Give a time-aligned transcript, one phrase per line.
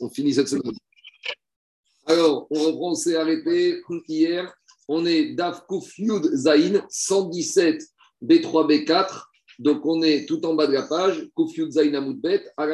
[0.00, 0.72] On finit cette semaine.
[2.06, 4.54] Alors, on reprend, on s'est arrêté hier.
[4.88, 7.82] On est DAF Kouf Yud Zain 117
[8.22, 9.24] B3 B4.
[9.58, 12.66] Donc, on est tout en bas de la page, Kouf Yud Zain Amoudbet à.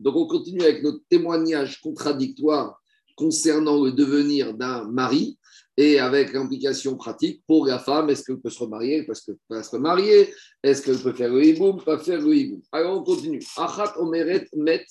[0.00, 2.80] Donc, on continue avec notre témoignage contradictoire
[3.16, 5.38] concernant le devenir d'un mari
[5.76, 9.04] et avec l'implication pratique pour la femme, est-ce qu'elle peut se remarier?
[9.04, 10.32] Parce qu'elle peut se remarier?
[10.62, 11.82] Est-ce qu'elle peut faire le hiboum?
[11.82, 12.60] Pas faire le hiboum.
[12.72, 13.42] Alors on continue.
[13.56, 14.84] Achat omeret met,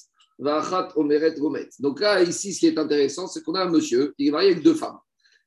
[0.96, 1.70] omeret gomet.
[1.80, 4.52] Donc là, ici, ce qui est intéressant, c'est qu'on a un monsieur, il est marié
[4.52, 4.98] avec deux femmes.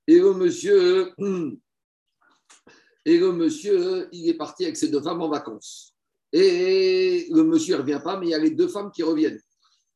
[0.07, 1.13] Et le monsieur,
[3.05, 5.95] et le monsieur, il est parti avec ses deux femmes en vacances.
[6.33, 9.41] Et le monsieur ne revient pas, mais il y a les deux femmes qui reviennent.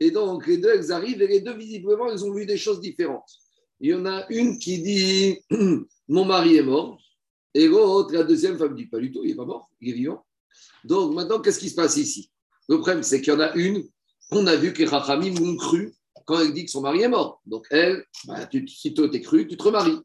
[0.01, 2.81] Et donc, les deux, elles arrivent, et les deux, visiblement, elles ont vu des choses
[2.81, 3.29] différentes
[3.81, 5.45] il y en a une qui dit
[6.09, 6.99] Mon mari est mort.
[7.55, 9.95] Et l'autre, la deuxième femme dit Pas du tout, il n'est pas mort, il est
[9.95, 10.25] vivant.
[10.85, 12.31] Donc maintenant, qu'est-ce qui se passe ici?
[12.69, 13.89] Le problème, c'est qu'il y en a une,
[14.31, 15.95] on a vu que les Rachamim l'ont cru
[16.27, 17.41] quand elle dit que son mari est mort.
[17.47, 19.99] Donc elle, bah, tu, si toi t'es cru, tu te remaries.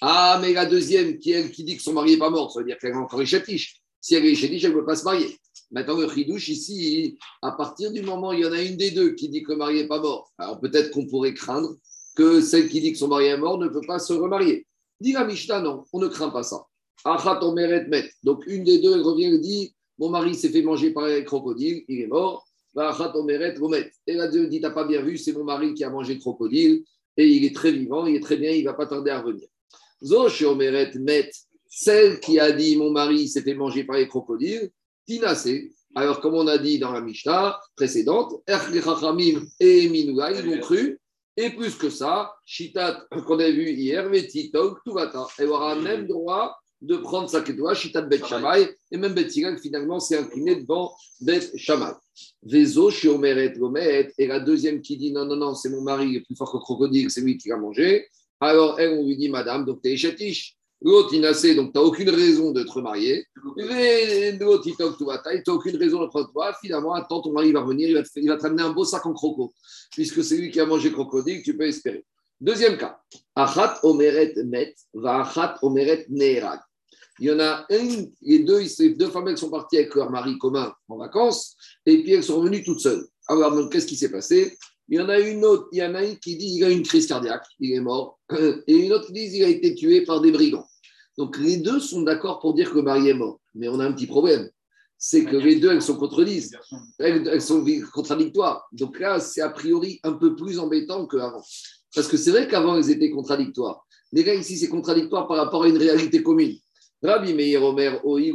[0.00, 2.60] Ah, mais la deuxième, qui, elle, qui dit que son mari n'est pas mort, ça
[2.60, 3.80] veut dire qu'elle est encore échatiche.
[4.00, 5.38] Si elle est échatiche, elle ne peut pas se marier.
[5.70, 8.90] Maintenant, le chidouche ici, à partir du moment où il y en a une des
[8.90, 11.76] deux qui dit que le mari n'est pas mort, alors peut-être qu'on pourrait craindre
[12.16, 14.66] que celle qui dit que son mari est mort ne peut pas se remarier.
[15.00, 16.64] Dit la Mishnah, non, on ne craint pas ça.
[18.22, 21.22] Donc une des deux, elle revient et dit Mon mari s'est fait manger par un
[21.22, 22.46] crocodile, il est mort.
[22.76, 26.20] Et la deuxième dit T'as pas bien vu, c'est mon mari qui a mangé le
[26.20, 26.84] crocodile
[27.16, 29.48] et il est très vivant, il est très bien, il va pas tarder à revenir.
[31.00, 31.30] met,
[31.68, 34.70] celle qui a dit Mon mari s'est fait manger par les crocodiles,
[35.06, 35.48] Tinase.
[35.96, 38.44] Alors, comme on a dit dans la Mishnah précédente,
[39.58, 41.00] et Minouga, ils ont cru
[41.36, 46.59] et plus que ça, Shitat, qu'on a vu hier, Vetitok, Tuvata, elle aura même droit
[46.80, 51.56] de prendre sa ketoua, Shitat Bet Shamay, et même Bet finalement, s'est incliné devant Bet
[51.56, 51.92] Shamay.
[52.42, 56.16] Vezo, Shiomeret, Gomet, et la deuxième qui dit non, non, non, c'est mon mari, il
[56.16, 58.06] est plus fort que le crocodile, c'est lui qui l'a mangé.
[58.40, 60.56] Alors, elle, on lui dit, madame, donc t'es échatiche.
[60.82, 63.26] L'autre, il nascé, donc tu n'as aucune raison de te remarier.
[63.44, 66.54] L'autre, il tu n'as aucune raison de prendre toi.
[66.58, 68.84] Finalement, attends, ton mari va revenir, il va, te, il va te ramener un beau
[68.84, 69.52] sac en croco.
[69.92, 72.02] Puisque c'est lui qui a mangé crocodile, tu peux espérer.
[72.40, 72.98] Deuxième cas.
[73.34, 76.60] Achat omeret met, va achat omeret neerag.
[77.20, 80.10] Il y en a une, les deux, les deux femmes, elles sont parties avec leur
[80.10, 81.54] mari commun en vacances,
[81.84, 83.06] et puis elles sont revenues toutes seules.
[83.28, 84.56] Alors, qu'est-ce qui s'est passé?
[84.88, 86.70] Il y en a une autre, il y en a une qui dit qu'il a
[86.70, 88.18] une crise cardiaque, il est mort,
[88.66, 90.66] et une autre qui dit qu'il a été tué par des brigands.
[91.18, 93.38] Donc les deux sont d'accord pour dire que le mari est mort.
[93.54, 94.48] Mais on a un petit problème.
[94.96, 95.98] C'est que les deux, elles sont.
[96.98, 98.66] Elles, sont contradictoires.
[98.72, 101.42] Donc là, c'est a priori un peu plus embêtant qu'avant.
[101.94, 103.86] Parce que c'est vrai qu'avant, elles étaient contradictoires.
[104.12, 106.56] Mais là, ici, c'est contradictoire par rapport à une réalité commune.
[107.02, 108.32] Rabbi Meir Omer, Rabbi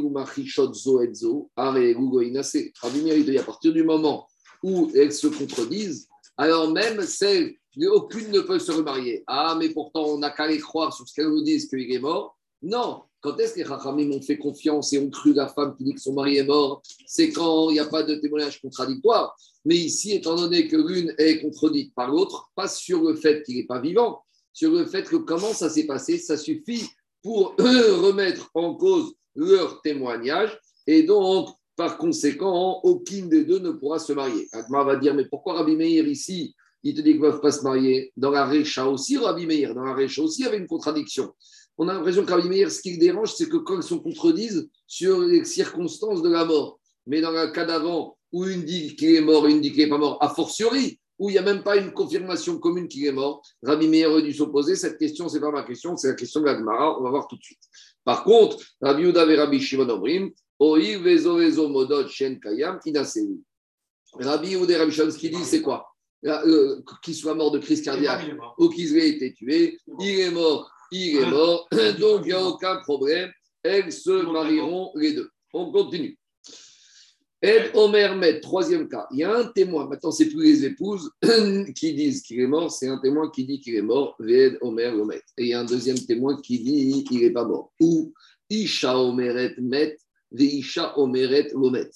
[3.02, 4.26] Meir, dit à partir du moment
[4.62, 7.54] où elles se contredisent, alors même celles,
[7.92, 9.22] aucune ne peut se remarier.
[9.26, 11.98] Ah, mais pourtant, on n'a qu'à les croire sur ce qu'elles nous disent qu'il est
[11.98, 12.36] mort.
[12.62, 15.84] Non, quand est-ce que les Rachamim ont fait confiance et ont cru la femme qui
[15.84, 16.82] dit que son mari est mort?
[17.06, 19.36] C'est quand il n'y a pas de témoignage contradictoire.
[19.64, 23.56] Mais ici, étant donné que l'une est contredite par l'autre, pas sur le fait qu'il
[23.56, 24.22] n'est pas vivant,
[24.52, 26.88] sur le fait que comment ça s'est passé, ça suffit
[27.26, 30.56] pour remettre en cause leur témoignage.
[30.86, 34.46] Et donc, par conséquent, aucune des deux ne pourra se marier.
[34.52, 36.54] Agma va dire, mais pourquoi Rabbi Meir ici,
[36.84, 39.74] il te dit qu'ils ne peuvent pas se marier Dans la Récha aussi, Rabbi Meir,
[39.74, 41.34] dans la Récha aussi, il y avait une contradiction.
[41.76, 44.70] On a l'impression que Meir, ce qui le dérange, c'est que quand ils se contredisent
[44.86, 46.78] sur les circonstances de la mort,
[47.08, 49.90] mais dans le cas d'avant, où une dit qu'il est mort une dit qu'il n'est
[49.90, 53.12] pas mort, a fortiori, où il n'y a même pas une confirmation commune qu'il est
[53.12, 54.76] mort, Rabbi Meir aurait dû s'opposer.
[54.76, 56.98] Cette question, ce n'est pas ma question, c'est la question de la Gemara.
[56.98, 57.62] On va voir tout de suite.
[58.04, 60.96] Par contre, Rabbi Uda et Rabbi Shimon Obrim, Rabbi
[64.56, 65.86] ou des Rabbi ce qu'il dit, c'est quoi?
[66.24, 70.70] Euh, Qu'il soit mort de crise cardiaque ou qu'il ait été tué, il est mort,
[70.90, 71.68] il est mort,
[72.00, 73.30] donc il n'y a aucun problème,
[73.62, 75.30] elles se marieront les deux.
[75.52, 76.18] On continue.
[77.46, 79.06] Ed Omer Met, troisième cas.
[79.12, 81.12] Il y a un témoin, maintenant c'est plus les épouses
[81.76, 84.92] qui disent qu'il est mort, c'est un témoin qui dit qu'il est mort, Ved Omer
[84.98, 85.22] Omet.
[85.38, 87.72] Et il y a un deuxième témoin qui dit qu'il n'est pas mort.
[87.78, 88.12] Ou
[88.50, 89.96] Isha Omeret Met,
[90.32, 91.88] Veisha Omeret Lomet,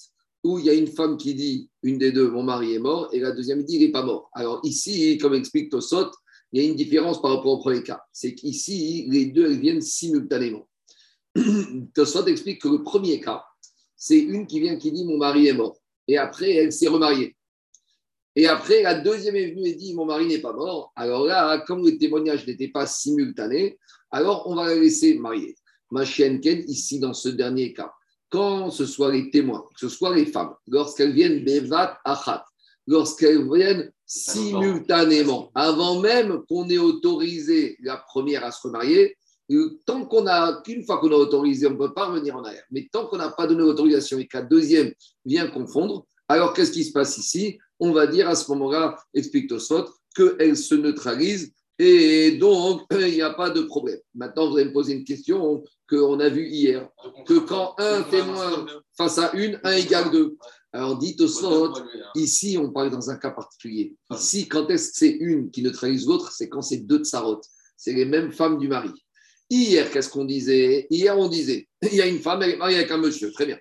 [0.45, 3.09] où il y a une femme qui dit, une des deux, mon mari est mort,
[3.11, 4.29] et la deuxième dit, il n'est pas mort.
[4.33, 6.11] Alors ici, comme explique Tosot,
[6.53, 7.99] il y a une différence par rapport au premier cas.
[8.13, 10.65] C'est qu'ici, les deux, elles viennent simultanément.
[11.93, 13.43] Tosot explique que le premier cas,
[14.03, 15.77] c'est une qui vient qui dit, mon mari est mort.
[16.07, 17.35] Et après, elle s'est remariée.
[18.35, 20.91] Et après, la deuxième est venue et dit, mon mari n'est pas mort.
[20.95, 23.77] Alors là, comme le témoignage n'était pas simultané,
[24.09, 25.55] alors on va la laisser marier.
[25.91, 27.93] Ma chienne Ken, ici, dans ce dernier cas,
[28.29, 32.43] quand ce soit les témoins, que ce soit les femmes, lorsqu'elles viennent Bevat Achat,
[32.87, 35.51] lorsqu'elles viennent simultanément.
[35.53, 39.15] Avant même qu'on ait autorisé la première à se remarier,
[39.85, 42.63] tant qu'on a, qu'une fois qu'on a autorisé, on ne peut pas revenir en arrière.
[42.71, 44.93] Mais tant qu'on n'a pas donné l'autorisation et la deuxième
[45.25, 47.57] vient confondre, alors qu'est-ce qui se passe ici?
[47.79, 53.21] On va dire à ce moment-là, explique Tosfot, qu'elle se neutralise et donc il n'y
[53.21, 53.99] a pas de problème.
[54.13, 56.87] Maintenant, vous allez me poser une question qu'on a vue hier,
[57.25, 58.65] que quand un témoin
[58.95, 60.37] face à une, un égale deux.
[60.73, 61.73] Alors, dit Tosfot,
[62.15, 63.93] ici, on parle dans un cas particulier.
[64.11, 66.31] Ici, quand est-ce que c'est une qui neutralise l'autre?
[66.31, 67.41] C'est quand c'est deux tsarot.
[67.75, 68.91] C'est les mêmes femmes du mari.
[69.53, 70.87] Hier, qu'est-ce qu'on disait?
[70.89, 73.45] Hier, on disait, il y a une femme, elle est mariée avec un monsieur, très
[73.45, 73.59] bien.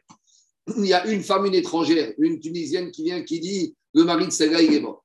[0.76, 4.26] Il y a une femme, une étrangère, une Tunisienne qui vient, qui dit, le mari
[4.26, 5.04] de celle-là, il est mort.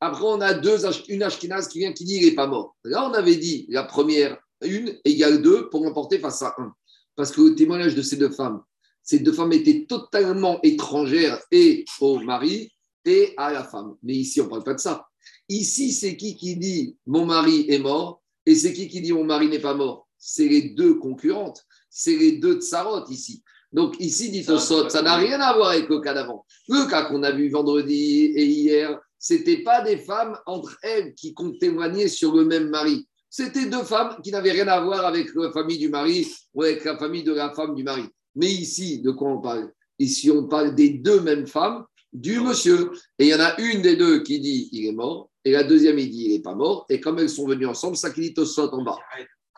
[0.00, 0.78] Après, on a deux,
[1.08, 2.74] une Ashkenaz qui vient, qui dit, il n'est pas mort.
[2.84, 6.72] Là, on avait dit, la première, une égale deux pour emporter face à un.
[7.16, 8.62] Parce que le témoignage de ces deux femmes,
[9.02, 12.72] ces deux femmes étaient totalement étrangères et au mari
[13.04, 13.96] et à la femme.
[14.02, 15.06] Mais ici, on ne parle pas de ça.
[15.50, 19.24] Ici, c'est qui qui dit mon mari est mort et c'est qui qui dit mon
[19.24, 20.03] mari n'est pas mort?
[20.26, 23.42] C'est les deux concurrentes, c'est les deux tsarot ici.
[23.72, 26.46] Donc ici, dit Tosot, ça n'a rien à voir avec le cas d'avant.
[26.68, 31.34] Le cas qu'on a vu vendredi et hier, c'était pas des femmes entre elles qui
[31.60, 33.06] témoigner sur le même mari.
[33.28, 36.84] C'était deux femmes qui n'avaient rien à voir avec la famille du mari ou avec
[36.84, 38.04] la famille de la femme du mari.
[38.34, 39.72] Mais ici, de quoi on parle?
[39.98, 42.92] Ici, on parle des deux mêmes femmes du monsieur.
[43.18, 45.64] Et il y en a une des deux qui dit il est mort, et la
[45.64, 46.86] deuxième, il dit il n'est pas mort.
[46.88, 48.96] Et comme elles sont venues ensemble, ça qui dit Tosot en bas.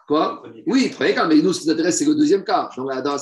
[0.07, 2.85] Quoi Oui, premier cas, mais nous, ce qui nous intéresse, c'est le deuxième cas, dans
[2.85, 3.17] la, dans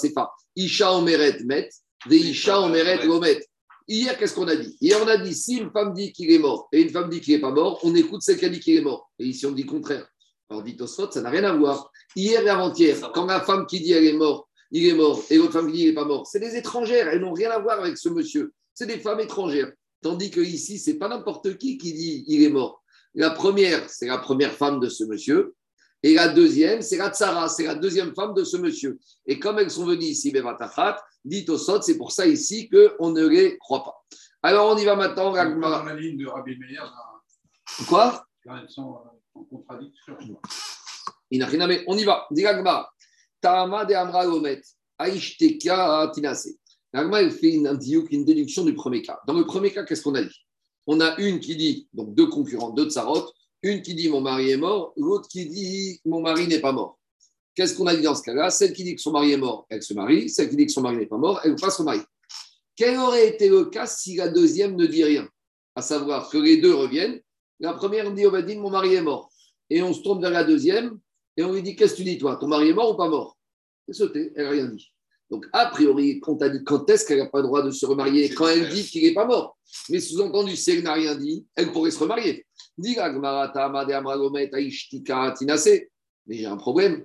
[0.56, 1.70] Isha omeret met,
[2.06, 3.40] de Isha omeret lomet.
[3.88, 4.76] Hier, qu'est-ce qu'on a dit?
[4.80, 7.20] Hier, on a dit si une femme dit qu'il est mort et une femme dit
[7.20, 9.10] qu'il n'est pas mort, on écoute celle qui a dit qu'il est mort.
[9.18, 10.06] Et ici, on dit le contraire.
[10.48, 11.90] Alors, dit Tosfot, ça n'a rien à voir.
[12.14, 15.36] Hier et avant-hier, quand la femme qui dit elle est morte, il est mort, et
[15.36, 17.08] l'autre femme qui dit il n'est pas mort, c'est des étrangères.
[17.08, 18.52] Elles n'ont rien à voir avec ce monsieur.
[18.72, 19.72] C'est des femmes étrangères.
[20.02, 22.82] Tandis que ici, c'est pas n'importe qui qui dit il est mort.
[23.14, 25.54] La première, c'est la première femme de ce monsieur.
[26.04, 28.98] Et la deuxième, c'est la tsara, c'est la deuxième femme de ce monsieur.
[29.26, 33.10] Et comme elles sont venues ici, Bevatafat, dit au Sot, c'est pour ça ici qu'on
[33.10, 34.04] ne les croit pas.
[34.42, 35.32] Alors on y va maintenant.
[35.32, 36.92] Dans la ligne de Rabbi Meir,
[37.88, 38.22] Quoi?
[38.44, 40.14] elles sont euh, en contradiction.
[41.88, 42.26] On y va.
[42.30, 42.44] Dit.
[43.40, 44.60] Tama de Amra Gomet,
[44.98, 46.50] Aishteka Tinase.
[46.92, 47.78] Gagmara, fait une,
[48.10, 49.18] une déduction du premier cas.
[49.26, 50.46] Dans le premier cas, qu'est-ce qu'on a dit?
[50.86, 53.32] On a une qui dit, donc deux concurrents, deux tsarot,
[53.64, 56.98] une qui dit mon mari est mort, l'autre qui dit mon mari n'est pas mort.
[57.54, 58.50] Qu'est-ce qu'on a dit dans ce cas-là?
[58.50, 60.28] Celle qui dit que son mari est mort, elle se marie.
[60.28, 61.82] Celle qui dit que son mari n'est pas mort, elle ne pas se.
[62.76, 65.28] Quel aurait été le cas si la deuxième ne dit rien?
[65.74, 67.20] À savoir que les deux reviennent.
[67.60, 69.30] La première dit Obadine, mon mari est mort.
[69.70, 70.98] Et on se tourne vers la deuxième
[71.36, 72.36] et on lui dit Qu'est-ce que tu dis, toi?
[72.36, 73.38] Ton mari est mort ou pas mort?
[73.88, 74.93] Elle sauté, elle n'a rien dit.
[75.30, 78.28] Donc, a priori, quand, quand est-ce qu'elle n'a pas le droit de se remarier?
[78.30, 79.56] Quand elle dit qu'il n'est pas mort.
[79.88, 82.46] Mais sous-entendu, si elle n'a rien dit, elle pourrait se remarier.
[86.26, 87.04] Mais j'ai un problème.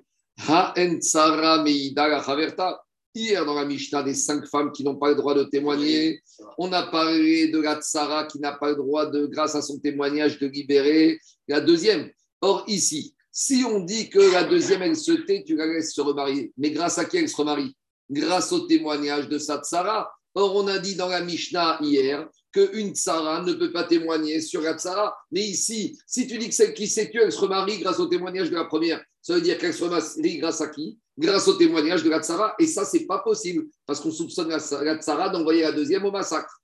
[3.16, 6.22] Hier, dans la Mishnah des cinq femmes qui n'ont pas le droit de témoigner,
[6.58, 9.80] on a parlé de la Tsara qui n'a pas le droit, de, grâce à son
[9.80, 12.12] témoignage, de libérer la deuxième.
[12.42, 16.02] Or, ici, si on dit que la deuxième, elle se tait, tu la laisses se
[16.02, 16.54] remarier.
[16.58, 17.76] Mais grâce à qui elle se remarie?
[18.10, 20.12] Grâce au témoignage de sa Tsara.
[20.36, 24.62] Or, on a dit dans la Mishnah hier qu'une tsara ne peut pas témoigner sur
[24.62, 25.16] la tsara.
[25.32, 28.08] Mais ici, si tu dis que celle qui s'est tuée, elle se remarie grâce au
[28.08, 30.98] témoignage de la première, ça veut dire qu'elle se remarie grâce à qui?
[31.18, 32.56] Grâce au témoignage de la tsara.
[32.60, 36.56] Et ça, c'est pas possible parce qu'on soupçonne la, tsara d'envoyer la deuxième au massacre.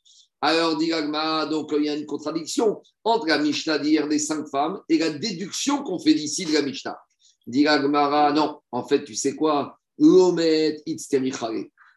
[0.41, 0.91] Alors, dit
[1.50, 5.10] donc il y a une contradiction entre la Mishnah d'hier des cinq femmes et la
[5.10, 6.98] déduction qu'on fait d'ici de la Mishnah.
[7.48, 9.79] Dit non, en fait, tu sais quoi?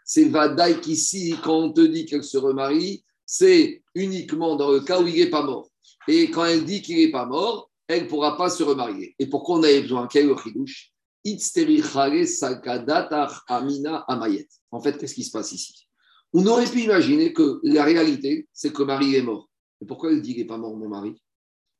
[0.05, 5.01] C'est Vadaï qu'ici, quand on te dit qu'elle se remarie, c'est uniquement dans le cas
[5.01, 5.69] où il n'est pas mort.
[6.07, 9.15] Et quand elle dit qu'il n'est pas mort, elle ne pourra pas se remarier.
[9.19, 10.31] Et pourquoi on avait besoin Quel
[14.71, 15.89] En fait, qu'est-ce qui se passe ici?
[16.33, 19.49] On aurait pu imaginer que la réalité, c'est que le mari est mort.
[19.81, 21.21] Et pourquoi elle dit qu'il n'est pas mort, mon mari?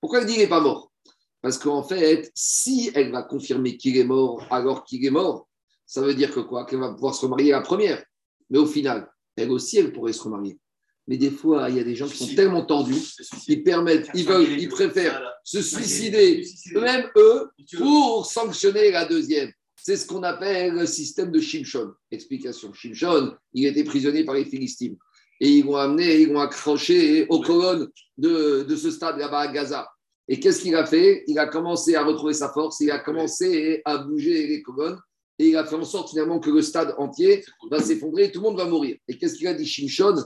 [0.01, 0.93] Pourquoi elle dit qu'il n'est pas mort?
[1.41, 5.48] Parce qu'en fait, si elle va confirmer qu'il est mort alors qu'il est mort,
[5.89, 6.67] ça veut dire que quoi?
[6.67, 8.05] Qu'elle va pouvoir se remarier la première.
[8.51, 10.59] Mais au final, elle aussi, elle pourrait se remarier.
[11.07, 13.01] Mais des fois, il y a des gens qui sont tellement tendus,
[13.49, 19.51] ils permettent, ils veulent, ils préfèrent se suicider, même eux, pour sanctionner la deuxième.
[19.75, 21.93] C'est ce qu'on appelle le système de Shimshon.
[22.11, 22.75] Explication.
[22.75, 24.99] Shimshon, il était prisonnier par les Philistines.
[25.41, 29.49] Et ils l'ont amené, ils l'ont accroché aux colonnes de, de ce stade là-bas à
[29.49, 29.89] Gaza.
[30.27, 31.25] Et qu'est-ce qu'il a fait?
[31.27, 34.99] Il a commencé à retrouver sa force, il a commencé à bouger les colonnes,
[35.39, 38.41] et il a fait en sorte finalement que le stade entier va s'effondrer et tout
[38.41, 38.97] le monde va mourir.
[39.07, 40.17] Et qu'est-ce qu'il a dit Shimshon?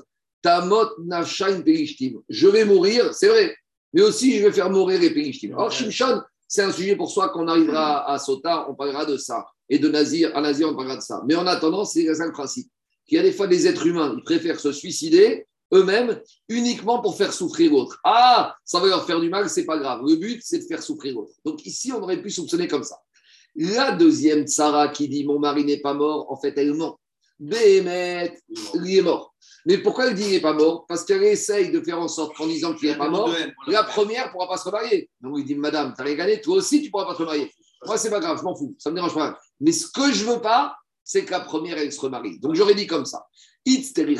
[0.42, 0.88] Tamot
[1.64, 2.20] Perishtim.
[2.28, 3.54] Je vais mourir, c'est vrai,
[3.92, 5.52] mais aussi je vais faire mourir les Perishtim.
[5.52, 9.46] Alors, Shimshon, c'est un sujet pour soi qu'on arrivera à Sota, on parlera de ça.
[9.68, 11.22] Et de Nazir, à Nazir, on parlera de ça.
[11.26, 12.68] Mais en attendant, c'est le principe.
[13.08, 17.16] Il y a des fois des êtres humains, ils préfèrent se suicider eux-mêmes uniquement pour
[17.16, 17.98] faire souffrir l'autre.
[18.04, 20.00] Ah, ça va leur faire du mal, c'est pas grave.
[20.06, 21.32] Le but, c'est de faire souffrir l'autre.
[21.44, 22.96] Donc ici, on aurait pu soupçonner comme ça.
[23.56, 26.98] La deuxième Sarah qui dit mon mari n'est pas mort, en fait, elle ment.
[27.38, 28.38] Béhémet,
[28.74, 29.34] il est mort.
[29.66, 30.86] Mais pourquoi elle dit qu'il n'est pas mort?
[30.86, 33.30] Parce qu'elle essaye de faire en sorte qu'en disant qu'il n'est pas mort,
[33.66, 35.10] la première ne pourra pas se remarier.
[35.20, 37.50] Donc il dit Madame, tu as gagné, toi aussi tu ne pourras pas te remarier.
[37.84, 39.36] Moi, c'est pas grave, je m'en fous, ça ne me dérange pas.
[39.60, 42.38] Mais ce que je veux pas, c'est que la première, elle se remarie.
[42.38, 43.26] Donc j'aurais dit comme ça.
[43.66, 44.14] J'aurais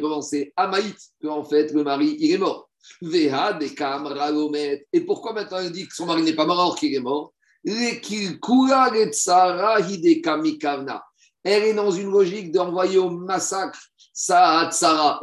[0.00, 2.68] commencé à Maït, qu'en fait, le mari, il est mort.
[4.92, 7.32] Et pourquoi maintenant elle dit que son mari n'est pas mort alors qu'il est mort?
[11.44, 13.80] Elle est dans une logique d'envoyer au massacre
[14.12, 14.70] sa.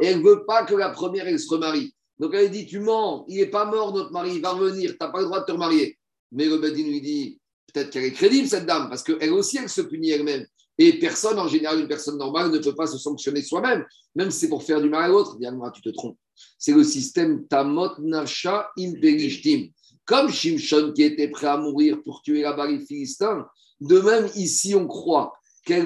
[0.00, 1.94] Et elle ne veut pas que la première, elle se remarie.
[2.18, 4.96] Donc elle dit, tu mens, il n'est pas mort, notre mari, il va revenir, tu
[5.00, 5.98] n'as pas le droit de te remarier.
[6.32, 7.40] Mais le lui dit,
[7.72, 10.46] peut-être qu'elle est crédible, cette dame, parce qu'elle aussi, elle se punit elle-même.
[10.76, 14.40] Et personne, en général, une personne normale ne peut pas se sanctionner soi-même, même si
[14.40, 15.36] c'est pour faire du mal à l'autre.
[15.38, 16.18] Dis-moi, tu te trompes.
[16.58, 19.68] C'est le système Tamot Nasha Imperishtim.
[20.10, 23.46] Comme Shimshon qui était prêt à mourir pour tuer la barre philistin,
[23.80, 25.32] de même ici, on croit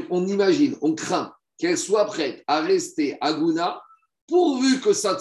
[0.09, 3.83] on imagine, on craint qu'elle soit prête à rester à Gouna,
[4.27, 5.19] pourvu que sa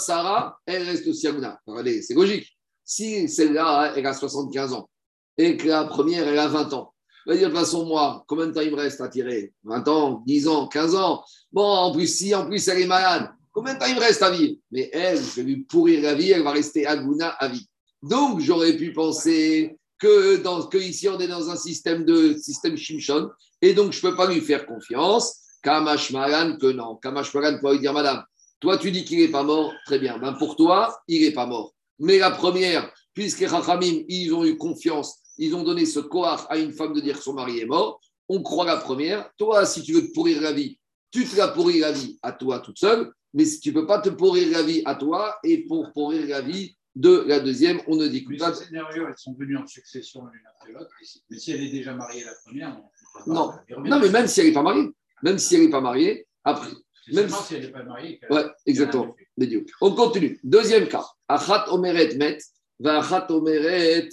[0.65, 1.59] elle reste aussi à Gouna.
[2.01, 2.47] C'est logique.
[2.85, 4.89] Si celle-là, elle a 75 ans
[5.37, 6.93] et que la première, elle a 20 ans,
[7.25, 9.53] va dire de toute façon, moi, combien de temps il me reste à tirer?
[9.65, 11.25] 20 ans, 10 ans, 15 ans?
[11.51, 14.21] Bon, en plus, si en plus elle est malade, combien de temps il me reste
[14.21, 14.55] à vivre?
[14.71, 17.67] Mais elle, je vais lui pourrir la vie, elle va rester à Gouna à vie.
[18.03, 23.29] Donc, j'aurais pu penser que, ici, on est dans un système de système Shimshon,
[23.61, 25.39] et donc je ne peux pas lui faire confiance.
[25.61, 26.97] Kamashmaran, que non.
[26.97, 28.21] Kamashmaran pourrait lui dire, madame,
[28.59, 30.17] toi tu dis qu'il n'est pas mort, très bien.
[30.17, 31.73] Ben, pour toi, il n'est pas mort.
[31.99, 36.45] Mais la première, puisque les Rachamim, ils ont eu confiance, ils ont donné ce koar
[36.49, 39.29] à une femme de dire que son mari est mort, on croit la première.
[39.37, 40.77] Toi, si tu veux te pourrir la vie,
[41.11, 43.87] tu te la pourrir la vie à toi toute seule, mais si tu ne peux
[43.87, 47.81] pas te pourrir la vie à toi et pour pourrir la vie de la deuxième,
[47.87, 48.53] on ne dit pas.
[48.53, 50.91] Ces scénarios, elles sont venues en succession l'une après l'autre.
[51.29, 52.79] Mais si elle est déjà mariée la première,
[53.27, 53.51] non.
[53.67, 54.89] non, mais même si elle n'est pas mariée,
[55.23, 56.71] même si elle n'est pas mariée, après.
[57.11, 58.19] Même si elle n'est pas mariée.
[58.29, 59.15] Ouais, exactement.
[59.81, 60.39] On continue.
[60.43, 61.05] Deuxième cas.
[61.27, 62.37] Achat omeret met,
[62.79, 64.09] va achat omeret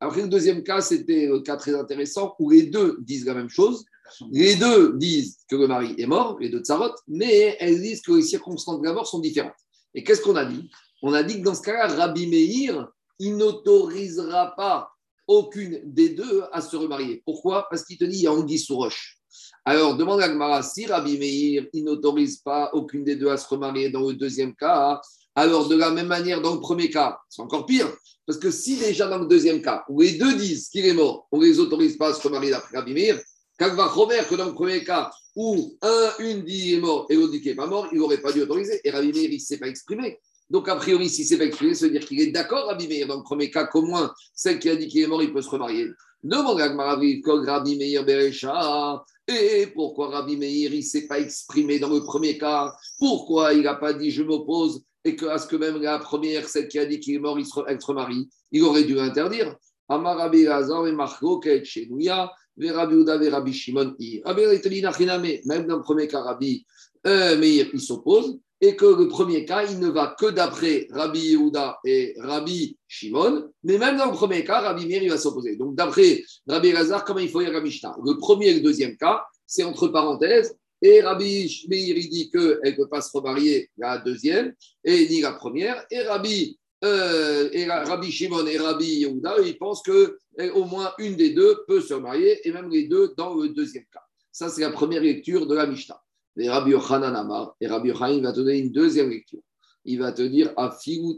[0.00, 3.50] Après, le deuxième cas, c'était un cas très intéressant où les deux disent la même
[3.50, 3.84] chose.
[4.30, 8.12] Les deux disent que le mari est mort, les deux tsarot, mais elles disent que
[8.12, 9.52] les circonstances de la mort sont différentes.
[9.94, 10.70] Et qu'est-ce qu'on a dit?
[11.02, 14.90] On a dit que dans ce cas-là, Rabbi Meir, il n'autorisera pas
[15.26, 17.22] aucune des deux à se remarier.
[17.24, 17.66] Pourquoi?
[17.68, 19.18] Parce qu'il te dit il y a Anguille sous roche.
[19.64, 23.46] Alors, demande à Gmara, si Rabbi Meir, il n'autorise pas aucune des deux à se
[23.46, 25.00] remarier dans le deuxième cas,
[25.34, 27.86] alors de la même manière dans le premier cas, c'est encore pire.
[28.26, 31.26] Parce que si déjà dans le deuxième cas, où les deux disent qu'il est mort,
[31.32, 33.20] on ne les autorise pas à se remarier d'après Rabbi Meir,
[33.58, 37.14] va Robert que dans le premier cas, où un, une dit qu'il est mort et
[37.14, 38.80] l'autre dit qu'il n'est pas mort, il n'aurait pas dû autoriser.
[38.84, 40.18] Et Rabbi Meir, il ne s'est pas exprimé.
[40.52, 43.16] Donc, a priori, si c'est exprimé, ça veut dire qu'il est d'accord, Rabbi Meir, dans
[43.16, 45.48] le premier cas, qu'au moins, celle qui a dit qu'il est mort, il peut se
[45.48, 45.88] remarier.
[46.22, 49.02] Demande à Rabbi Rabbi Meir Berecha.
[49.26, 52.70] Et pourquoi Rabbi Meir, il ne s'est pas exprimé dans le premier cas?
[52.98, 56.46] Pourquoi il n'a pas dit je m'oppose et que, à ce que même la première,
[56.46, 58.28] celle qui a dit qu'il est mort, il se, remarie?
[58.50, 59.56] Il aurait dû interdire.
[59.88, 62.30] Amar Rabbi et Marco, Ketchenouya,
[62.60, 66.66] Rabbi Uda, Rabbi Shimon, Même dans le premier cas, Rabbi
[67.06, 71.18] euh, Meir, il s'oppose et que le premier cas, il ne va que d'après Rabbi
[71.18, 75.56] Yehuda et Rabbi Shimon, mais même dans le premier cas, Rabbi Meir, va s'opposer.
[75.56, 77.96] Donc, d'après Rabbi Lazar, comment il faut lire la Mishnah?
[78.04, 82.60] Le premier et le deuxième cas, c'est entre parenthèses, et Rabbi Meir, il dit qu'elle
[82.64, 84.54] ne peut pas se remarier la deuxième,
[84.84, 89.82] et ni la première, et Rabbi, euh, et Rabbi Shimon et Rabbi Yehuda, ils pensent
[89.82, 90.06] qu'au
[90.38, 93.86] eh, moins une des deux peut se remarier, et même les deux dans le deuxième
[93.92, 94.02] cas.
[94.30, 96.01] Ça, c'est la première lecture de la Mishnah.
[96.38, 99.40] Et Rabbi Yochanan Amar, et Rabbi Yochanan va te donner une deuxième lecture.
[99.84, 100.54] Il va te dire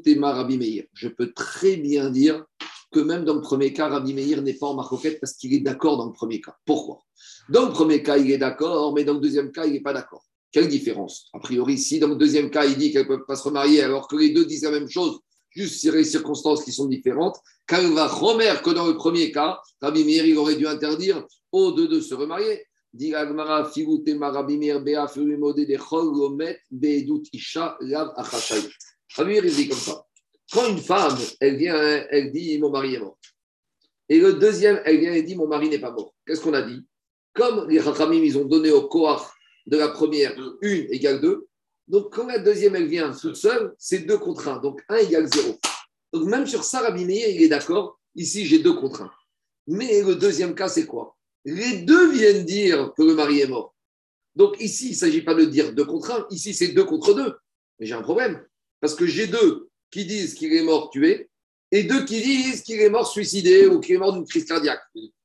[0.03, 0.85] Tema Rabbi Meir.
[0.93, 2.45] Je peux très bien dire
[2.91, 5.61] que même dans le premier cas, Rabbi Meir n'est pas en marcoquette parce qu'il est
[5.61, 6.57] d'accord dans le premier cas.
[6.65, 7.01] Pourquoi?
[7.49, 9.93] Dans le premier cas, il est d'accord, mais dans le deuxième cas, il n'est pas
[9.93, 10.25] d'accord.
[10.51, 11.29] Quelle différence?
[11.33, 13.83] A priori, si dans le deuxième cas, il dit qu'elle ne peut pas se remarier
[13.83, 15.19] alors que les deux disent la même chose,
[15.51, 19.33] juste sur les circonstances qui sont différentes, quand il va remettre que dans le premier
[19.33, 22.65] cas, Rabbi Meir, il aurait dû interdire aux deux de se remarier.
[25.09, 30.07] Furimode de Isha dit comme ça.
[30.53, 33.19] Quand une femme, elle vient, elle dit mon mari est mort.
[34.09, 36.15] Et le deuxième, elle vient et dit mon mari n'est pas mort.
[36.27, 36.85] Qu'est-ce qu'on a dit?
[37.33, 39.23] Comme les Chachamim, ils ont donné au Koach
[39.67, 41.49] de la première une égale deux,
[41.89, 44.59] Donc, quand la deuxième, elle vient toute seule, c'est 2 contre 1.
[44.59, 45.59] Donc, 1 égale 0.
[46.13, 47.99] Donc, même sur ça, Rabbi il est d'accord.
[48.15, 49.11] Ici, j'ai 2 contre 1.
[49.67, 51.17] Mais le deuxième cas, c'est quoi?
[51.45, 53.75] Les deux viennent dire que le mari est mort.
[54.35, 56.27] Donc, ici, il ne s'agit pas de dire 2 contre 1.
[56.31, 57.35] Ici, c'est 2 contre 2.
[57.79, 58.45] Mais j'ai un problème.
[58.81, 61.29] Parce que j'ai deux qui disent qu'il est mort tué
[61.71, 64.83] et deux qui disent qu'il est mort suicidé ou qu'il est mort d'une crise cardiaque.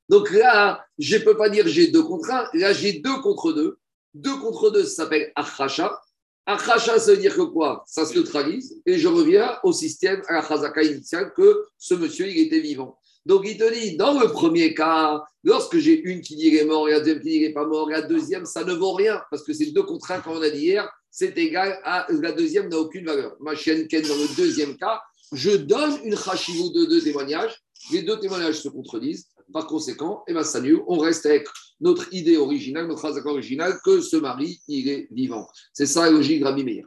[0.07, 2.47] Donc là, je ne peux pas dire j'ai deux contre un.
[2.53, 3.77] Là, j'ai deux contre deux.
[4.13, 6.01] Deux contre deux, ça s'appelle Achacha.
[6.45, 7.83] Achacha, ça veut dire que quoi?
[7.85, 8.81] Ça se neutralise.
[8.85, 12.97] Et je reviens au système, à la initiale, que ce monsieur, il était vivant.
[13.29, 16.89] Donc il te dit, dans le premier cas, lorsque j'ai une qui dit est mort
[16.89, 19.43] et la deuxième qui dit n'est pas mort, la deuxième, ça ne vaut rien, parce
[19.43, 22.69] que c'est deux contre un, comme on a dit hier, c'est égal à la deuxième
[22.69, 23.35] n'a aucune valeur.
[23.39, 24.99] Ma chienne Ken, dans le deuxième cas,
[25.31, 27.55] je donne une chachivou de deux témoignages.
[27.91, 29.27] Les deux témoignages se contredisent.
[29.53, 30.43] Par conséquent, et eh ben,
[30.87, 31.47] on reste avec
[31.81, 35.47] notre idée originale, notre phrase originale, que ce mari, il est vivant.
[35.73, 36.85] C'est ça la logique Rabbi Meir.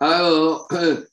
[0.00, 0.68] Alors,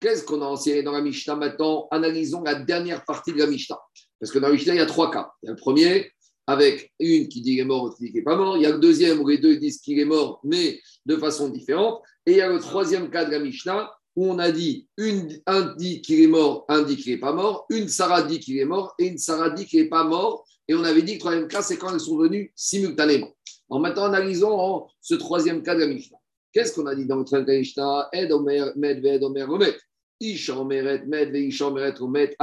[0.00, 1.88] Qu'est-ce qu'on a enseigné dans la Mishnah maintenant?
[1.90, 3.78] Analysons la dernière partie de la Mishnah.
[4.20, 5.30] Parce que dans la Mishnah, il y a trois cas.
[5.42, 6.12] Il y a le premier,
[6.46, 8.56] avec une qui dit qu'il est mort, l'autre qui dit qu'il n'est pas mort.
[8.56, 11.48] Il y a le deuxième où les deux disent qu'il est mort, mais de façon
[11.48, 12.02] différente.
[12.26, 15.40] Et il y a le troisième cas de la Mishnah où on a dit une,
[15.46, 18.58] un dit qu'il est mort, un dit qu'il n'est pas mort, une Sarah dit qu'il
[18.58, 20.46] est mort et une Sarah dit qu'il n'est pas mort.
[20.68, 23.34] Et on avait dit que le troisième cas, c'est quand elles sont venues simultanément.
[23.74, 26.16] En maintenant, analysons ce troisième cas de la Mishnah.
[26.52, 28.08] Qu'est-ce qu'on a dit dans le troisième cas de la Mishnah?
[28.12, 29.76] Ed Omer, Med, Ved, Omer, Omet.
[30.20, 32.36] Isha Omeret, Med, Isha Omeret, Omet,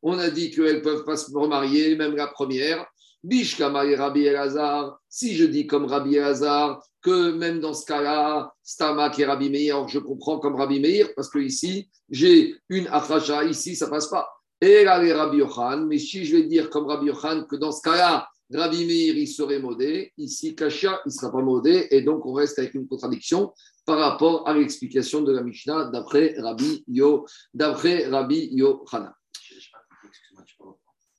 [0.00, 2.86] On a dit qu'elles ne peuvent pas se remarier, même la première.
[3.22, 4.98] Bishka Rabbi Elazar.
[5.10, 9.88] Si je dis comme Rabbi Elazar, que même dans ce cas-là, Stamak et Rabbi Meir,
[9.88, 14.26] je comprends comme Rabbi Meir, parce que ici, j'ai une Achacha, ici, ça passe pas.
[14.58, 17.72] Et là, les Rabbi Yochan, mais si je vais dire comme Rabbi Yochan que dans
[17.72, 22.02] ce cas-là, Rabbi Meir, il serait modé, ici, Kasha, il ne sera pas modé, et
[22.02, 23.52] donc on reste avec une contradiction
[23.84, 29.14] par rapport à l'explication de la Mishnah d'après Rabbi Yo, d'après Rabbi Yochana.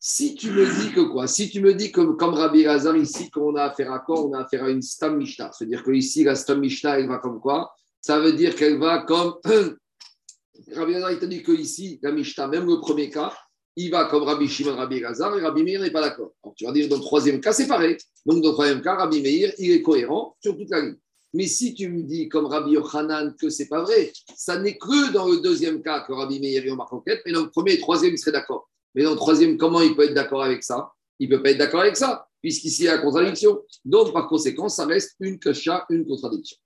[0.06, 1.28] Si tu me dis que quoi?
[1.28, 4.22] Si tu me dis comme Rabbi Lazar ici, qu'on a affaire à quoi?
[4.22, 5.52] On a affaire à une Stam Mishnah.
[5.54, 7.74] C'est-à-dire que ici, la Stam Mishnah, elle va comme quoi?
[8.02, 9.36] Ça veut dire qu'elle va comme.
[10.74, 13.34] Rabbi Lazar, il t'a dit que ici, la Mishnah, même le premier cas,
[13.76, 16.34] il va comme Rabbi Shimon, Rabbi Lazar, et Rabbi Meir n'est pas d'accord.
[16.56, 17.98] tu vas dire dans le troisième cas, c'est pareil.
[18.26, 20.96] Donc dans le troisième cas, Rabbi Meir, il est cohérent sur toute la ligne.
[21.34, 25.12] Mais si tu me dis, comme Rabbi Yochanan, que c'est pas vrai, ça n'est que
[25.12, 27.80] dans le deuxième cas que Rabbi Meir et Omar Conquête, mais dans le premier et
[27.80, 28.70] troisième, il serait d'accord.
[28.94, 30.92] Mais dans le troisième, comment il peut être d'accord avec ça?
[31.18, 33.64] Il ne peut pas être d'accord avec ça, puisqu'ici, il y a la contradiction.
[33.84, 36.58] Donc, par conséquent, ça reste une kasha, une contradiction.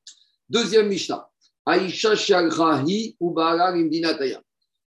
[0.49, 1.29] Deuxième Mishnah.
[1.65, 4.41] Aisha Shagrahi Imdinataya.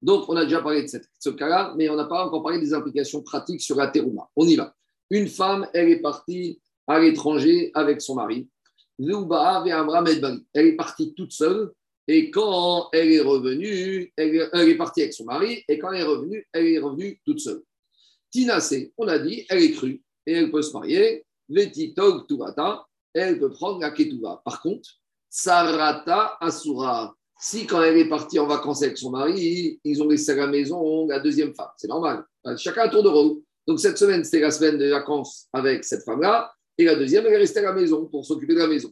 [0.02, 2.74] Donc, on a déjà parlé de ce cas-là, mais on n'a pas encore parlé des
[2.74, 4.30] implications pratiques sur la terouma.
[4.36, 4.76] On y va.
[5.10, 8.48] Une femme, elle est partie à l'étranger avec son mari.
[9.00, 11.72] Elle est partie toute seule
[12.08, 16.06] et quand elle est revenue, elle, est partie avec son mari, et quand elle est
[16.06, 17.62] revenue, elle est revenue toute seule.
[18.32, 21.26] Tinasé, on a dit, elle est crue, et elle peut se marier.
[21.50, 24.42] Vetitog Tuvata, elle peut prendre la Ketuva.
[24.46, 24.90] Par contre,
[25.30, 30.32] Sarata Asura, si quand elle est partie en vacances avec son mari, ils ont laissé
[30.32, 32.24] à la maison la deuxième femme, c'est normal.
[32.58, 33.42] Chacun a tour de rôle.
[33.68, 37.34] Donc cette semaine, c'était la semaine de vacances avec cette femme-là, et la deuxième, elle
[37.34, 38.92] est restée à la maison pour s'occuper de la maison.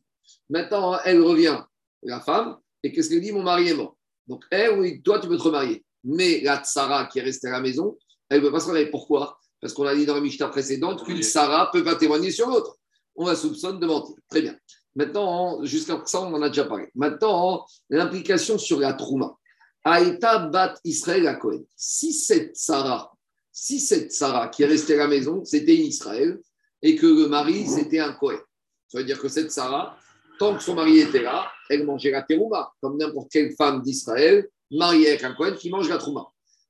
[0.50, 1.62] Maintenant, elle revient,
[2.04, 3.96] la femme, et qu'est-ce qu'elle dit Mon mari est mort?
[4.28, 5.86] Donc, elle, oui, toi, tu peux te remarier.
[6.04, 7.98] Mais la Tsara qui est restée à la maison,
[8.30, 8.90] elle ne peut pas se remarier.
[8.90, 9.40] Pourquoi?
[9.62, 12.48] Parce qu'on a dit dans la Mishnah précédente qu'une Sarah ne peut pas témoigner sur
[12.48, 12.78] l'autre.
[13.16, 14.16] On la soupçonne de mentir.
[14.30, 14.56] Très bien.
[14.96, 16.88] Maintenant, jusqu'à ça, on en a déjà parlé.
[16.96, 19.36] Maintenant, l'implication sur la Trouma.
[19.84, 21.64] Aïta bat Israël à Cohen.
[21.76, 23.12] Si cette Sarah,
[23.52, 26.40] si cette Sarah qui est restée à la maison, c'était Israël,
[26.82, 28.40] et que le mari, c'était un Cohen.
[28.88, 29.98] Ça veut dire que cette Sarah,
[30.40, 34.48] tant que son mari était là, elle mangeait la terouma, comme n'importe quelle femme d'Israël,
[34.72, 36.26] mariée avec un Cohen qui mange la trouma.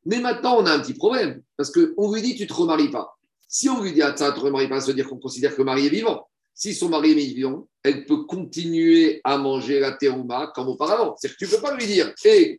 [0.06, 2.92] Mais maintenant, on a un petit problème, parce qu'on lui dit tu ne te remaries
[2.92, 3.18] pas.
[3.48, 5.18] Si on lui dit ah, ça, tu ne te remaries pas, ça veut dire qu'on
[5.18, 6.28] considère que le mari est vivant.
[6.56, 11.16] Si son mari est vivant, elle peut continuer à manger la terouma comme auparavant.
[11.18, 12.58] C'est-à-dire que tu ne peux pas lui dire hé, hey,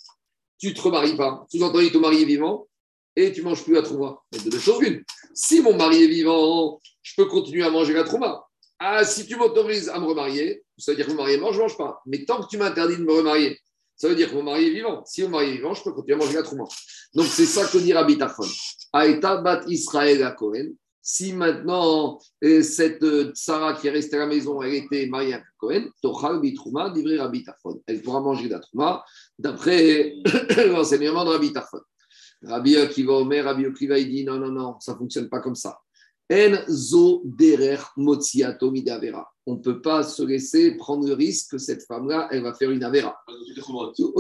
[0.58, 1.46] tu te remaries pas.
[1.50, 2.68] Sous-entendu, ton mari est vivant
[3.16, 4.18] et tu manges plus la trouma.
[4.32, 5.02] Y a deux choses une.
[5.34, 8.46] Si mon mari est vivant, je peux continuer à manger la trouma.
[8.78, 11.52] Ah, si tu m'autorises à me remarier, ça veut dire que mon mari est mort,
[11.54, 12.02] je ne mange pas.
[12.04, 13.58] Mais tant que tu m'interdis de me remarier,
[13.96, 15.02] ça veut dire que mon mari est vivant.
[15.06, 16.68] Si mon mari est vivant, je peux continuer à manger autrement.
[17.14, 18.44] Donc c'est ça que dit Rabbi Tafon.
[18.92, 20.68] Aïta bat Israël à Cohen.
[21.08, 25.34] Si maintenant, euh, cette euh, Sarah qui est restée à la maison, elle était mariée
[25.34, 27.44] à Cohen, Tochal Bitrouma, livré Rabbi.
[27.86, 29.04] Elle pourra manger la Trouma
[29.38, 30.14] d'après
[30.68, 31.78] l'enseignement de Rabbi Tafon.
[32.42, 35.54] Rabbi Akiva Omer, Rabbi Akiva, il dit non, non, non, ça ne fonctionne pas comme
[35.54, 35.78] ça.
[36.28, 39.28] En zo derer midavera.
[39.46, 42.72] On ne peut pas se laisser prendre le risque que cette femme-là, elle va faire
[42.72, 43.16] une avera.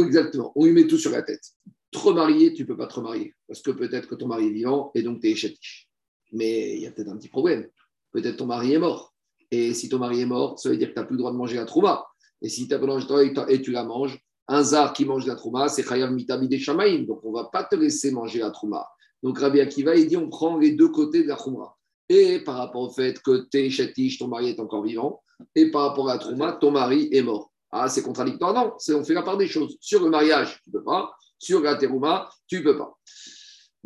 [0.04, 0.52] Exactement.
[0.54, 1.42] On lui met tout sur la tête.
[1.90, 3.34] Te remarier, tu ne peux pas te remarier.
[3.48, 5.85] Parce que peut-être que ton mari est vivant et donc tu es échatiche.
[6.32, 7.68] Mais il y a peut-être un petit problème.
[8.12, 9.14] Peut-être ton mari est mort.
[9.50, 11.32] Et si ton mari est mort, ça veut dire que tu n'as plus le droit
[11.32, 12.06] de manger la trouma.
[12.42, 15.68] Et si tu as pas et tu la manges, un zar qui mange la trouma,
[15.68, 16.58] c'est chayav mitabi des.
[17.06, 18.86] Donc on ne va pas te laisser manger la trouma.
[19.22, 21.74] Donc Rabbi Akiva, il dit on prend les deux côtés de la trouma.
[22.08, 25.22] Et par rapport au fait que tu es chatiche, ton mari est encore vivant.
[25.54, 27.50] Et par rapport à la trouma, ton mari est mort.
[27.70, 29.76] Ah, c'est contradictoire Non, on fait la part des choses.
[29.80, 31.12] Sur le mariage, tu ne peux pas.
[31.38, 32.96] Sur la terouma, tu ne peux pas.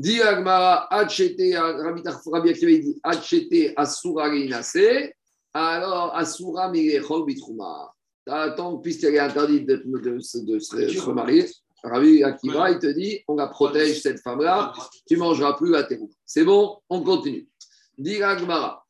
[0.01, 4.31] Dit Agmara, Rabbi Akiva, il dit Achete Asura
[5.53, 7.93] alors Asura Mirechol Bitrouma.
[8.27, 11.45] Attends, puisqu'elle est interdite de, de, de, se remarier,
[11.85, 14.73] Rabbi Akiva, il te dit on la protège, cette femme-là,
[15.07, 17.47] tu ne mangeras plus à tes C'est bon, on continue.
[17.99, 18.87] Dit Agmara.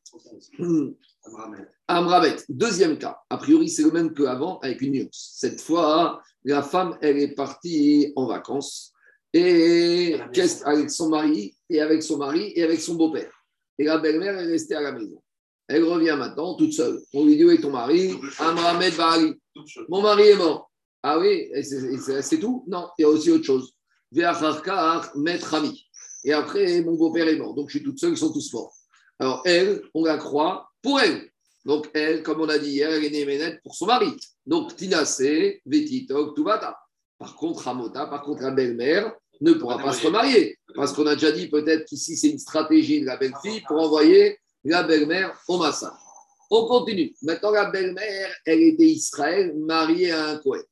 [1.89, 3.19] Amramet, deuxième cas.
[3.29, 5.33] A priori, c'est le même qu'avant, avec une nuance.
[5.35, 8.90] Cette fois, la femme, elle est partie en vacances
[9.33, 10.17] et
[10.65, 13.31] avec son mari, et avec son mari, et avec son beau-père.
[13.77, 15.21] Et la belle-mère est restée à la maison.
[15.67, 16.99] Elle revient maintenant toute seule.
[17.13, 18.13] On lui dit Où est ton mari?
[18.39, 19.33] Amramet Bari.
[19.87, 20.69] Mon mari est mort.
[21.01, 22.65] Ah oui, c'est tout?
[22.67, 23.73] Non, il y a aussi autre chose.
[25.15, 25.87] maître ami.
[26.23, 27.55] Et après, mon beau-père est mort.
[27.55, 28.73] Donc je suis toute seule, ils sont tous morts.
[29.17, 31.31] Alors elle, on la croit pour elle.
[31.63, 34.13] Donc elle, comme on a dit hier, elle est née pour son mari.
[34.45, 36.77] Donc Tina c'est Vetitok, Tuvata.
[37.17, 40.57] Par contre, Ramota, par contre, la belle-mère ne pourra pas se remarier.
[40.75, 44.37] Parce qu'on a déjà dit peut-être qu'ici, c'est une stratégie de la belle-fille pour envoyer
[44.63, 45.97] la belle-mère au massacre.
[46.49, 47.13] On continue.
[47.21, 50.63] Maintenant, la belle-mère, elle était Israël, mariée à un Kohen.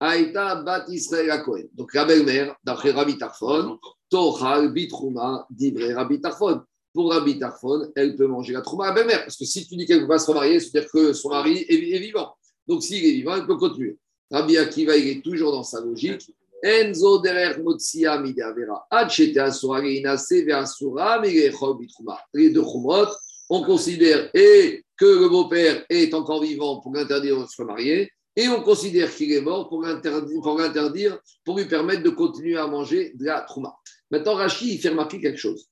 [0.00, 1.66] Aïta bat Israël à Kohen.
[1.72, 3.78] Donc la belle-mère, d'après Rabbi Tarfon,
[4.10, 6.60] Tochal bitrouma divré Rabbi Tarfon.
[6.92, 9.22] Pour Rabbi Tarfon, elle peut manger la trouma à la belle-mère.
[9.24, 11.64] Parce que si tu dis qu'elle ne peut pas se remarier, c'est-à-dire que son mari
[11.68, 12.34] est, vivant.
[12.68, 13.96] Donc s'il est vivant, elle peut continuer.
[14.30, 16.30] Rabbi Akiva, il est toujours dans sa logique.
[16.64, 18.86] Enzo derer motsia midavera.
[18.90, 22.18] Achete asura inase ve asura bitrouma.
[22.32, 23.08] Les deux chumrot,
[23.50, 28.48] on considère et que le beau-père est encore vivant pour l'interdire de se remarier, et
[28.48, 33.26] on considère qu'il est mort pour l'interdire, pour, lui permettre de continuer à manger de
[33.26, 33.76] la trouma.
[34.10, 35.68] Maintenant, Rachid, il fait remarquer quelque chose.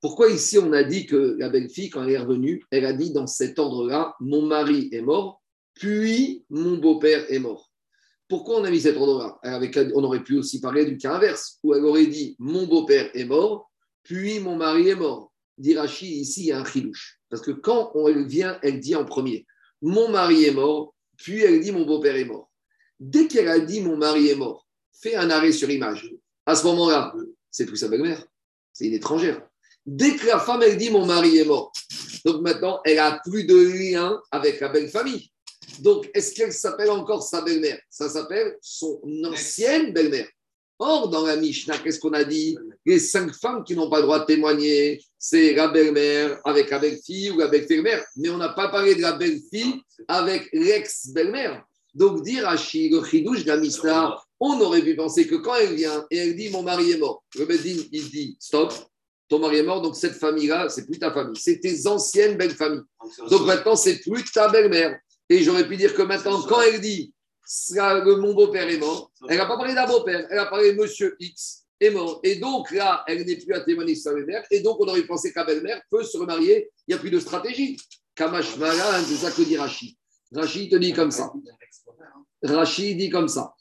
[0.00, 3.12] Pourquoi ici on a dit que la belle-fille, quand elle est revenue, elle a dit
[3.12, 5.42] dans cet ordre-là, mon mari est mort,
[5.74, 7.69] puis mon beau-père est mort.
[8.30, 9.40] Pourquoi on a mis cet ordre-là
[9.96, 13.24] On aurait pu aussi parler du cas inverse, où elle aurait dit, mon beau-père est
[13.24, 13.72] mort,
[14.04, 15.32] puis mon mari est mort.
[15.58, 17.18] Dirachi, ici, il y a un chilouche.
[17.28, 19.46] Parce que quand elle vient, elle dit en premier,
[19.82, 22.48] mon mari est mort, puis elle dit, mon beau-père est mort.
[23.00, 26.08] Dès qu'elle a dit, mon mari est mort, fait un arrêt sur image.
[26.46, 27.12] À ce moment-là,
[27.50, 28.24] c'est plus sa belle-mère,
[28.72, 29.42] c'est une étrangère.
[29.84, 31.72] Dès que la femme, elle dit, mon mari est mort,
[32.24, 35.32] donc maintenant, elle a plus de lien avec la belle famille.
[35.78, 37.78] Donc, est-ce qu'elle s'appelle encore sa belle-mère?
[37.88, 40.28] Ça s'appelle son ancienne belle-mère.
[40.78, 42.56] Or, dans la Mishnah, qu'est-ce qu'on a dit?
[42.86, 46.78] Les cinq femmes qui n'ont pas le droit de témoigner, c'est la belle-mère avec la
[46.78, 48.02] belle-fille ou la belle-mère.
[48.16, 51.62] Mais on n'a pas parlé de la belle-fille avec l'ex-belle-mère.
[51.94, 56.06] Donc, dire à chidouche de la Mishnah, on aurait pu penser que quand elle vient
[56.10, 58.72] et elle dit mon mari est mort, le Bedin, il dit stop,
[59.28, 62.54] ton mari est mort, donc cette famille-là, c'est plus ta famille, c'est tes anciennes belles
[62.54, 62.80] familles.
[63.28, 64.98] Donc maintenant, c'est plus ta belle-mère.
[65.30, 67.14] Et j'aurais pu dire que maintenant, quand elle dit
[68.18, 69.10] mon beau-père est mort.
[69.28, 72.20] Elle n'a pas parlé d'un beau-père, elle a parlé de monsieur X est mort.
[72.22, 74.44] Et donc là, elle n'est plus à témoigner sur sa belle-mère.
[74.50, 76.70] Et donc, on aurait pensé qu'à belle-mère peut se remarier.
[76.86, 77.78] Il n'y a plus de stratégie.
[78.14, 79.96] Kamash c'est ça que dit Rachid.
[80.32, 81.32] Rachid te dit comme ça.
[82.42, 83.54] Rachid dit comme ça.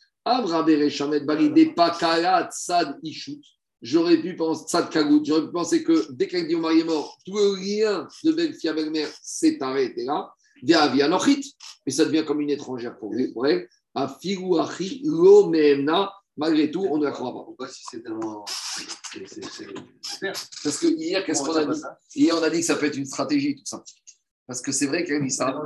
[3.82, 4.89] J'aurais pu penser, Sad
[5.23, 8.32] j'aurais pu penser que dès qu'elle dit au mari est mort, tout le lien de
[8.34, 10.29] belle-fille à belle-mère s'est arrêté là.
[10.63, 13.67] Via via Nochit, mais ça devient comme une étrangère pour elle
[16.39, 17.43] malgré tout, on ne la croit pas.
[17.43, 18.45] Pourquoi si c'est tellement.
[20.63, 21.82] Parce que hier, qu'est-ce qu'on a dit
[22.15, 23.84] Hier, on a dit que ça peut être une stratégie, tout ça.
[24.48, 25.62] Parce que c'est vrai qu'elle dit ça.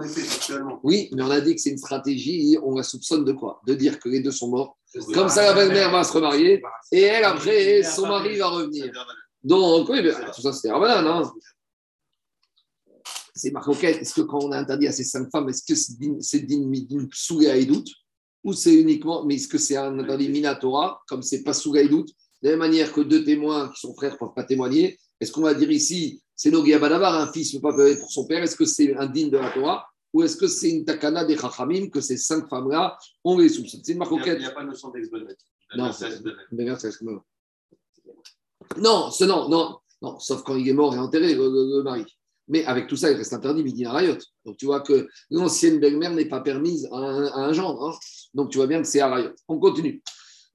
[0.83, 3.61] Oui, mais on a dit que c'est une stratégie, on la soupçonne de quoi?
[3.65, 4.77] De dire que les deux sont morts.
[5.13, 8.91] Comme ça, la belle-mère va se remarier, et elle, après, son mari va revenir.
[9.43, 10.01] Donc, oui,
[10.35, 11.33] tout ça, c'était Ramadan, hein
[13.35, 13.89] c'est marocain.
[13.89, 17.09] Est-ce que quand on a interdit à ces cinq femmes, est-ce que c'est digne d'une
[17.11, 17.89] souga et doute
[18.43, 21.87] ou c'est uniquement, mais est-ce que c'est un interdit minatora, comme c'est pas souga et
[21.87, 22.09] doute
[22.41, 25.31] De la même manière que deux témoins qui sont frères ne peuvent pas témoigner, est-ce
[25.31, 28.25] qu'on va dire ici, c'est Nogia Badavar, un fils ne peut pas pleurer pour son
[28.27, 31.25] père, est-ce que c'est un digne de la Torah ou est-ce que c'est une takana
[31.25, 34.03] des chachamim que ces cinq femmes-là, ont les soupçonne C'est une.
[34.03, 35.35] Il n'y a, pas de notion d'exbelvet.
[35.75, 36.21] Non, c'est
[38.77, 42.05] Non, non, non, non, sauf quand il est mort et enterré, le, mari.
[42.47, 44.17] Mais avec tout ça, il reste interdit Midin Arayot.
[44.45, 47.89] Donc tu vois que l'ancienne belle-mère n'est pas permise à un, gendre.
[47.89, 47.97] Hein.
[48.33, 49.31] Donc tu vois bien que c'est Arayot.
[49.47, 50.01] On continue.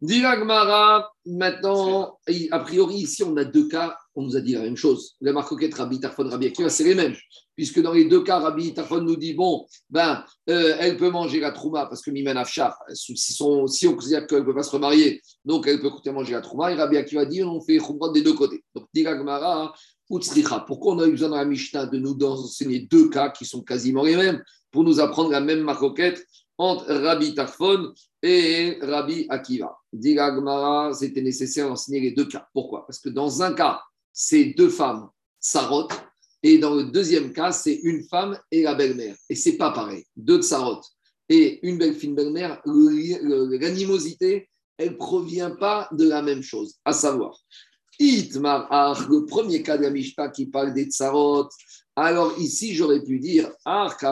[0.01, 2.19] Diragmara, maintenant,
[2.53, 5.17] a priori, ici, on a deux cas, on nous a dit la même chose.
[5.21, 7.17] La marcoquette Rabbi Tarfon, Rabbi Akiva, c'est les mêmes.
[7.57, 11.41] Puisque dans les deux cas, Rabbi Tarfon nous dit, bon, ben, euh, elle peut manger
[11.41, 14.71] la trouma parce que Mimen Afshar, si, si on considère qu'elle ne peut pas se
[14.71, 16.71] remarier, donc elle peut continuer manger la trouma.
[16.71, 18.63] Et Rabbi Akiva dit, on fait Khumra des deux côtés.
[18.77, 19.75] Donc, Diragmara,
[20.67, 23.63] pourquoi on a eu besoin dans la Mishnah de nous enseigner deux cas qui sont
[23.63, 26.25] quasiment les mêmes pour nous apprendre la même marcoquette
[26.57, 27.93] entre Rabbi Tarfon
[28.23, 29.77] et Rabbi Akiva?
[29.93, 32.49] Gmara, c'était nécessaire d'enseigner les deux cas.
[32.53, 32.87] Pourquoi?
[32.87, 33.81] Parce que dans un cas,
[34.13, 35.89] c'est deux femmes, Sarot,
[36.43, 39.17] et dans le deuxième cas, c'est une femme et la belle-mère.
[39.29, 40.05] Et c'est pas pareil.
[40.17, 40.81] Deux de Sarot
[41.29, 46.77] et une belle fille belle-mère, l'animosité, elle provient pas de la même chose.
[46.85, 47.39] À savoir,
[48.01, 51.49] le premier cas de la Mishpa qui parle des Tsarot,
[52.01, 54.07] alors ici, j'aurais pu dire ah, Tu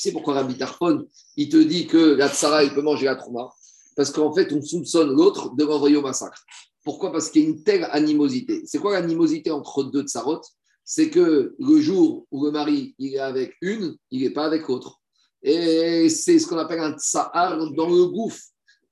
[0.00, 3.48] sais pourquoi Rabbi Tarfon, il te dit que la tsara, il peut manger la trouma?
[3.94, 6.44] Parce qu'en fait, on soupçonne l'autre de l'envoyer au massacre.
[6.82, 7.12] Pourquoi?
[7.12, 8.62] Parce qu'il y a une telle animosité.
[8.66, 10.40] C'est quoi l'animosité entre deux tsarot
[10.82, 14.66] C'est que le jour où le mari il est avec une, il n'est pas avec
[14.66, 15.00] l'autre.
[15.40, 18.42] Et c'est ce qu'on appelle un tsahar dans le gouffre.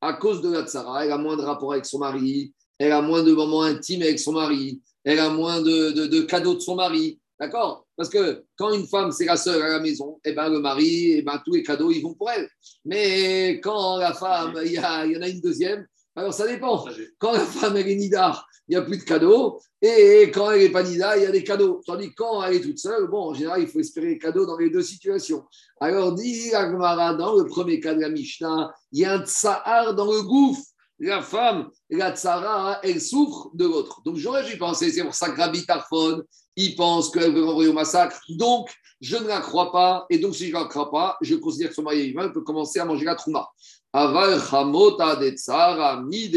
[0.05, 3.01] À cause de la tsara, elle a moins de rapport avec son mari, elle a
[3.01, 7.19] moins de moments intimes avec son mari, elle a moins de, cadeaux de son mari.
[7.41, 7.87] D'accord?
[7.97, 11.13] Parce que quand une femme, c'est la sœur à la maison, eh ben, le mari,
[11.13, 12.47] eh ben, tous les cadeaux, ils vont pour elle.
[12.85, 16.85] Mais quand la femme, il y, en a une deuxième, alors ça dépend.
[17.19, 19.61] Quand la femme, elle est nidar, il n'y a plus de cadeaux.
[19.83, 21.83] Et quand elle n'est pas nidar, il y a des cadeaux.
[21.87, 24.47] Tandis que quand elle est toute seule, bon, en général, il faut espérer les cadeaux
[24.47, 25.45] dans les deux situations.
[25.81, 29.95] Alors, dit Agmara, dans le premier cas de la Mishnah, il y a un tsahar
[29.95, 30.63] dans le gouffre
[30.99, 34.03] la femme, la tsara, elle souffre de l'autre.
[34.05, 36.23] Donc j'aurais pu penser, c'est pour ça que Rabbi Tarfon,
[36.57, 38.21] il pense qu'elle veut renvoyer au massacre.
[38.31, 40.07] Donc je ne la crois pas.
[40.09, 42.43] Et donc si je ne la crois pas, je considère que son mari vivant peut
[42.43, 43.49] commencer à manger la trouma.
[43.93, 46.35] Aval chamota de tsara, mide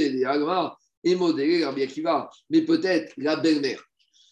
[1.03, 2.29] et modéré Rabbi Akiva.
[2.49, 3.83] Mais peut-être la belle-mère.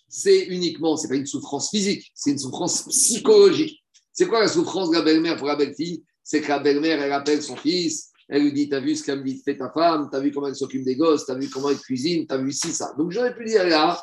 [0.08, 3.84] C'est uniquement, c'est pas une souffrance physique, c'est une souffrance psychologique.
[4.14, 6.04] C'est quoi la souffrance de la belle-mère pour la belle-fille?
[6.24, 9.24] C'est que la belle-mère, elle appelle son fils, elle lui dit, t'as vu ce qu'elle
[9.24, 11.80] me fait ta femme, t'as vu comment elle s'occupe des gosses, t'as vu comment elle
[11.80, 12.94] cuisine, t'as vu ci, ça.
[12.98, 14.02] Donc j'aurais pu dire là,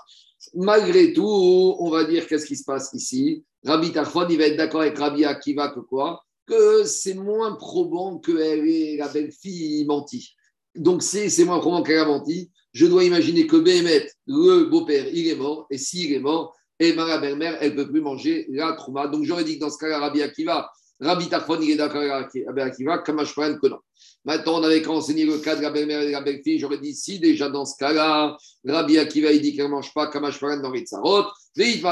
[0.54, 3.44] malgré tout, on va dire qu'est-ce qui se passe ici?
[3.64, 6.22] Rabbi Tarfon, il va être d'accord avec Rabbi Akiva que quoi?
[6.46, 10.34] Que c'est moins probant qu'elle est la belle-fille mentie.
[10.74, 12.50] Donc c'est moins probant qu'elle a menti.
[12.72, 16.88] Je dois imaginer que Béhémet, le beau-père, il est mort, et s'il est mort, et
[16.88, 19.06] eh ben, la belle-mère, elle ne peut plus manger la trouma.
[19.06, 20.68] Donc j'aurais dit que dans ce cas-là, Rabbi Akiva,
[21.00, 23.78] Rabbi Tarfon, il est d'accord avec Rabbi Akiva, Kamashparan que non.
[24.24, 26.58] Maintenant, on avait enseigné le cas de la belle-mère et de la belle-fille.
[26.58, 30.06] J'aurais dit si déjà dans ce cas-là, Rabbi Akiva, il dit qu'elle ne mange pas
[30.06, 31.26] Kamashparan dans Ritzarot.
[31.54, 31.82] C'est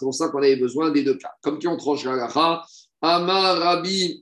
[0.00, 1.32] pour ça qu'on avait besoin des deux cas.
[1.42, 2.28] Comme qui on tranche la
[3.02, 4.21] Amar Rabbi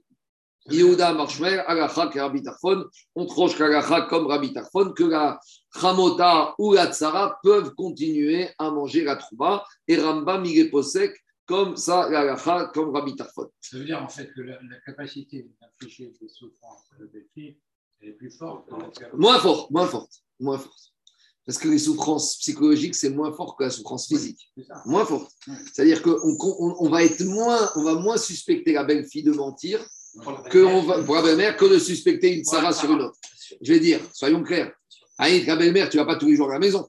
[0.70, 5.40] Yehuda Marshmer, Agacha Rabbi Tarfon, on tranche la comme Rabbi Tarfon, que la
[5.78, 9.64] Chamota ou la Tsara peuvent continuer à manger la Trouba.
[9.88, 11.12] Et Ramba Migeposek,
[11.46, 12.36] comme ça, la
[12.72, 13.50] comme Rabbi Tarfon.
[13.60, 17.58] Ça veut dire en fait que la, capacité d'infliger des souffrances des filles
[18.00, 18.68] est plus forte.
[19.14, 20.92] Moins forte, moins forte, moins forte.
[21.46, 24.52] Parce que les souffrances psychologiques, c'est moins fort que la souffrance physique.
[24.86, 25.32] moins forte.
[25.72, 26.36] C'est-à-dire qu'on
[26.78, 29.84] on, va être moins, on va moins suspecter la belle-fille de mentir
[30.50, 33.16] que on va, pour la belle-mère que de suspecter une Sarah sur une autre.
[33.60, 34.72] Je vais dire, soyons clairs.
[35.18, 36.88] Avec la belle-mère, tu vas pas tous les jours à la maison.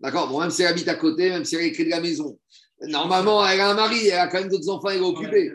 [0.00, 0.28] D'accord?
[0.28, 2.38] Bon, Même si elle habite à côté, même si elle est écrit de la maison,
[2.80, 5.52] Normalement, elle a un mari, elle a quand même d'autres enfants, elle est occupée.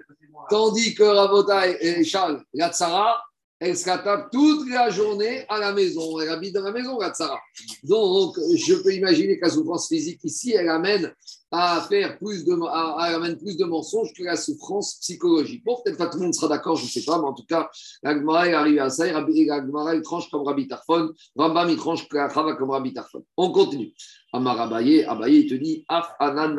[0.49, 3.21] Tandis que Rabota et Charles, la Tsara,
[3.61, 6.19] elle se tape toute la journée à la maison.
[6.19, 7.39] Elle habite dans la maison, la Tsara.
[7.83, 11.13] Donc, je peux imaginer que la souffrance physique ici, elle amène
[11.51, 15.63] à faire plus de, à, amène plus de mensonges que la souffrance psychologique.
[15.63, 17.45] Bon, peut-être pas tout le monde sera d'accord, je ne sais pas, mais en tout
[17.45, 17.69] cas,
[18.01, 19.05] la Gemara est arrivée à ça.
[19.05, 21.11] Et la Gemara, il tranche comme Rabbi Tarfon.
[21.35, 23.23] Rambam, il tranche comme Rabbi Tarfon.
[23.37, 23.93] On continue.
[24.33, 26.57] Amar Abaye, Abaye, il te dit Af Anan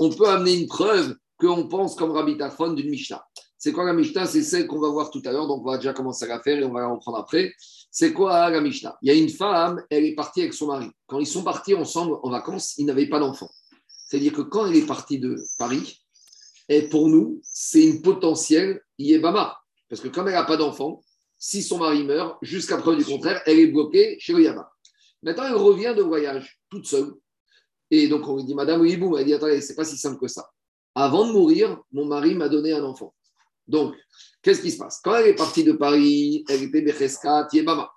[0.00, 3.24] On peut amener une preuve qu'on pense comme Rabbi Tarfon d'une Mishnah.
[3.66, 4.26] C'est quoi la Mishnah?
[4.26, 6.40] C'est celle qu'on va voir tout à l'heure, donc on va déjà commencer à la
[6.40, 7.52] faire et on va la reprendre après.
[7.90, 8.96] C'est quoi la Mishnah?
[9.02, 10.86] Il y a une femme, elle est partie avec son mari.
[11.08, 13.50] Quand ils sont partis ensemble en vacances, ils n'avaient pas d'enfant.
[14.06, 16.00] C'est-à-dire que quand elle est partie de Paris,
[16.68, 19.58] et pour nous, c'est une potentielle Yébama.
[19.88, 21.02] Parce que comme elle n'a pas d'enfant,
[21.36, 24.70] si son mari meurt, jusqu'à preuve du contraire, elle est bloquée chez le Yama.
[25.24, 27.14] Maintenant, elle revient de voyage toute seule.
[27.90, 30.28] Et donc, on lui dit, Madame Ouibou, elle dit, attendez, c'est pas si simple que
[30.28, 30.48] ça.
[30.94, 33.12] Avant de mourir, mon mari m'a donné un enfant.
[33.68, 33.94] Donc,
[34.42, 35.00] qu'est-ce qui se passe?
[35.02, 37.90] Quand elle est partie de Paris, elle était Becheska, Tiebama.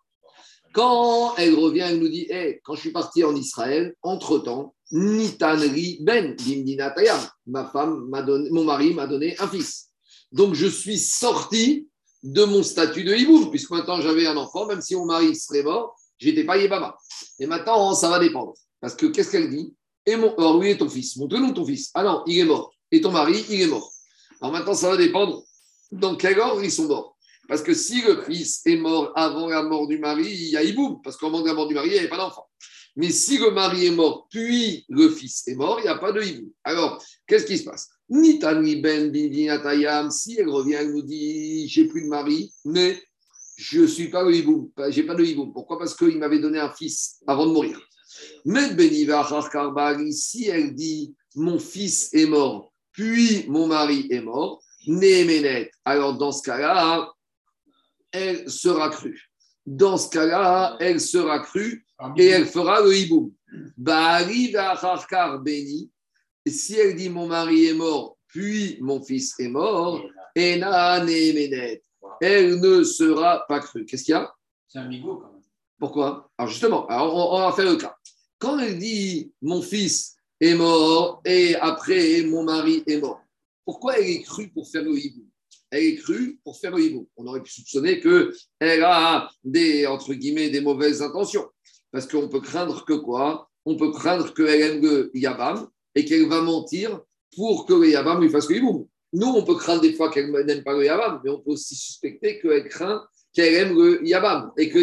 [0.74, 6.00] Quand elle revient, elle nous dit hey, quand je suis parti en Israël, entre-temps, Nitanri
[6.02, 9.90] Ben, Dimdinatayam, ma femme donné, mon mari m'a donné un fils.
[10.32, 11.88] Donc je suis sorti
[12.22, 15.64] de mon statut de hiboum, puisque maintenant j'avais un enfant, même si mon mari serait
[15.64, 16.96] mort, j'étais pas Yébama.
[17.40, 18.54] Et maintenant, ça va dépendre.
[18.80, 19.74] Parce que qu'est-ce qu'elle dit?
[20.06, 21.18] Et mon, Alors, oui, et ton fils?
[21.18, 21.92] Montre-nous ton fils?
[21.94, 22.72] Ah non, il est mort.
[22.92, 23.92] Et ton mari, il est mort.
[24.42, 25.44] Alors maintenant, ça va dépendre
[25.92, 27.18] dans quel ordre ils sont morts?
[27.48, 30.64] Parce que si le fils est mort avant la mort du mari, il y a
[30.64, 32.48] hiboum, parce qu'au moment de la mort du mari, il n'y avait pas d'enfant.
[32.96, 36.12] Mais si le mari est mort, puis le fils est mort, il n'y a pas
[36.12, 36.52] de hiboum.
[36.64, 37.90] Alors, qu'est-ce qui se passe?
[38.10, 39.12] Ni Tani Ben
[39.50, 43.02] Atayam, si elle revient, elle nous dit J'ai plus de mari, mais
[43.56, 44.70] je ne suis pas le hiboum.
[44.90, 45.52] J'ai pas de hiboum.
[45.52, 45.80] Pourquoi?
[45.80, 47.80] Parce qu'il m'avait donné un fils avant de mourir.
[48.46, 49.28] Mais Beniva
[50.12, 55.72] si elle dit Mon fils est mort, puis mon mari est mort, Néménet.
[55.86, 57.12] Alors, dans ce cas-là,
[58.12, 59.30] elle sera crue.
[59.66, 61.86] Dans ce cas-là, elle sera crue
[62.18, 63.32] et elle fera le hiboum.
[65.38, 65.92] béni.
[66.48, 70.02] Si elle dit mon mari est mort, puis mon fils est mort,
[70.36, 70.60] elle
[72.60, 73.86] ne sera pas crue.
[73.86, 74.34] Qu'est-ce qu'il y a?
[74.68, 75.42] C'est un migo quand même.
[75.80, 76.30] Pourquoi?
[76.38, 77.96] Alors justement, on, va faire le cas.
[78.38, 83.22] Quand elle dit mon fils est mort et après mon mari est mort,
[83.70, 85.28] pourquoi elle est crue pour faire le hiboum
[85.70, 87.08] elle est crue pour faire le hibou.
[87.16, 91.46] On aurait pu soupçonner qu'elle a des, entre guillemets, des mauvaises intentions.
[91.92, 93.48] Parce qu'on peut craindre que quoi?
[93.66, 97.00] On peut craindre qu'elle aime le Yabam et qu'elle va mentir
[97.36, 98.90] pour que le Yabam lui fasse le hibou.
[99.14, 101.76] Nous, on peut craindre des fois qu'elle n'aime pas le Yabam, mais on peut aussi
[101.76, 104.52] suspecter qu'elle craint qu'elle aime le Yabam.
[104.58, 104.80] Et que...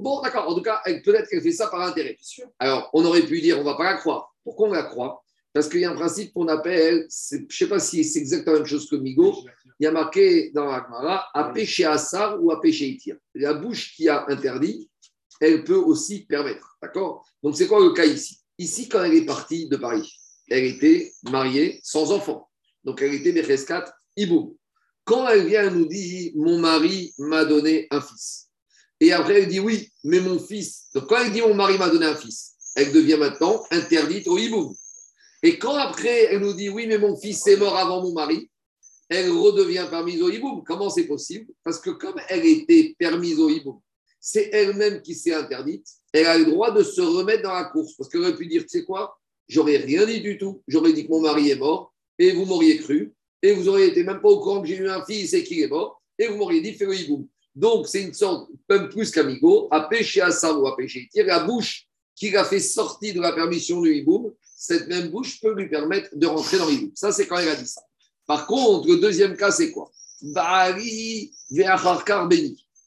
[0.00, 0.48] Bon, d'accord.
[0.48, 2.16] En tout cas, peut-être qu'elle fait ça par intérêt.
[2.60, 4.32] Alors, on aurait pu dire, on ne va pas la croire.
[4.44, 5.23] Pourquoi on la croit?
[5.54, 8.54] Parce qu'il y a un principe qu'on appelle, je ne sais pas si c'est exactement
[8.54, 9.36] la même chose que Migo,
[9.78, 13.16] il y a marqué dans la à péché Assar ou à péché Itir.
[13.36, 14.90] La bouche qui a interdit,
[15.40, 16.76] elle peut aussi permettre.
[16.82, 17.24] D'accord?
[17.40, 18.40] Donc, c'est quoi le cas ici?
[18.58, 20.12] Ici, quand elle est partie de Paris,
[20.48, 22.48] elle était mariée sans enfant.
[22.82, 23.84] Donc, elle était Becheskat
[24.16, 24.56] Iboum.
[25.04, 28.48] Quand elle vient, elle nous dit Mon mari m'a donné un fils.
[28.98, 30.88] Et après, elle dit Oui, mais mon fils.
[30.96, 34.36] Donc, quand elle dit Mon mari m'a donné un fils, elle devient maintenant interdite au
[34.36, 34.74] Iboum.
[35.44, 38.50] Et quand après, elle nous dit Oui, mais mon fils est mort avant mon mari,
[39.10, 40.64] elle redevient permise au hiboum.
[40.64, 41.52] Comment c'est possible?
[41.62, 43.78] Parce que comme elle était permise au hiboum,
[44.18, 47.92] c'est elle-même qui s'est interdite, elle a le droit de se remettre dans la course.
[47.92, 50.62] Parce qu'elle aurait pu dire, tu sais quoi, j'aurais rien dit du tout.
[50.66, 53.12] J'aurais dit que mon mari est mort et vous m'auriez cru.
[53.42, 55.60] Et vous auriez été même pas au courant que j'ai eu un fils et qu'il
[55.60, 56.00] est mort.
[56.18, 57.28] Et vous m'auriez dit, fais le hiboum.
[57.54, 61.06] Donc, c'est une sorte, même plus qu'amigo, à pécher à ça ou à pécher.
[61.14, 64.32] La bouche qui l'a fait sortir de la permission du hiboum,
[64.66, 66.90] cette même bouche peut lui permettre de rentrer dans l'hiboum.
[66.94, 67.82] Ça, c'est quand elle a dit ça.
[68.26, 69.90] Par contre, le deuxième cas, c'est quoi?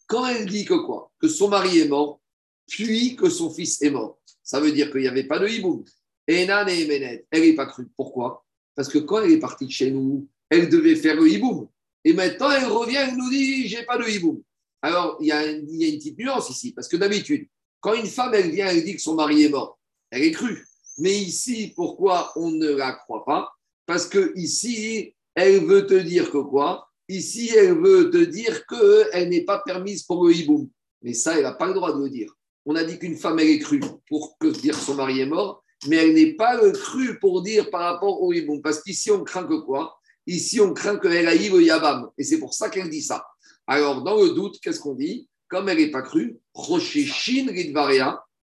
[0.08, 1.12] Quand elle dit que quoi?
[1.22, 2.20] Que son mari est mort,
[2.68, 4.20] puis que son fils est mort.
[4.42, 5.84] Ça veut dire qu'il n'y avait pas de hiboum.
[6.28, 7.88] Et Emenet, elle n'est pas crue.
[7.96, 8.44] Pourquoi?
[8.74, 11.68] Parce que quand elle est partie de chez nous, elle devait faire le hiboum.
[12.04, 14.42] Et maintenant, elle revient, elle nous dit j'ai pas de hiboum.
[14.82, 17.48] Alors, il y, a une, petite nuance ici, parce que d'habitude,
[17.80, 19.78] quand une femme, elle vient, elle dit que son mari est mort,
[20.10, 20.66] elle est crue.
[20.98, 23.52] Mais ici, pourquoi on ne la croit pas?
[23.86, 26.90] Parce que ici, elle veut te dire que quoi?
[27.08, 30.70] Ici, elle veut te dire qu'elle n'est pas permise pour le hiboum.
[31.02, 32.34] Mais ça, elle n'a pas le droit de le dire.
[32.66, 35.64] On a dit qu'une femme, elle est crue pour que dire son mari est mort,
[35.88, 38.62] mais elle n'est pas le crue pour dire par rapport au hiboum.
[38.62, 39.98] Parce qu'ici, on craint que quoi?
[40.26, 42.10] Ici, on craint qu'elle aille le yabam.
[42.18, 43.26] Et c'est pour ça qu'elle dit ça.
[43.68, 45.30] Alors, dans le doute, qu'est-ce qu'on dit?
[45.48, 47.48] Comme elle n'est pas crue, Rocher Shin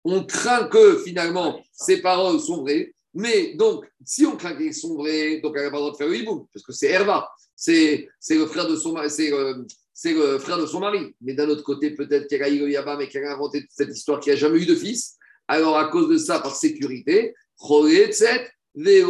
[0.10, 4.96] on craint que finalement ses paroles sont vraies, mais donc, si on craint qu'ils sont
[4.96, 7.30] vrais, donc elle n'a pas le droit de faire le hiboum, parce que c'est Herva,
[7.56, 11.16] c'est le frère de son mari, c'est le frère de son mari.
[11.22, 14.20] Mais d'un autre côté, peut-être qu'elle a eu Yabam et qu'elle a inventé cette histoire
[14.20, 15.18] qui n'a jamais eu de fils.
[15.48, 19.04] Alors, à cause de ça, par sécurité, on est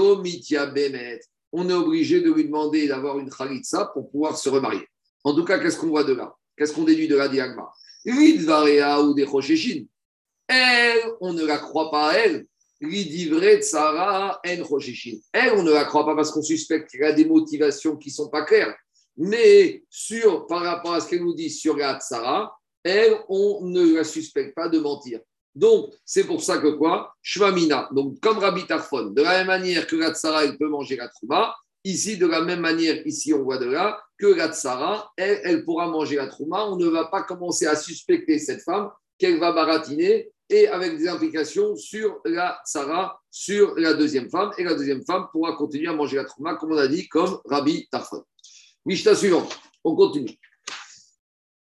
[1.74, 4.88] obligé de lui demander d'avoir une khalitsa pour pouvoir se remarier.
[5.26, 6.34] En tout cas, qu'est-ce qu'on voit de là?
[6.58, 7.70] Qu'est-ce qu'on déduit de la diagma?
[8.06, 9.26] Ou des
[10.48, 12.46] Elle, on ne la croit pas à elle,
[12.82, 17.26] de Sarah Elle, on ne la croit pas parce qu'on suspecte qu'il y a des
[17.26, 18.76] motivations qui ne sont pas claires.
[19.18, 23.96] Mais sur, par rapport à ce qu'elle nous dit sur la Sarah, elle, on ne
[23.96, 25.20] la suspecte pas de mentir.
[25.56, 27.16] Donc, c'est pour ça que quoi?
[27.24, 27.90] Shvamina.
[27.92, 31.08] Donc, comme Rabbi Tarfon, de la même manière que la Tsara, elle peut manger la
[31.08, 35.42] Trouma, ici, de la même manière, ici, on voit de là, que la Tsara, elle,
[35.44, 36.66] elle pourra manger la Trouma.
[36.66, 41.08] On ne va pas commencer à suspecter cette femme qu'elle va baratiner et avec des
[41.08, 44.52] implications sur la Sarah, sur la deuxième femme.
[44.58, 47.40] Et la deuxième femme pourra continuer à manger la trouma, comme on a dit, comme
[47.46, 48.24] Rabbi Tarfon.
[48.86, 49.60] Mishnah suivante.
[49.84, 50.38] On continue.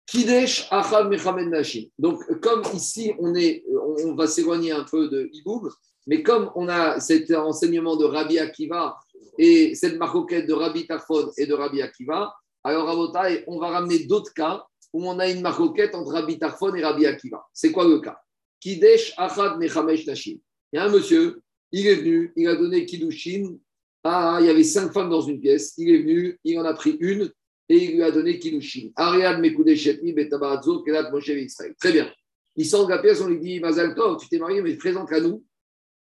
[0.08, 1.86] Kidesh Achad Mechamed Nashim.
[1.98, 3.64] Donc, comme ici, on, est,
[4.04, 5.72] on va s'éloigner un peu de Iboum,
[6.06, 8.98] mais comme on a cet enseignement de Rabbi Akiva
[9.38, 14.06] et cette maroquette de Rabbi Tafon et de Rabbi Akiva, alors à on va ramener
[14.06, 14.64] d'autres cas
[14.94, 17.44] où on a une maroquette entre Rabbi Tafon et Rabbi Akiva.
[17.52, 18.20] C'est quoi le cas?
[18.64, 20.40] Kidesh Achad Mechamed Nashim.
[20.72, 21.42] Il y a un monsieur,
[21.74, 23.58] il est venu, il a donné Kiddushin.
[24.06, 25.74] Ah, il y avait cinq femmes dans une pièce.
[25.78, 27.30] Il est venu, il en a pris une
[27.68, 28.92] et il lui a donné Kiddushin.
[28.96, 31.76] Ariad Mekudeshetni Betabarazzo Kelat Moshe Israël.
[31.78, 32.10] Très bien.
[32.56, 35.12] Il sort de la pièce, on lui dit Mazal Tov, tu t'es marié, mais présente
[35.12, 35.44] à nous.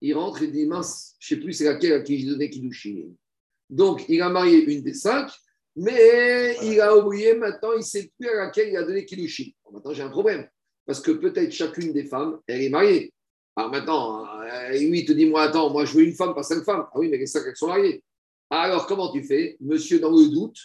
[0.02, 2.50] Il rentre et dit Mince, je ne sais plus c'est laquelle à qui j'ai donné
[2.50, 3.08] Kiddushin.
[3.70, 5.30] Donc, il a marié une des cinq,
[5.76, 9.50] mais il a oublié maintenant, il ne sait plus à laquelle il a donné Kiddushin.
[9.72, 10.46] maintenant, j'ai un problème.
[10.86, 13.12] Parce que peut-être chacune des femmes, elle est mariée.
[13.56, 16.42] Alors maintenant, euh, lui, il te dit Moi, attends, moi, je veux une femme, pas
[16.42, 16.86] cinq femmes.
[16.92, 18.02] Ah oui, mais les cinq, elles sont mariées?
[18.48, 19.56] Alors, comment tu fais?
[19.60, 20.58] Monsieur, dans le doute,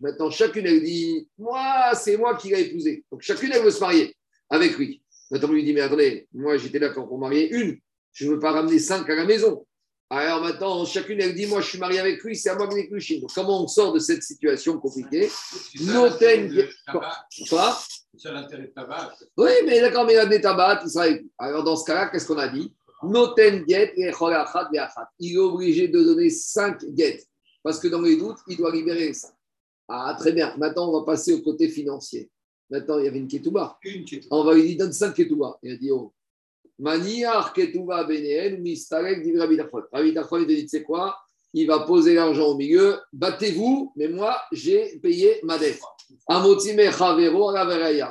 [0.00, 3.04] Maintenant, chacune, elle dit Moi, c'est moi qui l'ai épousé.
[3.10, 4.16] Donc, chacune, elle veut se marier
[4.48, 5.02] avec lui.
[5.30, 7.78] Maintenant, lui dit Mais attendez, moi, j'étais là quand on marier une.
[8.12, 9.66] Je ne veux pas ramener cinq à la maison.
[10.14, 12.74] Alors maintenant, chacune, elle dit Moi, je suis marié avec lui, c'est à moi que
[12.74, 13.22] les clochines.
[13.22, 15.30] Donc, comment on sort de cette situation compliquée
[15.80, 16.68] Noten.
[17.48, 17.78] Quoi
[18.18, 19.14] C'est l'intérêt de tabac.
[19.38, 21.06] Oui, mais d'accord, mais il a des tabac, il sera
[21.38, 24.12] Alors, dans ce cas-là, qu'est-ce qu'on a dit Noten get et
[25.18, 27.24] Il est obligé de donner 5 get.
[27.62, 29.32] Parce que dans les doutes, il doit libérer les 5.
[29.88, 30.54] Ah, très bien.
[30.58, 32.30] Maintenant, on va passer au côté financier.
[32.68, 33.78] Maintenant, il y avait une ketouba.
[33.82, 34.36] Une ketouba.
[34.36, 35.58] On va lui dire donne 5 ketouba.
[35.62, 36.12] Il a dit oh.
[36.78, 37.72] Maniar dit
[39.38, 39.82] Rabbi Tachon.
[39.92, 41.16] Rabbi Tachon, il te dit c'est quoi?
[41.54, 42.98] Il va poser l'argent au milieu.
[43.12, 45.80] Battez-vous, mais moi, j'ai payé ma dette.
[46.26, 47.52] Amotime chavero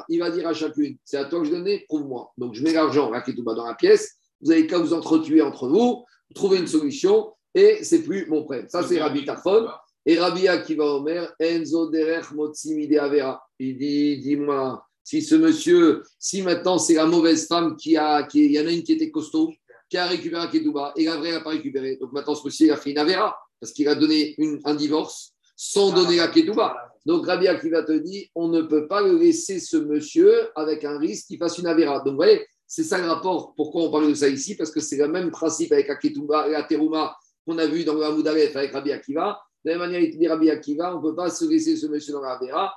[0.10, 2.32] Il va dire à chacune c'est à toi que je donnais, prouve-moi.
[2.38, 6.06] Donc, je mets l'argent, la dans la pièce vous avez qu'à vous entretuer entre vous,
[6.34, 8.66] trouver une solution, et c'est plus mon prêt.
[8.70, 9.68] Ça, c'est Rabbi Tafon.
[10.06, 13.44] Et Rabbi Akiva Omer, Enzo Derech Motsimide Avera.
[13.60, 18.46] Il dit, dis-moi, si ce monsieur, si maintenant c'est la mauvaise femme qui a, qui,
[18.46, 19.52] il y en a une qui était costaud,
[19.90, 21.98] qui a récupéré un Ketouba, et la vraie n'a pas récupéré.
[22.00, 24.76] Donc maintenant, ce monsieur, il a fait une Avera, parce qu'il a donné une, un
[24.76, 26.76] divorce sans donner la Ketouba.
[27.06, 30.98] Donc Rabbi Akiva te dit, on ne peut pas le laisser ce monsieur avec un
[30.98, 32.00] risque qu'il fasse une Avera.
[32.00, 33.54] Donc vous voyez, c'est ça le rapport.
[33.56, 34.56] Pourquoi on parle de ça ici?
[34.56, 38.04] Parce que c'est le même principe avec Aketuba et Ateruma qu'on a vu dans le
[38.04, 39.40] Hamoud avec Rabbi Akiva.
[39.66, 41.88] De la même manière, il dit Rabbi Akiva, on ne peut pas se laisser ce
[41.88, 42.74] monsieur dans la Vera.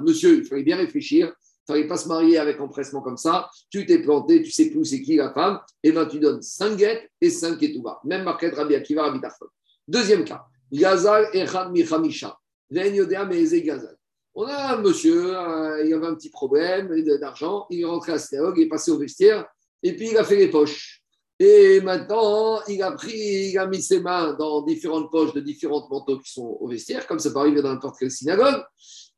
[0.00, 1.32] Monsieur, il fallait bien réfléchir.
[1.68, 3.50] Il ne fallait pas se marier avec empressement comme ça.
[3.70, 5.58] Tu t'es planté, tu sais plus c'est qui la femme.
[5.82, 8.00] Et bien, tu donnes 5 get et 5 ketouba.
[8.04, 9.46] Même marquette Rabbi Akiva, Rabbi Tarfon.
[9.88, 10.44] Deuxième cas.
[10.72, 12.38] Gazal Echad Michamisha.
[12.70, 13.96] Gazal.
[14.38, 18.18] On a un monsieur, euh, il avait un petit problème d'argent, il est rentré à
[18.18, 19.46] synagogue, il est passé au vestiaire,
[19.82, 21.02] et puis il a fait les poches.
[21.38, 25.86] Et maintenant, il a pris, il a mis ses mains dans différentes poches de différents
[25.90, 28.62] manteaux qui sont au vestiaire, comme ça peut arriver dans n'importe quelle synagogue.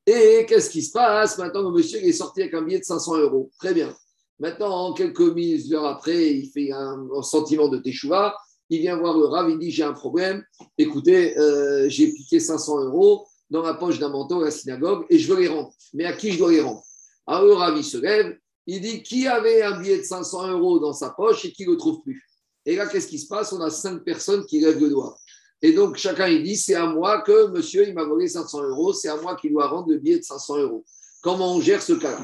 [0.05, 3.19] Et qu'est-ce qui se passe Maintenant, le monsieur est sorti avec un billet de 500
[3.19, 3.51] euros.
[3.59, 3.95] Très bien.
[4.41, 8.35] Maintenant, quelques minutes après, il fait un, sentiment de teshuva.
[8.71, 10.43] Il vient voir le il dit J'ai un problème.
[10.77, 15.19] Écoutez, euh, j'ai piqué 500 euros dans la poche d'un manteau à la synagogue et
[15.19, 15.73] je veux les rendre.
[15.95, 16.83] Mais à qui je dois les rendre?
[17.27, 18.37] Alors Ravi se lève,
[18.69, 21.73] il dit qui avait un billet de 500 euros dans sa poche et qui ne
[21.73, 22.23] le trouve plus?
[22.67, 23.53] Et là, qu'est-ce qui se passe?
[23.53, 25.19] On a cinq personnes qui lèvent le doigt.
[25.63, 28.93] Et donc, chacun, il dit c'est à moi que monsieur, il m'a volé 500 euros,
[28.93, 30.85] c'est à moi qu'il doit rendre le billet de 500 euros.
[31.23, 32.21] Comment on gère ce cas-là?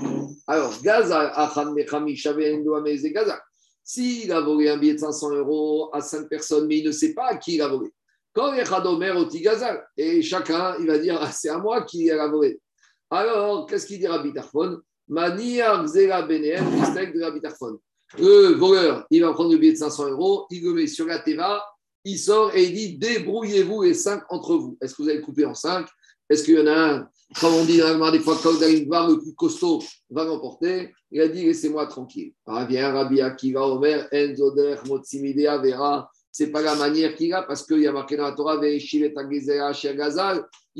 [0.46, 1.32] Alors, Gaza,
[3.10, 3.42] Gaza.
[3.82, 7.14] S'il a volé un billet de 500 euros à cinq personnes, mais il ne sait
[7.14, 7.90] pas à qui il a volé,
[8.34, 12.28] quand Chadomer au Tigazal, et chacun, il va dire, ah, c'est à moi qui ai
[12.28, 12.60] volé.
[13.08, 14.80] Alors, qu'est-ce qu'il dit Rabbi Tarfon?
[15.08, 17.78] Maniar Xera Beneem, de Tarfon.
[18.18, 21.18] Le voleur, il va prendre le billet de 500 euros, il le met sur la
[21.18, 21.62] Teva,
[22.04, 24.76] il sort et il dit débrouillez-vous les cinq entre vous.
[24.80, 25.86] Est-ce que vous allez couper en cinq?
[26.28, 27.08] Est-ce qu'il y en a un,
[27.40, 28.52] comme on dit dans des fois, quand
[28.86, 32.32] voir le plus costaud va l'emporter Il a dit laissez-moi tranquille.
[32.46, 37.64] Ah, viens, Rabbi Akiva Omer, Enzoder, Motsimidea, Vera c'est pas la manière qu'il a, parce
[37.64, 38.80] qu'il y a marqué dans la Torah, il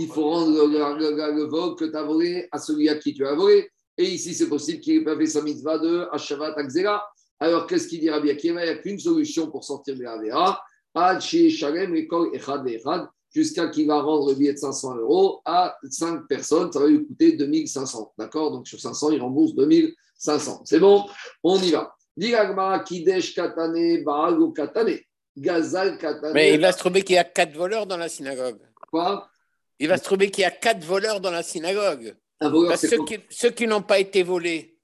[0.08, 3.70] faut rendre le, vol que tu as volé à celui à qui tu as volé.
[3.96, 7.04] Et ici, c'est possible qu'il ait pas fait sa mitzvah de Hashavat Akzera.
[7.40, 8.64] Alors, qu'est-ce qu'il dit Rabbi Akiva?
[8.64, 10.62] Il n'y a qu'une solution pour sortir de la Vera.
[13.34, 17.04] Jusqu'à qu'il va rendre le billet de 500 euros à 5 personnes, ça va lui
[17.04, 18.14] coûter 2500.
[18.16, 18.52] D'accord?
[18.52, 20.62] Donc sur 500, il rembourse 2500.
[20.64, 21.04] C'est bon?
[21.42, 21.92] On y va.
[22.84, 24.04] Kidesh Katane,
[24.54, 25.00] Katane.
[26.32, 28.60] Mais il va se trouver qu'il y a quatre voleurs dans la synagogue.
[28.88, 29.28] Quoi?
[29.80, 32.14] Il va se trouver qu'il y a quatre voleurs dans la synagogue.
[33.30, 34.78] Ceux, qui, n'ont pas été volés,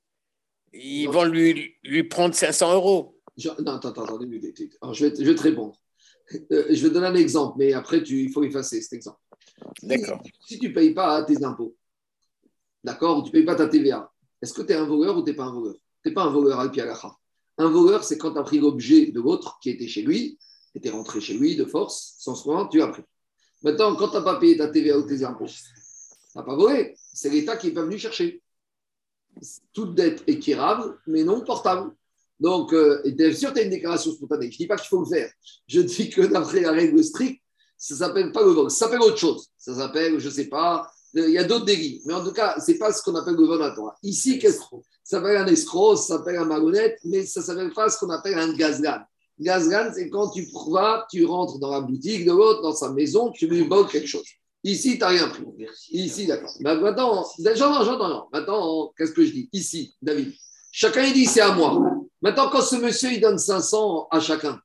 [0.73, 3.21] ils vont lui, lui prendre 500 euros.
[3.45, 4.19] non, attends, attends, attends,
[4.83, 5.75] Alors, je, vais, je vais te répondre.
[6.53, 9.19] Euh, je vais te donner un exemple, mais après, tu, il faut effacer cet exemple.
[9.83, 10.23] D'accord.
[10.47, 11.77] Si, tu ne payes pas tes impôts,
[12.85, 15.23] d'accord, ou tu ne payes pas ta TVA, est-ce que tu es un voleur ou
[15.23, 15.75] tu n'es pas un voleur?
[16.03, 16.71] Tu n'es pas un voleur al
[17.59, 20.39] Un voleur, c'est quand tu as pris l'objet de l'autre qui était chez lui,
[20.75, 23.03] tu es rentré chez lui de force, sans soin, tu as pris.
[23.63, 26.95] Maintenant, quand tu n'as pas payé ta TVA ou tes impôts, tu n'as pas volé.
[27.21, 28.43] C'est l'État qui est pas venu chercher.
[29.75, 31.91] Toute dette est quérable, mais non portable.
[32.39, 34.51] Donc, euh, bien sûr, tu as une déclaration spontanée.
[34.51, 35.31] Je ne dis pas qu'il faut le faire.
[35.67, 37.43] Je dis que d'après la règle stricte,
[37.77, 38.71] ça ne s'appelle pas le vol.
[38.71, 39.51] Ça s'appelle autre chose.
[39.59, 42.01] Ça s'appelle, je ne sais pas, euh, il y a d'autres délits.
[42.07, 43.95] Mais en tout cas, ce n'est pas ce qu'on appelle le vol à toi.
[44.03, 44.61] Ici, qu'est-ce
[45.05, 48.09] ça s'appelle un escroc, ça s'appelle un malhonnête, mais ça ne s'appelle pas ce qu'on
[48.09, 49.01] appelle un gazgan.
[49.39, 53.31] Gazgan, c'est quand tu vas, tu rentres dans la boutique de l'autre, dans sa maison,
[53.31, 54.25] tu lui voles quelque chose.
[54.63, 55.45] Ici, tu n'as rien pris.
[55.91, 56.55] Ici, d'accord.
[56.61, 58.29] Maintenant, j'entends, j'entends.
[58.33, 59.49] Maintenant, qu'est-ce que je dis?
[59.53, 60.35] Ici, David.
[60.71, 61.81] Chacun, il dit, c'est à moi.
[62.21, 64.61] Maintenant, quand ce monsieur, il donne 500 à chacun,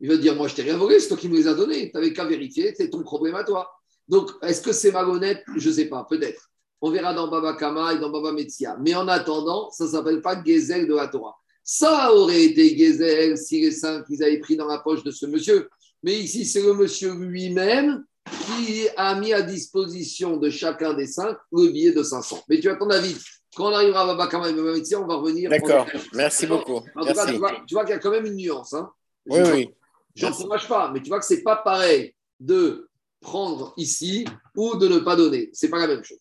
[0.00, 1.90] il veut dire, moi, je t'ai rien volé, c'est toi qui me les as donnés.
[1.90, 3.70] Tu n'avais qu'à vérifier, c'est ton problème à toi.
[4.08, 5.42] Donc, est-ce que c'est malhonnête?
[5.56, 6.50] Je ne sais pas, peut-être.
[6.80, 8.76] On verra dans Baba Kama et dans Baba Metzia.
[8.80, 11.36] Mais en attendant, ça ne s'appelle pas Gezel de la Torah.
[11.64, 15.26] Ça aurait été Gezel si les cinq qu'ils avaient pris dans la poche de ce
[15.26, 15.68] monsieur.
[16.02, 21.36] Mais ici, c'est le monsieur lui-même qui a mis à disposition de chacun des cinq
[21.52, 22.44] le billet de 500.
[22.48, 23.16] Mais tu as ton avis.
[23.56, 25.48] Quand on arrivera à Baba Kama et Baba Metzia, on va revenir.
[25.48, 26.82] D'accord, merci beaucoup.
[26.94, 28.74] En tout cas, tu vois, qu'il y a quand même une nuance.
[28.74, 28.90] Hein.
[29.26, 29.74] Oui, oui.
[30.14, 32.88] Je n'encourage pas, mais tu vois que ce n'est pas pareil de
[33.20, 35.50] prendre ici ou de ne pas donner.
[35.52, 36.18] Ce n'est pas la même chose.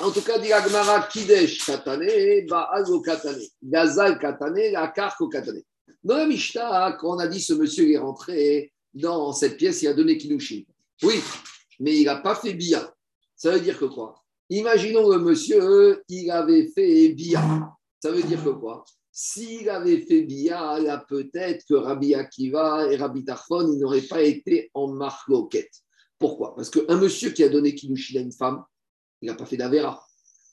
[0.00, 5.62] En tout cas, dit Agmara Kidesh Katane, Ba'azo Katane, Gazal Katane, Akarko Katane.
[6.02, 9.88] Dans la Mishnah, quand on a dit ce monsieur est rentré dans cette pièce, il
[9.88, 10.62] a donné Kilushin.
[11.02, 11.20] Oui,
[11.80, 12.94] mais il n'a pas fait Bia.
[13.36, 14.22] Ça veut dire que quoi?
[14.50, 17.42] Imaginons le monsieur, il avait fait Bia.
[18.00, 18.84] Ça veut dire que quoi?
[19.10, 24.70] S'il avait fait Bia, là peut-être que Rabbi Akiva et Rabbi Tarfon, n'auraient pas été
[24.74, 25.72] en marloquette.
[26.18, 26.54] Pourquoi?
[26.54, 28.64] Parce qu'un monsieur qui a donné Kiddushin à une femme,
[29.20, 30.04] il n'a pas fait d'Avera.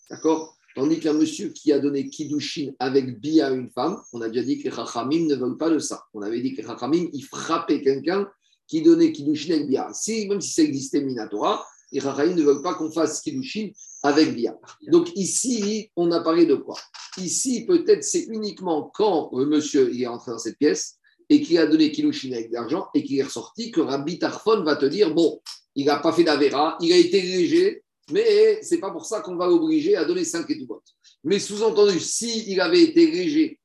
[0.09, 0.57] D'accord?
[0.75, 4.43] Tandis qu'un monsieur qui a donné Kiddushin avec Bia à une femme, on a déjà
[4.43, 6.03] dit que les Chachamim ne veulent pas de ça.
[6.13, 8.27] On avait dit que les Chachamim, ils frappaient quelqu'un
[8.67, 9.89] qui donnait Kiddushin avec Bia.
[9.93, 13.69] Si, même si ça existait Minatora, les ne veulent pas qu'on fasse Kiddushin
[14.03, 14.57] avec Bia.
[14.87, 16.77] Donc ici, on a parlé de quoi?
[17.17, 20.97] Ici, peut-être c'est uniquement quand le monsieur est entré dans cette pièce
[21.29, 24.63] et qu'il a donné Kilushin avec de l'argent et qu'il est ressorti que Rabbi Tarfon
[24.63, 25.41] va te dire bon,
[25.75, 29.35] il n'a pas fait d'Avera, il a été léger, mais c'est pas pour ça qu'on
[29.35, 30.81] va l'obliger à donner 5 et tout
[31.23, 33.59] Mais sous-entendu, s'il il avait été léger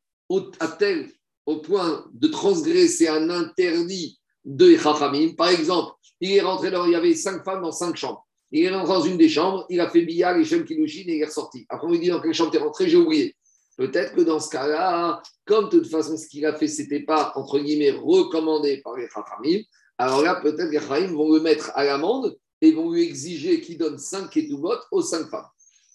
[0.61, 1.11] à tel
[1.45, 6.93] au point de transgresser un interdit de Chachamim, par exemple, il est rentré dans, il
[6.93, 8.27] y avait cinq femmes dans cinq chambres.
[8.51, 11.17] Il est rentré dans une des chambres, il a fait billard et Shem Kilushin et
[11.17, 11.67] il est ressorti.
[11.69, 13.37] Après, on lui dit dans quelle chambre tu es rentré, j'ai oublié.
[13.77, 17.01] Peut-être que dans ce cas-là, comme de toute façon, ce qu'il a fait, ce n'était
[17.01, 19.09] pas, entre guillemets, recommandé par les
[19.99, 23.61] alors là, peut-être que les Chachamim vont le mettre à l'amende et vont lui exiger
[23.61, 25.47] qu'il donne 5 étoubotes aux 5 femmes.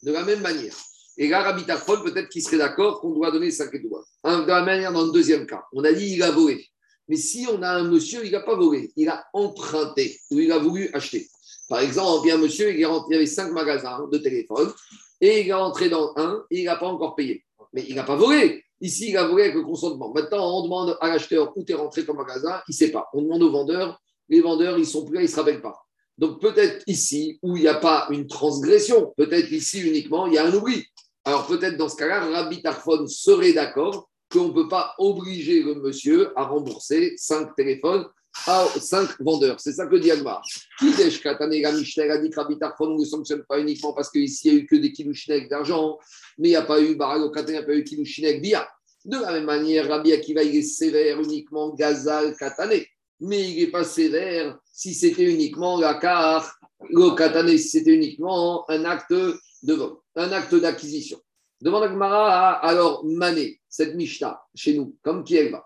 [0.04, 0.76] De la même manière.
[1.18, 4.08] Et là, Rabbi peut-être qu'il serait d'accord qu'on doit donner 5 étoubotes.
[4.24, 6.66] De la même manière, dans le deuxième cas, on a dit il a volé.
[7.08, 10.52] Mais si on a un monsieur, il n'a pas volé, il a emprunté ou il
[10.52, 11.28] a voulu acheter.
[11.68, 14.72] Par exemple, il y un monsieur, il, y avait cinq magasins de téléphone
[15.20, 17.44] et il est rentré dans un et il n'a pas encore payé.
[17.74, 18.64] Mais il n'a pas volé.
[18.82, 20.12] Ici, il a volé avec le consentement.
[20.14, 23.08] Maintenant, on demande à l'acheteur où tu es rentré ton magasin, il ne sait pas.
[23.14, 25.86] On demande aux vendeurs, les vendeurs, ils sont plus là, ils ne se rappellent pas.
[26.22, 30.38] Donc peut-être ici, où il n'y a pas une transgression, peut-être ici uniquement, il y
[30.38, 30.86] a un oubli.
[31.26, 35.74] Alors peut-être dans ce cas-là, Rabbi Tarfon serait d'accord qu'on ne peut pas obliger le
[35.74, 38.06] monsieur à rembourser cinq téléphones
[38.46, 39.60] à cinq vendeurs.
[39.60, 40.44] C'est ça que dit Agmar.
[40.78, 44.66] Kidesh Katane a dit que ne sanctionne pas uniquement parce qu'ici il n'y a eu
[44.68, 45.98] que des kilouchines avec d'argent,
[46.38, 48.70] mais il n'y a pas eu Barago il n'y a pas eu kilouchines avec Bia.
[49.06, 52.80] De la même manière, Rabbi Akiva, il est sévère uniquement Gazal Katane,
[53.20, 56.52] mais il n'est pas sévère si c'était uniquement la car,
[56.90, 61.20] le Katane, si c'était uniquement un acte de vol, un acte d'acquisition.
[61.62, 65.64] Demande Agmara, alors Mané, cette Mishta, chez nous, comme qui elle va?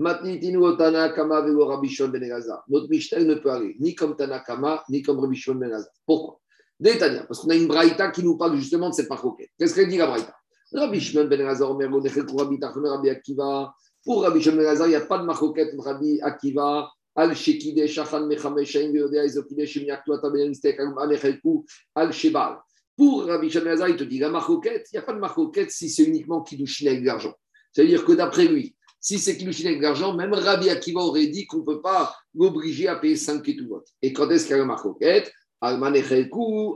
[0.00, 0.22] Notre
[2.88, 6.38] Mishnah ne peut aller ni comme Tanakama, ni comme Rabbi Shimon Ben Pourquoi?
[6.78, 9.50] Détania, parce qu'on a une braïta qui nous parle justement de cette marcoquette.
[9.58, 10.36] Qu'est-ce qu'elle dit la braïta?
[10.72, 11.76] Rabbi Shimon Ben Elazar,
[12.60, 13.74] Tachon, Rabbi Akiva.
[14.04, 16.88] Pour Rabbi Shimon Ben il n'y a pas de marcoquette entre Rabbi Akiva,
[17.18, 21.64] Al Shekide, Shachan Mechameshaim, Yodea, Izokide, Shimiak, Tuata, Ben Mistek, Alechelku,
[21.96, 22.58] Al Shebal.
[22.96, 25.88] Pour Rabbi Ben il te dit la marcoquette, il n'y a pas de marcoquette si
[25.88, 27.32] c'est uniquement Kiddushin avec l'argent.
[27.72, 31.58] C'est-à-dire que d'après lui, si c'est Kilushin avec l'argent, même Rabbi Akiva aurait dit qu'on
[31.58, 33.84] ne peut pas l'obliger à payer 5 ketubot.
[34.02, 35.32] Et quand est-ce qu'il y a la marcoquette?
[35.60, 35.80] Al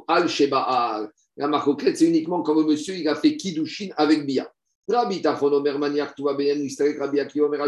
[0.08, 1.10] al sheba'al.
[1.36, 4.48] La marcoquette, c'est uniquement quand le monsieur il a fait Kiddushin avec Bia.
[4.88, 6.68] Rabbi Tarfon Omer Maniak Tuva Ben
[6.98, 7.60] Rabbi Akiva Omer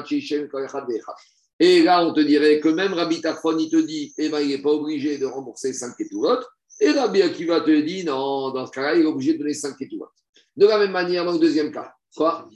[1.61, 4.49] Et là, on te dirait que même Rabbi Tarfon, il te dit, eh ben, il
[4.49, 6.47] n'est pas obligé de rembourser 5 étoulottes.
[6.81, 9.81] Et Rabbi Akiva te dit, non, dans ce cas-là, il est obligé de donner 5
[9.81, 10.11] étoulottes.
[10.57, 12.49] De la même manière, dans le deuxième cas, quoi?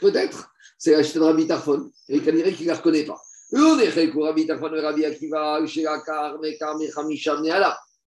[0.00, 1.90] Peut-être, c'est l'acheter de Rabbi Tarfon.
[2.08, 3.20] Et il dirait qu'il ne la reconnaît pas.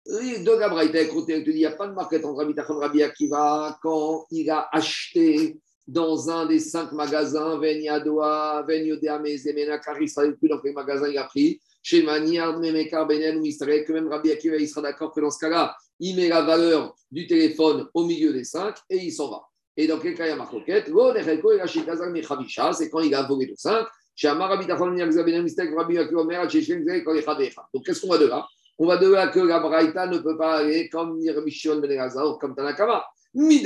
[0.08, 2.80] De la Braïta, il te dit, il n'y a pas de marquette entre Rabbi Tarfon
[2.80, 9.78] et Rabbi Akiva quand il a acheté dans un des cinq magasins, Venyadoa, Venyodea, Mezemena,
[9.78, 11.60] car il sera plus dans quel magasin il a pris?
[11.82, 15.30] Chez Maniard, Memekar, Benen, ou Israël, que même Rabbi Akiva, il sera d'accord que dans
[15.30, 19.30] ce cas-là, il met la valeur du téléphone au milieu des cinq et il s'en
[19.30, 19.42] va.
[19.76, 20.86] Et dans quel cas il y a marquette
[22.72, 23.86] C'est quand il a volé le cinq.
[27.74, 28.46] Donc qu'est-ce qu'on va de là?
[28.78, 32.10] On va de là que la Braïta ne peut pas aller comme Rabbi Ben
[32.40, 33.04] comme Tanakama.
[33.34, 33.58] Parce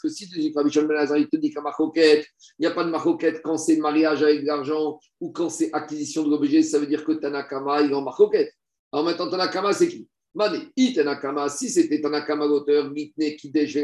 [0.00, 1.60] que si tu dis que Rabbi Shimon il te dit qu'à
[1.94, 2.24] il
[2.60, 6.24] n'y a pas de marcoquette quand c'est mariage avec de l'argent ou quand c'est acquisition
[6.24, 8.52] de l'objet, ça veut dire que Tanakama, il est en marcoquette.
[8.92, 10.08] Alors maintenant, Tanakama, c'est qui?
[10.34, 13.76] Mané, Tanakama, si c'était Tanakama l'auteur, Mitne, Kidesh,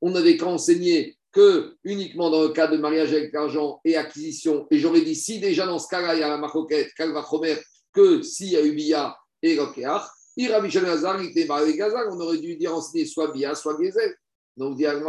[0.00, 4.66] on n'avait qu'à enseigner que uniquement dans le cas de mariage avec l'argent et acquisition.
[4.70, 7.56] Et j'aurais dit, si déjà dans ce cas-là, il y a la marcoquette, Kalva Khomer,
[7.92, 10.02] que s'il y a eu Bia et Rokeach,
[10.40, 14.14] on aurait dû dire enseigner soit Bia, soit Gezel.
[14.56, 15.00] Donc, ben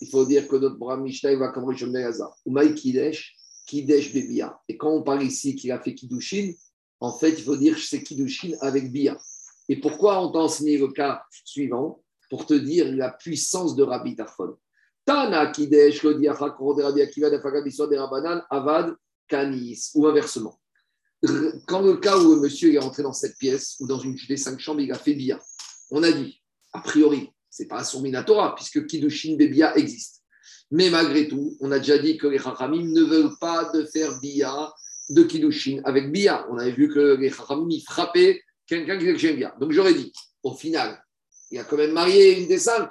[0.00, 2.12] Il faut dire que notre Bram Mishnah va comme Rabbi Shimon ben.
[2.44, 4.60] Umaï Kidesh, Kidesh Bebia.
[4.68, 6.52] Et quand on parle ici qu'il a fait Kiddushin,
[7.00, 9.16] en fait, il faut dire que c'est Kiddushin avec Bia.
[9.68, 12.02] Et pourquoi on t'a enseigné le cas suivant?
[12.30, 14.56] Pour te dire la puissance de Rabbi Tarfon.
[15.04, 18.96] Tana Kidesh, le Diachakro de Rabbi Akiva de Fagabiso de Rabanan, Avad,
[19.28, 20.58] Kanis, ou inversement
[21.66, 24.58] quand le cas où monsieur est rentré dans cette pièce ou dans une des cinq
[24.60, 25.40] chambres, il a fait bia,
[25.90, 26.42] on a dit,
[26.72, 30.22] a priori, c'est pas son Minatora, puisque Kiddushin Bebia existe.
[30.70, 34.18] Mais malgré tout, on a déjà dit que les Chachamim ne veulent pas de faire
[34.20, 34.72] bia
[35.08, 36.46] de Kiddushin avec bia.
[36.50, 39.54] On avait vu que les Chachamim frappaient quelqu'un qui faisait bia.
[39.60, 40.12] Donc j'aurais dit,
[40.42, 41.02] au final,
[41.50, 42.90] il a quand même marié une des cinq.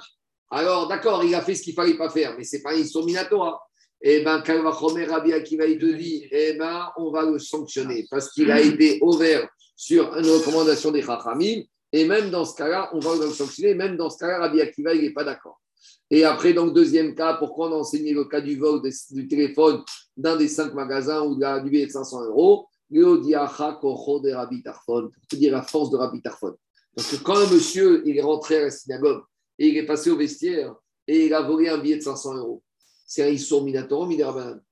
[0.50, 3.62] Alors d'accord, il a fait ce qu'il fallait pas faire, mais c'est pas une Minatora
[4.08, 8.32] eh bien, Kalvachomer Rabbi Akiva, il te dit, eh ben, on va le sanctionner parce
[8.32, 11.64] qu'il a été ouvert sur une recommandation des Chachamim.
[11.92, 13.74] Et même dans ce cas-là, on va le sanctionner.
[13.74, 15.60] Même dans ce cas-là, Rabbi Akiva, il n'est pas d'accord.
[16.12, 18.80] Et après, dans le deuxième cas, pourquoi on a enseigné le cas du vol
[19.10, 19.82] du téléphone
[20.16, 22.68] d'un des cinq magasins ou de la, du billet de 500 euros?
[22.88, 23.22] Pour te
[25.36, 26.56] dire la force de Rabbi Tarfon.
[26.96, 29.24] Parce que quand un monsieur il est rentré à la synagogue
[29.58, 30.76] et il est passé au vestiaire
[31.08, 32.62] et il a volé un billet de 500 euros,
[33.06, 34.08] c'est un Issour Minatora,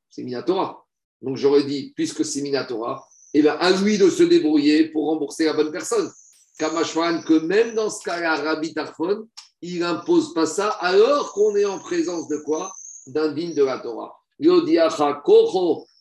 [0.10, 0.86] c'est Minatora.
[1.22, 5.46] Donc j'aurais dit, puisque c'est Minatora, eh bien, à lui de se débrouiller pour rembourser
[5.46, 6.12] la bonne personne.
[6.58, 9.28] Kamashwan, que même dans ce cas-là, Rabbi Tarfon,
[9.62, 12.72] il n'impose pas ça alors qu'on est en présence de quoi?
[13.08, 14.16] D'un digne de la Torah.
[14.40, 15.24] Yodiacha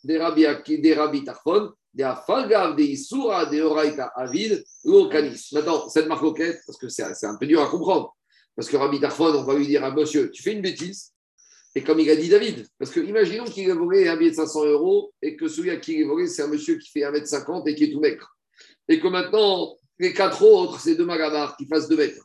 [0.04, 5.48] de Rabbi Tarfon, de Afagav, de Isura, de Oraita Avid, Lokanis.
[5.52, 6.22] Maintenant, cette marque
[6.66, 8.14] parce que c'est un peu dur à comprendre.
[8.54, 11.11] Parce que Rabbi Tarfon, on va lui dire à monsieur, tu fais une bêtise,
[11.74, 14.36] et comme il a dit David, parce que imaginons qu'il ait volé un billet de
[14.36, 17.00] 500 euros et que celui à qui il est volé, c'est un monsieur qui fait
[17.00, 18.30] 1m50 et qui est tout maigre.
[18.88, 22.22] Et que maintenant, les quatre autres, c'est deux magabars qui fassent 2 mètres.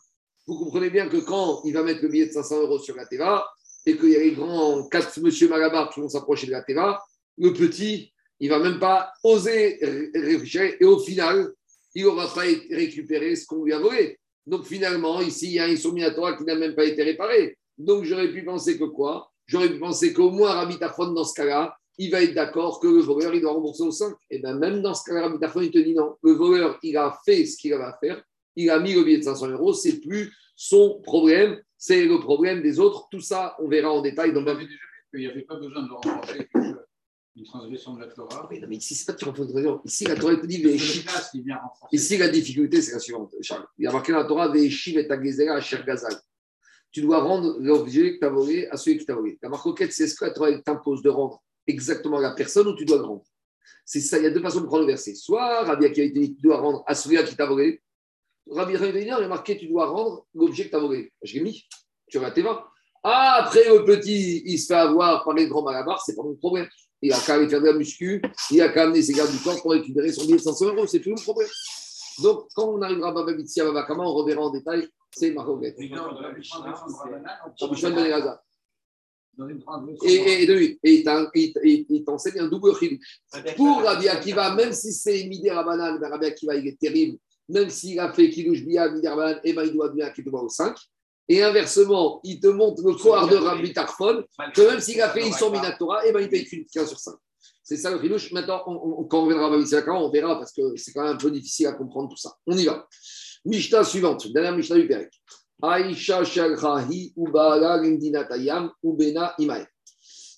[0.47, 3.05] Vous comprenez bien que quand il va mettre le billet de 500 euros sur la
[3.05, 3.45] TVA
[3.85, 7.01] et qu'il y a les grands quatre monsieur magabars qui vont s'approcher de la TVA,
[7.37, 9.79] le petit, il va même pas oser
[10.13, 11.53] réfléchir et au final,
[11.95, 14.19] il n'aura pas récupéré ce qu'on lui a volé.
[14.45, 17.57] Donc finalement, ici, il y a un souminatoire qui n'a même pas été réparé.
[17.77, 19.31] Donc j'aurais pu penser que quoi?
[19.47, 22.87] J'aurais pu penser qu'au moins Rabbi Tarfon, dans ce cas-là, il va être d'accord que
[22.87, 24.13] le voleur, il doit rembourser au 5.
[24.29, 26.15] Et bien même dans ce cas-là, Rabbi Tarfon, il te dit non.
[26.21, 28.21] Le voleur, il a fait ce qu'il avait à faire.
[28.55, 29.73] Il a mis le billet de 500 euros.
[29.73, 31.59] C'est plus son problème.
[31.77, 33.07] C'est le problème des autres.
[33.09, 34.33] Tout ça, on verra en détail.
[34.33, 36.49] Dans on avait déjà vu qu'il n'y avait pas besoin de renforcer
[37.35, 38.47] une transgression de la Torah.
[38.49, 39.81] Oui, mais ici, c'est pas de transgression.
[39.85, 40.63] Ici, la Torah te dit
[41.91, 43.65] Ici, la difficulté, c'est la suivante, Charles.
[43.77, 46.13] Il y a marqué dans la Torah Ve'eshiv et Agezera Cher Gazal
[46.91, 49.37] tu dois rendre l'objet que tu as volé à celui qui t'a volé.
[49.41, 52.97] La marcoquette, c'est ce que t'impose de rendre exactement à la personne où tu dois
[52.97, 53.25] le rendre.
[53.85, 55.15] C'est ça, il y a deux façons de prendre le verset.
[55.15, 57.81] Soit Rabbi Akiva dit tu dois rendre à celui qui t'a volé.
[58.49, 61.11] Rabbi Akiva a marqué tu dois rendre l'objet que tu as volé.
[61.21, 61.67] Je l'ai mis
[62.09, 62.65] sur la TVA.
[63.03, 66.35] Ah, après le petit, il se fait avoir par les grands malabars, c'est pas mon
[66.35, 66.67] problème.
[67.01, 68.21] Il a qu'à aller faire de la muscu,
[68.51, 70.87] il a qu'à amener ses gardes du corps pour récupérer son billet de 500 euros,
[70.87, 71.49] c'est plus mon problème.
[72.23, 74.87] Donc, quand on arrivera à Bababitsi à Babakama, on reverra en détail
[75.17, 75.75] c'est Mahomet.
[80.03, 83.21] Et, et, et, et il t'enseigne un double chidouche.
[83.55, 87.99] Pour Rabbi Akiva, même si c'est Midi Rabanan, Rabbi Akiva, il est terrible même s'il
[87.99, 90.75] a fait Kilouch Bia, Minervan, et ben il doit bien qu'il au 5.
[91.29, 95.27] Et inversement, il te montre le soir de Rabbi Tarfon, que même s'il a fait
[95.27, 97.15] Isson Minatora, et ben il paye qu'une 15 sur 5.
[97.63, 98.31] C'est ça le Kilouch.
[98.31, 98.63] Maintenant,
[99.09, 101.73] quand on reviendra à on verra parce que c'est quand même un peu difficile à
[101.73, 102.33] comprendre tout ça.
[102.45, 102.87] On y va.
[103.45, 105.11] Mishnah suivante, dernière Mishnah du Pérec.
[105.61, 109.67] Aïcha Shagrahi Ubala Rimdinatayam Ubena Imae.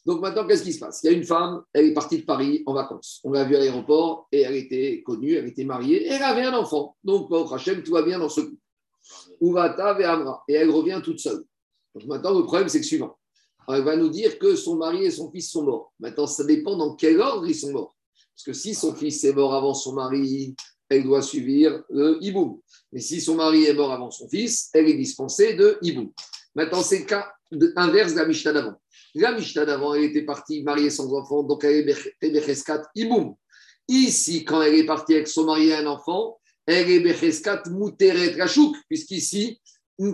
[0.05, 1.01] Donc maintenant, qu'est-ce qui se passe?
[1.03, 3.19] Il y a une femme, elle est partie de Paris en vacances.
[3.23, 6.45] On l'a vue à l'aéroport et elle était connue, elle était mariée et elle avait
[6.45, 6.95] un enfant.
[7.03, 8.61] Donc, au Hachem, tout va bien dans ce couple.
[9.41, 10.43] Uvata Amra.
[10.47, 11.43] Et elle revient toute seule.
[11.95, 13.17] Donc maintenant, le problème, c'est le suivant.
[13.67, 15.93] Elle va nous dire que son mari et son fils sont morts.
[15.99, 17.95] Maintenant, ça dépend dans quel ordre ils sont morts.
[18.35, 20.55] Parce que si son fils est mort avant son mari,
[20.89, 22.59] elle doit suivre le hiboum.
[22.91, 26.11] Mais si son mari est mort avant son fils, elle est dispensée de hiboum.
[26.55, 27.31] Maintenant, c'est le cas
[27.75, 28.75] inverse de la Mishnah d'avant.
[29.15, 33.35] La Mishnah d'avant, elle était partie mariée sans enfant, donc elle est Becheskat hiboum.
[33.87, 38.39] Ici, quand elle est partie avec son mari et un enfant, elle est Becheskat Mouteret
[38.39, 39.59] Rachouk, puisqu'ici,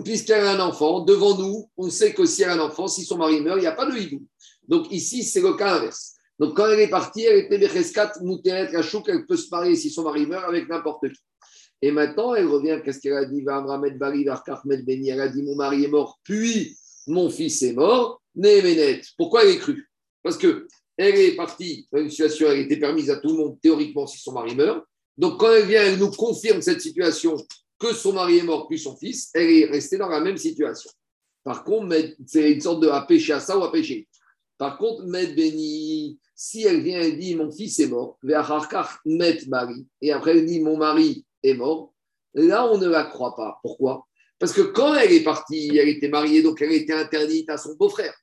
[0.04, 3.04] puisqu'elle a un enfant, devant nous, on sait que si elle a un enfant, si
[3.04, 4.24] son mari meurt, il n'y a pas de hiboum.
[4.66, 6.15] Donc ici, c'est le cas inverse.
[6.38, 9.90] Donc quand elle est partie, elle était Becheskat Mouteret Rachouk, elle peut se marier si
[9.90, 11.20] son mari meurt avec n'importe qui.
[11.82, 13.44] Et maintenant, elle revient, qu'est-ce qu'elle a dit?
[13.44, 16.76] Elle a dit Mon mari est mort, puis
[17.06, 18.22] mon fils est mort.
[18.34, 19.00] Néhéménet.
[19.16, 19.88] Pourquoi elle est crue?
[20.22, 20.66] Parce que
[20.96, 24.18] elle est partie dans une situation, elle était permise à tout le monde, théoriquement, si
[24.18, 24.84] son mari meurt.
[25.16, 27.36] Donc, quand elle vient, elle nous confirme cette situation
[27.78, 30.90] que son mari est mort, puis son fils, elle est restée dans la même situation.
[31.44, 31.94] Par contre,
[32.26, 34.08] c'est une sorte de à péché à ça ou à péché.
[34.58, 38.18] Par contre, Med Béni, si elle vient et dit mon fils est mort,
[39.04, 41.92] Met Mari, et après elle dit mon mari est mort,
[42.34, 43.58] là on ne la croit pas.
[43.62, 44.06] Pourquoi?
[44.38, 47.74] Parce que quand elle est partie, elle était mariée, donc elle était interdite à son
[47.74, 48.14] beau-frère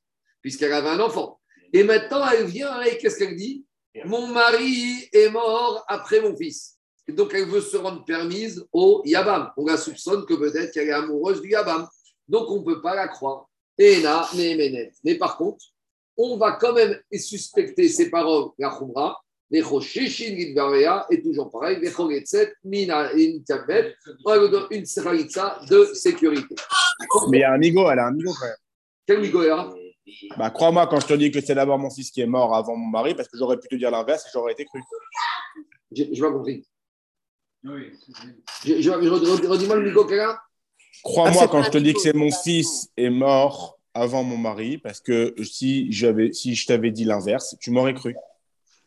[0.43, 1.39] puisqu'elle avait un enfant.
[1.71, 3.65] Et maintenant, elle vient et qu'est-ce qu'elle dit?
[4.05, 6.77] Mon mari est mort après mon fils.
[7.07, 9.51] Et donc, elle veut se rendre permise au Yabam.
[9.57, 11.87] On la soupçonne que peut-être qu'elle est amoureuse du Yabam.
[12.27, 13.49] Donc, on ne peut pas la croire.
[13.77, 15.65] Et là, mais par contre,
[16.17, 21.91] on va quand même suspecter ces paroles, la Khumra, les et toujours pareil, les
[22.63, 23.43] Mina une
[25.69, 26.55] de sécurité.
[27.29, 28.55] Mais il y a un ego, elle a un ego quand même.
[29.05, 29.69] Quel ego là
[30.37, 32.75] bah, crois-moi quand je te dis que c'est d'abord mon fils qui est mort avant
[32.75, 34.81] mon mari, parce que j'aurais pu te dire l'inverse et j'aurais été cru.
[35.91, 36.65] Je n'ai pas compris.
[37.63, 37.93] Oui.
[38.65, 40.05] Je, je, redis-moi le micro,
[41.03, 44.77] Crois-moi ah, quand je te dis que c'est mon fils est mort avant mon mari,
[44.77, 45.91] parce que si,
[46.33, 48.15] si je t'avais dit l'inverse, tu m'aurais cru.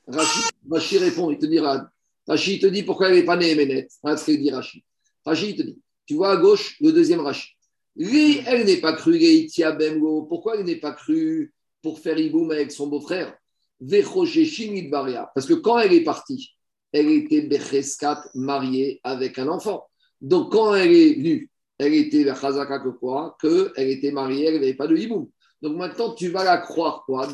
[0.09, 1.89] Rachid, répond, il te dira.
[2.27, 3.93] Rachid te dit pourquoi elle n'est pas née Ménette.
[4.03, 4.83] Regarde ce qu'il dit Rachid.
[5.25, 7.57] Rachid te dit, tu vois à gauche le deuxième Rachid
[7.99, 9.49] elle n'est pas crue,
[10.29, 13.37] Pourquoi elle n'est pas crue pour faire Iboum avec son beau-frère?
[13.81, 16.55] Parce que quand elle est partie,
[16.93, 19.87] elle était Becheskat mariée avec un enfant.
[20.21, 23.37] Donc quand elle est venue, elle était Chazaka que quoi
[23.77, 25.29] était mariée, elle n'avait pas de Iboum.
[25.63, 27.29] Donc maintenant, tu vas la croire quoi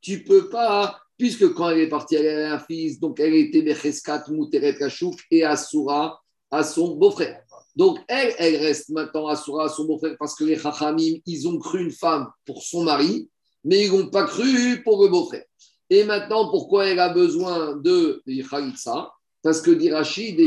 [0.00, 3.62] Tu peux pas, puisque quand elle est partie, elle avait un fils, donc elle était
[3.62, 6.20] Becheskat Muteret Kashouk et Asura
[6.50, 7.40] à son beau-frère.
[7.76, 11.82] Donc, elle, elle reste maintenant à son beau-frère parce que les Chachamim, ils ont cru
[11.82, 13.28] une femme pour son mari,
[13.64, 15.44] mais ils n'ont pas cru pour le beau-frère.
[15.90, 19.12] Et maintenant, pourquoi elle a besoin de Khalitsa
[19.44, 19.78] Parce que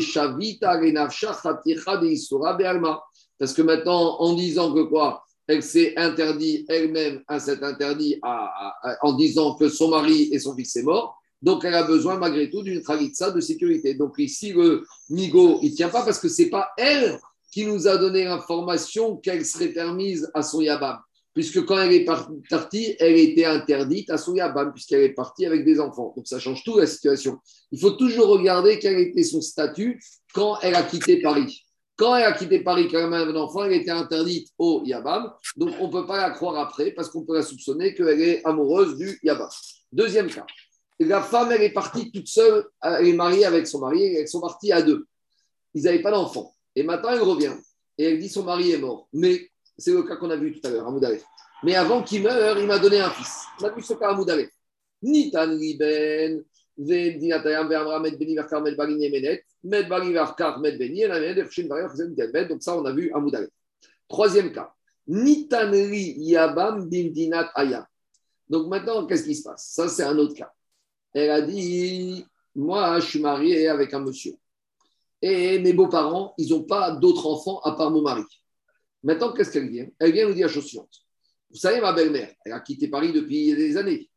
[0.01, 3.03] Shavita, des Isura, Be'alma.
[3.37, 5.23] Parce que maintenant, en disant que quoi?
[5.45, 10.73] Elle s'est interdit elle-même à cet interdit en disant que son mari et son fils
[10.73, 11.15] sont morts.
[11.43, 13.93] Donc, elle a besoin malgré tout d'une khalitsa de sécurité.
[13.93, 17.19] Donc, ici, le Migo, il ne tient pas parce que ce n'est pas elle
[17.51, 20.97] qui nous a donné l'information qu'elle serait permise à son Yabam.
[21.37, 22.03] Puisque quand elle est
[22.49, 26.11] partie, elle était interdite à son Yabam, puisqu'elle est partie avec des enfants.
[26.15, 27.37] Donc, ça change tout la situation.
[27.71, 30.01] Il faut toujours regarder quel était son statut
[30.33, 31.63] quand elle a quitté Paris.
[31.95, 35.31] Quand elle a quitté Paris, quand elle avait un enfant, elle était interdite au Yabam.
[35.57, 38.43] Donc, on ne peut pas la croire après parce qu'on peut la soupçonner qu'elle est
[38.43, 39.49] amoureuse du Yabam.
[39.91, 40.47] Deuxième cas
[40.99, 44.41] la femme, elle est partie toute seule, elle est mariée avec son mari, elles sont
[44.41, 45.05] parties à deux.
[45.75, 46.55] Ils n'avaient pas d'enfant.
[46.75, 47.53] Et maintenant, elle revient
[47.99, 49.07] et elle dit son mari est mort.
[49.13, 49.47] Mais
[49.77, 51.23] c'est le cas qu'on a vu tout à l'heure à Moudalef.
[51.63, 53.45] Mais avant qu'il meure, il m'a donné un fils.
[53.61, 54.49] On a vu ce cas à Moudalef.
[55.01, 56.43] Nitan Liben,
[56.77, 57.01] donc
[62.61, 63.19] ça, on a vu à.
[64.07, 64.73] Troisième cas.
[65.07, 67.85] Nitanri Yabam Bimdinat Ayam.
[68.49, 69.71] Donc maintenant, qu'est-ce qui se passe?
[69.73, 70.51] Ça, c'est un autre cas
[71.17, 72.25] elle a dit
[72.55, 74.35] Moi, je suis mariée avec un monsieur.
[75.21, 78.23] Et mes beaux-parents, ils n'ont pas d'autres enfants à part mon mari.
[79.03, 79.87] Maintenant, qu'est-ce qu'elle vient?
[79.99, 81.03] Elle vient nous dire chose suivante.
[81.49, 84.09] Vous savez, ma belle-mère, elle a quitté Paris depuis des années.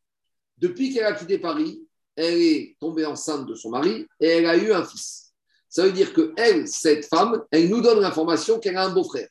[0.57, 4.57] Depuis qu'elle a quitté Paris, elle est tombée enceinte de son mari et elle a
[4.57, 5.33] eu un fils.
[5.69, 9.29] Ça veut dire que elle, cette femme, elle nous donne l'information qu'elle a un beau-frère.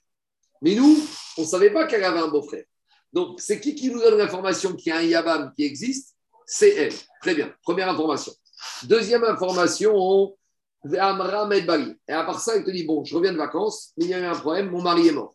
[0.63, 0.99] Mais nous,
[1.37, 2.65] on ne savait pas qu'elle avait un beau-frère.
[3.13, 6.17] Donc, c'est qui qui nous donne l'information qu'il y a un Yabam qui existe?
[6.47, 6.95] C'est elle.
[7.21, 7.55] Très bien.
[7.63, 8.33] Première information.
[8.85, 10.37] Deuxième information,
[10.99, 11.65] Amram et.
[12.09, 14.15] Et à part ça, elle te dit Bon, je reviens de vacances, mais il y
[14.15, 15.35] a eu un problème, mon mari est mort.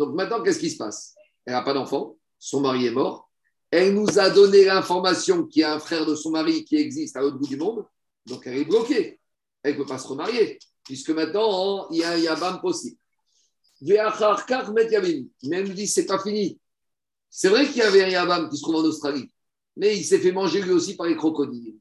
[0.00, 1.14] Donc maintenant, qu'est-ce qui se passe?
[1.44, 3.30] Elle n'a pas d'enfant, son mari est mort.
[3.70, 7.16] Elle nous a donné l'information qu'il y a un frère de son mari qui existe
[7.16, 7.84] à l'autre bout du monde.
[8.24, 9.20] Donc elle est bloquée.
[9.62, 12.96] Elle ne peut pas se remarier, puisque maintenant, il y a un Yabam possible.
[13.82, 16.58] Mais elle nous dit C'est pas fini.
[17.28, 19.30] C'est vrai qu'il y avait un Yabam qui se trouve en Australie,
[19.76, 21.76] mais il s'est fait manger lui aussi par les crocodiles.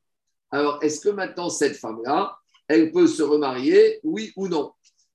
[0.51, 4.73] Alors, est-ce que maintenant, cette femme-là, elle peut se remarier, oui ou non?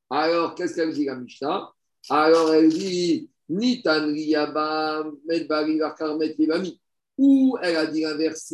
[0.08, 1.70] Alors, qu'est-ce qu'elle dit la Mishnah?
[2.10, 4.12] Alors, elle dit Nitan
[7.16, 8.52] ou elle a dit l'inverse,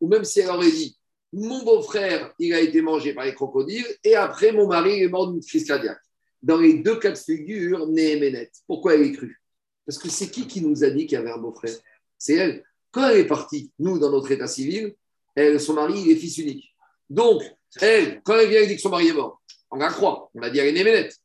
[0.00, 0.96] ou même si elle aurait dit
[1.32, 5.30] Mon beau-frère, il a été mangé par les crocodiles, et après, mon mari est mort
[5.30, 6.00] d'une crise cardiaque.
[6.42, 8.50] Dans les deux cas de figure, Néhéménet.
[8.66, 9.40] Pourquoi elle est crue?
[9.86, 11.74] Parce que c'est qui qui nous a dit qu'il y avait un beau-frère
[12.18, 12.64] C'est elle.
[12.90, 14.94] Quand elle est partie, nous, dans notre état civil,
[15.34, 16.74] elle, son mari, il est fils unique.
[17.08, 17.42] Donc,
[17.80, 19.42] elle, quand elle vient, elle dit que son mari est mort.
[19.70, 20.30] On la croit.
[20.34, 21.16] On a dit, elle est Néménette.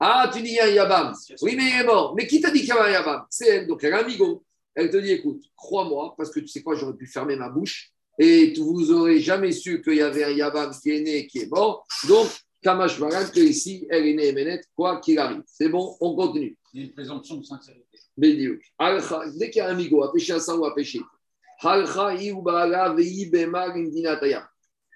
[0.00, 1.14] Ah, tu dis, il y a un Yabam.
[1.42, 2.14] Oui, mais il est mort.
[2.16, 3.24] Mais qui t'a dit qu'il y avait un Yabam?
[3.30, 3.66] C'est elle.
[3.66, 4.44] Donc, elle a un amigo.
[4.74, 7.92] Elle te dit, écoute, crois-moi, parce que tu sais quoi, j'aurais pu fermer ma bouche
[8.18, 11.40] et vous n'aurez jamais su qu'il y avait un Yabam qui est né et qui
[11.40, 11.86] est mort.
[12.08, 12.28] Donc,
[12.62, 15.42] Kamash Maran, que ici, elle est née Ménette, quoi qu'il arrive.
[15.46, 16.56] C'est bon, on continue.
[16.72, 17.84] Il y a une présomption de sincérité.
[18.16, 21.00] Dès qu'il y a un amigo à pêcher un sang ou à pêcher,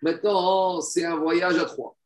[0.03, 1.96] Maintenant, c'est un voyage à trois.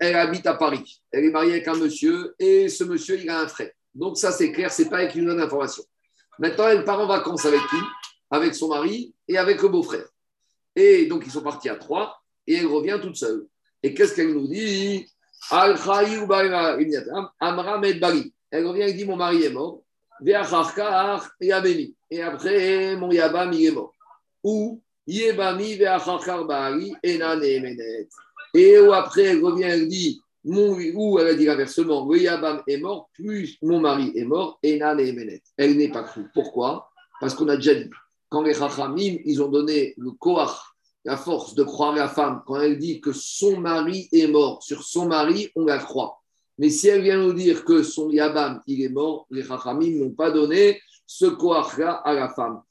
[0.00, 1.02] Elle habite à Paris.
[1.10, 3.70] Elle est mariée avec un monsieur et ce monsieur, il a un frère.
[3.94, 5.82] Donc, ça, c'est clair, c'est pas avec une donne d'information.
[6.38, 7.76] Maintenant, elle part en vacances avec qui?
[8.30, 10.06] Avec son mari et avec le beau-frère.
[10.74, 13.46] Et donc, ils sont partis à trois et elle revient toute seule.
[13.82, 15.06] Et qu'est-ce qu'elle nous dit?
[15.50, 15.76] Elle
[18.66, 19.82] revient et dit Mon mari est mort.
[22.10, 23.92] Et après, mon Yabam, il est mort.
[24.42, 25.78] Ou Yebami
[27.02, 27.18] Et
[28.80, 32.76] ou après, elle revient, elle dit mon, ou elle a dit l'inversement, le Yabam est
[32.78, 36.26] mort, plus mon mari est mort, Enan et Elle n'est pas crue.
[36.32, 36.88] Pourquoi?
[37.20, 37.90] Parce qu'on a déjà dit,
[38.28, 40.56] quand les Chachamim, ils ont donné le Koach,
[41.04, 44.82] la force de croire la femme, quand elle dit que son mari est mort, sur
[44.84, 46.20] son mari, on la croit.
[46.58, 50.10] Mais si elle vient nous dire que son Yabam, il est mort, les Chachamim n'ont
[50.10, 52.62] pas donné ce koach-là à la femme.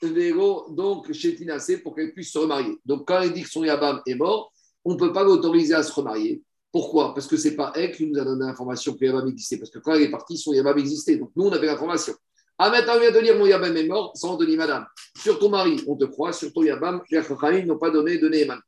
[0.00, 2.78] Donc Shetinase pour qu'elle puisse se remarier.
[2.84, 4.52] Donc quand elle dit que son Yabam est mort,
[4.84, 6.42] on ne peut pas l'autoriser à se remarier.
[6.70, 7.14] Pourquoi?
[7.14, 9.58] Parce que ce n'est pas elle qui nous a donné l'information que Yabam existait.
[9.58, 11.16] Parce que quand elle est partie, son Yabam existait.
[11.16, 12.14] Donc nous, on avait l'information.
[12.58, 14.86] Ah, maintenant, vient de dire mon Yabam est mort, sans dire madame.
[15.16, 18.28] Sur ton mari, on te croit, sur ton Yabam, les Chachamim n'ont pas donné de
[18.28, 18.60] Neheman.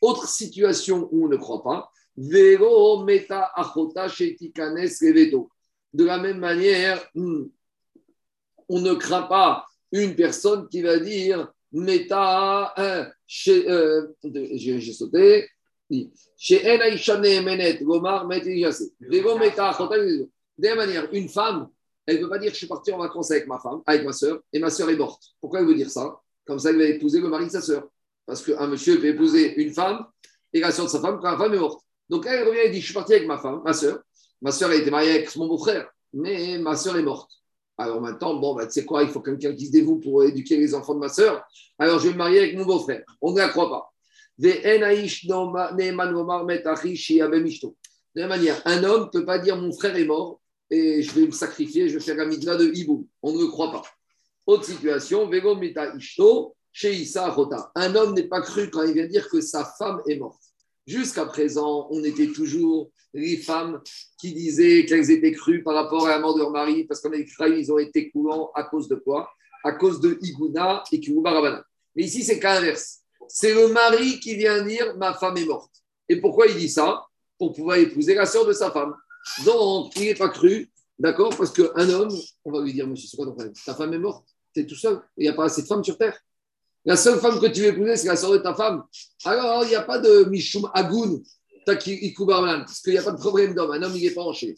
[0.00, 3.52] Autre situation où on ne croit pas, Vero meta
[5.92, 7.44] De la même manière, hmm,
[8.68, 13.04] on ne craint pas une personne qui va dire meta, euh,
[13.48, 15.48] euh j'ai sauté,
[16.36, 20.28] chez Menet, Gomar, Vero meta achota De
[20.58, 21.68] la manière, une femme
[22.06, 24.12] elle ne veut pas dire je suis parti en vacances avec ma femme, avec ma
[24.12, 25.22] soeur, et ma soeur est morte.
[25.40, 26.20] Pourquoi elle veut dire ça?
[26.44, 27.88] Comme ça, elle va épouser le mari de sa soeur.
[28.26, 30.06] Parce qu'un monsieur peut épouser une femme
[30.52, 31.82] et la soeur de sa femme quand la femme est morte.
[32.08, 34.00] Donc elle revient et dit je suis parti avec ma femme, ma soeur.
[34.40, 37.30] Ma soeur a été mariée avec mon beau-frère, mais ma soeur est morte.
[37.82, 40.56] Alors maintenant, bon, bah, tu sais quoi, il faut quelqu'un qui se dévoue pour éduquer
[40.56, 41.42] les enfants de ma soeur.
[41.78, 43.02] Alors je vais me marier avec mon beau-frère.
[43.20, 43.92] On ne la croit pas.
[44.38, 44.48] De
[48.14, 51.12] la même manière, un homme ne peut pas dire mon frère est mort et je
[51.12, 53.06] vais me sacrifier, je vais faire la de Hibou.
[53.22, 53.82] On ne le croit pas.
[54.46, 55.30] Autre situation,
[57.74, 60.41] Un homme n'est pas cru quand il vient dire que sa femme est morte.
[60.86, 63.80] Jusqu'à présent, on était toujours les femmes
[64.18, 67.12] qui disaient qu'elles étaient crues par rapport à la mort de leur mari, parce qu'on
[67.12, 69.30] écrit ils ont été coulants à cause de quoi?
[69.64, 71.64] À cause de Iguna et Kirubarabana.
[71.94, 73.00] Mais ici, c'est qu'à l'inverse.
[73.28, 75.70] C'est le mari qui vient dire ma femme est morte.
[76.08, 77.04] Et pourquoi il dit ça?
[77.38, 78.94] Pour pouvoir épouser la sœur de sa femme.
[79.44, 81.36] Donc, il n'est pas cru, d'accord?
[81.36, 82.14] Parce qu'un homme,
[82.44, 83.54] on va lui dire, monsieur, c'est quoi ton problème?
[83.64, 85.84] Ta femme est morte, tu es tout seul, il n'y a pas assez de femmes
[85.84, 86.18] sur Terre.
[86.84, 88.82] La seule femme que tu veux épouser, c'est la soeur de ta femme.
[89.24, 91.22] Alors, il n'y a pas de Mishum Agoun,
[91.64, 93.70] parce qu'il n'y a pas de problème d'homme.
[93.70, 94.56] Un homme, il n'est pas enchaîné.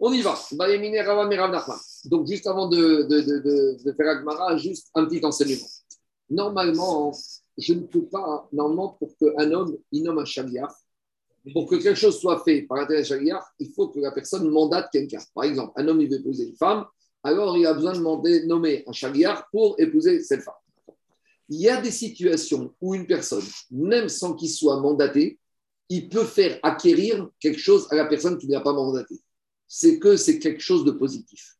[0.00, 0.36] On y va.
[2.06, 5.68] Donc, juste avant de, de, de, de faire Agmara, juste un petit enseignement.
[6.30, 7.12] Normalement,
[7.58, 10.74] je ne peux pas, normalement, pour qu'un homme, il nomme un chaliar,
[11.52, 14.88] pour que quelque chose soit fait par l'intérêt chariard, il faut que la personne mandate
[14.92, 15.20] quelqu'un.
[15.34, 16.84] Par exemple, un homme, il veut épouser une femme,
[17.22, 20.54] alors il a besoin de nommer un chagriar pour épouser cette femme.
[21.50, 25.38] Il y a des situations où une personne, même sans qu'il soit mandaté,
[25.88, 29.16] il peut faire acquérir quelque chose à la personne qui n'a pas mandaté.
[29.66, 31.56] C'est que c'est quelque chose de positif.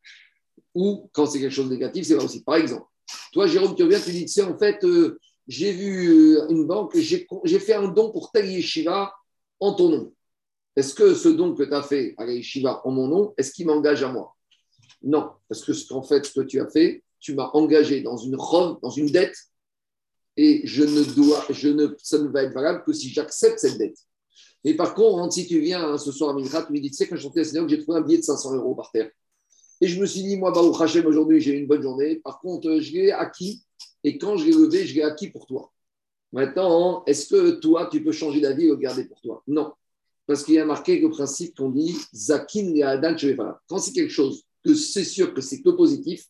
[0.74, 2.43] Ou quand c'est quelque chose de négatif, c'est pas aussi.
[2.45, 2.86] Par exemple,
[3.32, 5.18] toi, Jérôme, tu reviens, tu dis, tu sais, en fait, euh,
[5.49, 9.12] j'ai vu euh, une banque, j'ai fait un don pour tel yeshiva
[9.59, 10.12] en ton nom.
[10.76, 13.51] Est-ce que ce don que tu as fait à la yeshiva en mon nom, est-ce
[13.51, 14.36] qu'il m'engage à moi?
[15.03, 18.36] Non, parce que ce fait, ce que tu as fait, tu m'as engagé dans une
[18.36, 19.36] robe, dans une dette,
[20.37, 23.78] et je ne dois, je ne, ça ne va être valable que si j'accepte cette
[23.78, 23.99] dette.
[24.64, 26.97] Mais par contre, si tu viens hein, ce soir à Minrat, tu me dis, tu
[26.97, 29.11] sais, quand je suis Seigneur, j'ai trouvé un billet de 500 euros par terre.
[29.81, 32.16] Et je me suis dit, moi, au Hachem, aujourd'hui, j'ai eu une bonne journée.
[32.16, 33.62] Par contre, euh, je l'ai acquis.
[34.05, 35.72] Et quand je l'ai levé, je l'ai acquis pour toi.
[36.33, 39.43] Maintenant, est-ce que toi, tu peux changer d'avis et le garder pour toi?
[39.47, 39.72] Non.
[40.26, 43.16] Parce qu'il y a marqué le principe qu'on dit Zakin et Adan
[43.66, 46.26] Quand c'est quelque chose que c'est sûr que c'est que positif,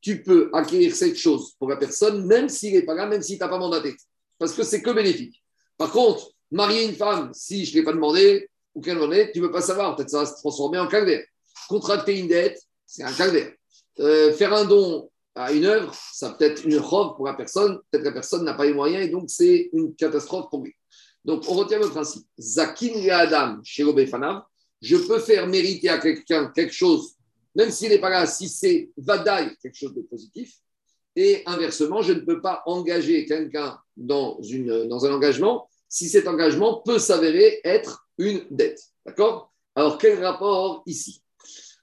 [0.00, 3.38] tu peux acquérir cette chose pour la personne, même s'il n'est pas là, même s'il
[3.38, 3.94] t'a pas mandaté.
[4.38, 5.42] Parce que c'est que bénéfique.
[5.76, 9.32] Par contre, marier une femme, si je ne l'ai pas demandé, ou qu'elle en est,
[9.32, 9.96] tu ne peux pas savoir.
[9.96, 11.24] Peut-être ça va se transformer en calvaire.
[11.68, 13.52] Contracter une dette, c'est un calvaire.
[13.98, 17.78] Euh, faire un don à une œuvre, ça peut être une robe pour la personne.
[17.90, 20.74] Peut-être la personne n'a pas les moyens et donc c'est une catastrophe pour lui.
[21.24, 22.26] Donc on retient le principe.
[22.38, 24.42] Zakin Adam chez Fanav,
[24.80, 27.14] je peux faire mériter à quelqu'un quelque chose,
[27.58, 30.54] même s'il n'est pas là, si c'est Vadaï, quelque chose de positif.
[31.16, 36.82] Et inversement, je ne peux pas engager quelqu'un dans, dans un engagement si cet engagement
[36.82, 38.80] peut s'avérer être une dette.
[39.04, 39.52] D'accord?
[39.74, 41.20] Alors, quel rapport ici?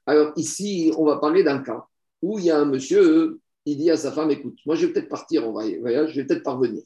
[0.05, 1.85] Alors, ici, on va parler d'un cas
[2.21, 4.93] où il y a un monsieur, il dit à sa femme Écoute, moi, je vais
[4.93, 6.83] peut-être partir en voyage, je vais peut-être parvenir.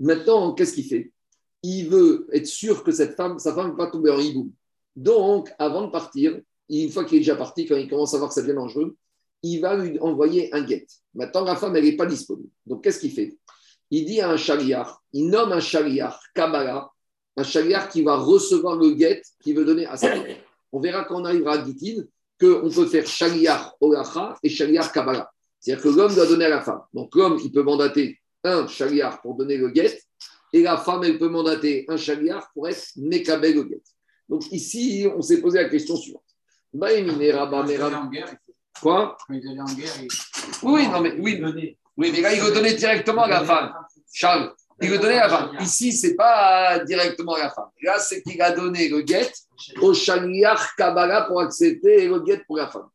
[0.00, 1.12] Maintenant, qu'est-ce qu'il fait?
[1.62, 4.50] Il veut être sûr que cette femme, sa femme va pas tomber en hibou.
[4.96, 8.28] Donc, avant de partir, une fois qu'il est déjà parti, quand il commence à voir
[8.28, 8.96] que ça devient dangereux,
[9.42, 10.86] il va lui envoyer un guet.
[11.14, 12.48] Maintenant, la femme, elle n'est pas disponible.
[12.66, 13.36] Donc, qu'est-ce qu'il fait?
[13.90, 16.90] Il dit à un chariar, il nomme un chariar, Kabbalah,
[17.36, 20.24] un chariar qui va recevoir le guet qu'il veut donner à sa femme.
[20.70, 22.04] On verra quand on arrivera à Gitin
[22.40, 25.30] qu'on peut faire chariar Olacha et chariar Kabbalah.
[25.60, 26.82] C'est-à-dire que l'homme doit donner à la femme.
[26.92, 30.00] Donc l'homme, il peut mandater un chariar pour donner le guet
[30.52, 33.82] et la femme, elle peut mandater un chariar pour être Mekabel le guet.
[34.28, 36.22] Donc ici, on s'est posé la question suivante.
[38.80, 39.16] Quoi
[40.62, 41.76] Oui, non, mais oui.
[41.96, 43.72] Oui, mais là, il veut donner directement à la femme.
[44.12, 45.56] Charles, il veut donner à la femme.
[45.60, 47.68] Ici, ce n'est pas directement à la femme.
[47.82, 49.30] Là, c'est qu'il a donné le guet
[49.80, 52.88] au Shaliach Kabbalah pour accepter le guet pour la femme.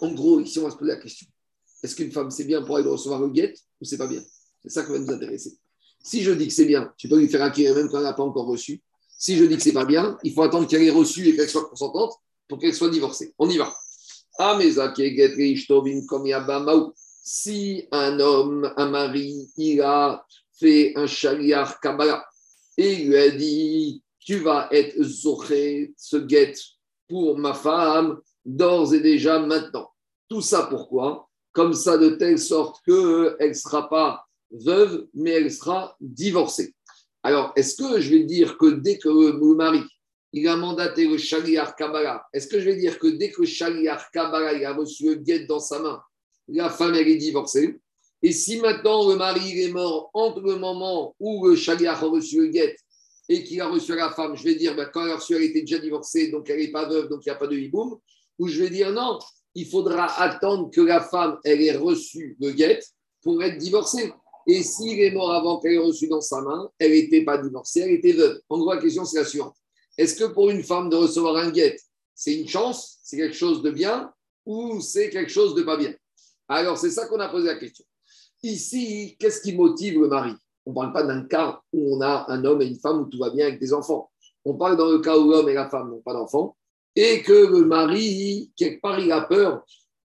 [0.00, 1.26] En gros, ici, on va se poser la question.
[1.82, 4.20] Est-ce qu'une femme, c'est bien pour elle de recevoir le guet ou c'est pas bien?
[4.62, 5.52] C'est ça qui va nous intéresser.
[6.02, 8.12] Si je dis que c'est bien, tu peux lui faire acquérir même quand elle n'a
[8.12, 8.82] pas encore reçu.
[9.20, 11.50] Si je dis que c'est pas bien, il faut attendre qu'elle ait reçu et qu'elle
[11.50, 12.14] soit consentante
[12.48, 13.34] pour qu'elle soit divorcée.
[13.38, 13.70] On y va.
[17.22, 20.24] Si un homme, un mari, il a
[20.58, 22.24] fait un chaliar Kabbalah
[22.78, 26.54] et il lui a dit Tu vas être zoché, ce guet
[27.06, 29.90] pour ma femme, d'ores et déjà maintenant.
[30.30, 31.28] Tout ça pourquoi?
[31.52, 36.74] Comme ça, de telle sorte qu'elle ne sera pas veuve, mais elle sera divorcée.
[37.22, 39.82] Alors, est-ce que je vais dire que dès que le mari
[40.32, 43.46] il a mandaté le chaliar Kabbalah, est-ce que je vais dire que dès que le
[43.46, 46.00] chaliar Kabbalah a reçu le guet dans sa main,
[46.48, 47.80] la femme elle est divorcée.
[48.22, 52.42] Et si maintenant le mari est mort entre le moment où le chagriar a reçu
[52.42, 52.76] le guet
[53.28, 55.42] et qu'il a reçu la femme, je vais dire, ben, quand elle a reçu, elle
[55.42, 57.98] était déjà divorcée, donc elle n'est pas veuve, donc il n'y a pas de hiboum.
[58.38, 59.18] Ou je vais dire, non,
[59.54, 62.80] il faudra attendre que la femme, ait reçu le guet
[63.22, 64.12] pour être divorcée.
[64.52, 67.82] Et s'il est mort avant qu'elle ait reçu dans sa main, elle n'était pas divorcée,
[67.82, 68.40] elle était veuve.
[68.48, 69.54] En gros, la question, c'est la suivante.
[69.96, 71.76] Est-ce que pour une femme de recevoir un guet,
[72.16, 74.12] c'est une chance, c'est quelque chose de bien,
[74.44, 75.94] ou c'est quelque chose de pas bien?
[76.48, 77.84] Alors, c'est ça qu'on a posé la question.
[78.42, 80.32] Ici, qu'est-ce qui motive le mari?
[80.66, 83.04] On ne parle pas d'un cas où on a un homme et une femme où
[83.04, 84.10] tout va bien avec des enfants.
[84.44, 86.56] On parle dans le cas où l'homme et la femme n'ont pas d'enfants
[86.96, 89.64] et que le mari, quelque part, il a peur,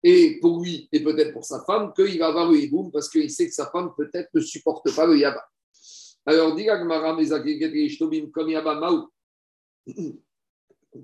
[0.08, 3.30] et pour lui et peut-être pour sa femme, qu'il va avoir le hiboum parce qu'il
[3.30, 5.44] sait que sa femme peut-être ne supporte pas le yaba.
[6.24, 9.08] Alors, dit comme yaba maou.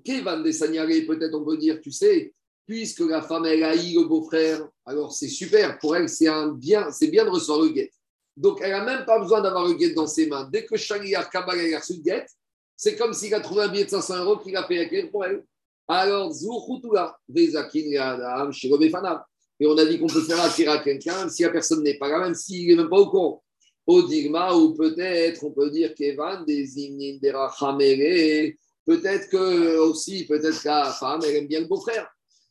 [0.05, 2.34] Peut-être on peut dire, tu sais,
[2.66, 5.78] puisque la femme, elle haït le beau-frère, alors c'est super.
[5.78, 7.92] Pour elle, c'est bien, c'est bien de recevoir le guet.
[8.36, 10.48] Donc, elle n'a même pas besoin d'avoir le guet dans ses mains.
[10.50, 12.26] Dès que Shaliar Kabbalah a reçu le guet,
[12.76, 15.24] c'est comme s'il a trouvé un billet de 500 euros qu'il a fait acquérir pour
[15.24, 15.44] elle.
[15.87, 18.51] Alors, Zouchoutula, Adam,
[19.61, 22.09] Et on a dit qu'on peut faire acquérir à quelqu'un si la personne n'est pas
[22.09, 23.43] là, même s'il n'est même pas au courant.
[23.87, 26.64] Au digma, ou peut-être, on peut dire qu'Evan, des
[28.87, 32.09] Peut-être que aussi, peut-être que la femme, elle aime bien le beau-frère.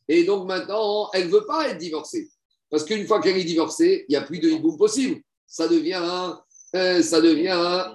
[0.08, 2.28] Et donc maintenant, elle ne veut pas être divorcée.
[2.70, 5.20] Parce qu'une fois qu'elle est divorcée, il n'y a plus de hiboum possible.
[5.46, 6.40] Ça devient un,
[6.74, 7.94] euh, ça devient un,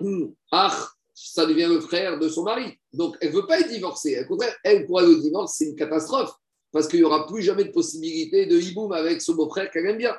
[0.51, 0.89] ah,
[1.21, 2.77] ça devient le frère de son mari.
[2.93, 4.19] Donc elle ne veut pas être divorcée.
[4.21, 6.31] Au contraire, elle, pour le divorce, c'est une catastrophe.
[6.71, 9.97] Parce qu'il n'y aura plus jamais de possibilité de hiboum avec ce beau-frère qu'elle aime
[9.97, 10.15] bien.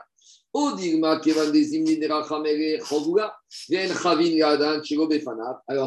[0.53, 0.75] Alors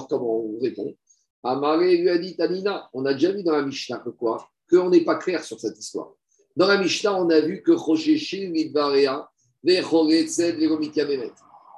[0.08, 0.96] comment on répond?
[1.44, 4.50] Amaré lui a dit Tanina, on a déjà vu dans la Mishnah que quoi?
[4.70, 6.14] Qu'on n'est pas clair sur cette histoire.
[6.56, 7.74] Dans la Mishnah, on a vu que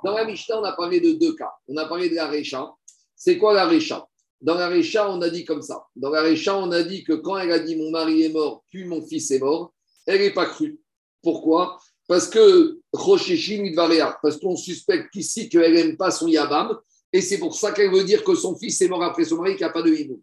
[0.03, 1.51] Dans la Mishnah, on a parlé de deux cas.
[1.67, 2.71] On a parlé de la Récha.
[3.15, 4.07] C'est quoi la Récha?
[4.41, 5.85] Dans la Récha, on a dit comme ça.
[5.95, 8.63] Dans la Récha, on a dit que quand elle a dit mon mari est mort,
[8.69, 9.73] puis mon fils est mort,
[10.05, 10.79] elle n'est pas crue.
[11.21, 11.79] Pourquoi?
[12.07, 16.77] Parce que parce qu'on suspecte qu'ici qu'elle n'aime pas son Yabam,
[17.11, 19.51] et c'est pour ça qu'elle veut dire que son fils est mort après son mari,
[19.55, 20.21] qu'il n'y a pas de hibou.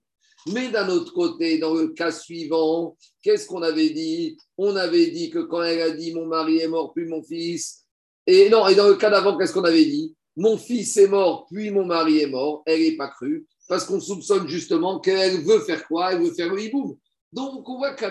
[0.52, 4.36] Mais d'un autre côté, dans le cas suivant, qu'est-ce qu'on avait dit?
[4.58, 7.84] On avait dit que quand elle a dit mon mari est mort, puis mon fils.
[8.26, 10.14] Et non, et dans le cas d'avant, qu'est-ce qu'on avait dit?
[10.36, 12.62] Mon fils est mort, puis mon mari est mort.
[12.66, 16.12] Elle n'est pas crue, parce qu'on soupçonne justement qu'elle veut faire quoi?
[16.12, 16.98] Elle veut faire le hibou.
[17.32, 18.04] Donc, on voit que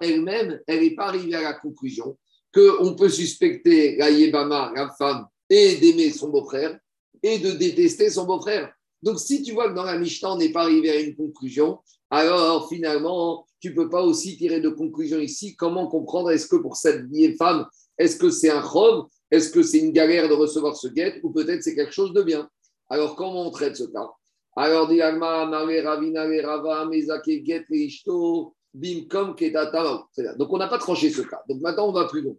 [0.00, 2.16] elle-même, elle n'est pas arrivée à la conclusion
[2.54, 6.78] qu'on peut suspecter la Yébama, la femme, et d'aimer son beau-frère,
[7.22, 8.72] et de détester son beau-frère.
[9.02, 11.78] Donc, si tu vois que dans la Mishnah, on n'est pas arrivé à une conclusion,
[12.10, 15.56] alors finalement, tu ne peux pas aussi tirer de conclusion ici.
[15.56, 16.30] Comment comprendre?
[16.30, 17.66] Est-ce que pour cette vieille femme,
[17.96, 21.30] est-ce que c'est un chov Est-ce que c'est une galère de recevoir ce guet Ou
[21.30, 22.50] peut-être c'est quelque chose de bien?
[22.90, 24.10] Alors, comment on traite ce cas?
[24.54, 30.06] Alors, dit Ravina, Rava, Mezake, Get, Ishto, Bimkom, Ketata.
[30.36, 31.42] Donc, on n'a pas tranché ce cas.
[31.48, 32.34] Donc, maintenant, on va plus loin.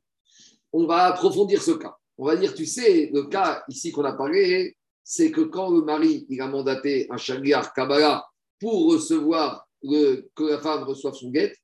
[0.72, 1.96] On va approfondir ce cas.
[2.20, 5.82] On va dire, tu sais, le cas ici qu'on a parlé, c'est que quand le
[5.82, 8.24] mari il a mandaté un chagriar Kabbalah
[8.60, 11.56] pour recevoir que la femme reçoive son guet,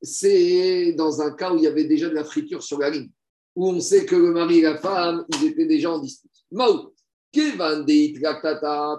[0.00, 3.10] c'est dans un cas où il y avait déjà de la friture sur la ligne,
[3.58, 6.30] où on sait que le mari et la femme, ils étaient déjà en dispute.
[6.52, 6.94] Mao,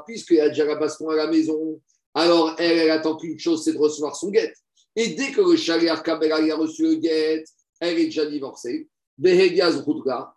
[0.06, 1.80] puisqu'il y a déjà la baston à la maison,
[2.14, 4.54] alors elle, elle attend qu'une chose, c'est de recevoir son guet.
[4.98, 7.46] Et dès que le chagriar Kabbalah a reçu le guet,
[7.80, 8.90] elle est déjà divorcée.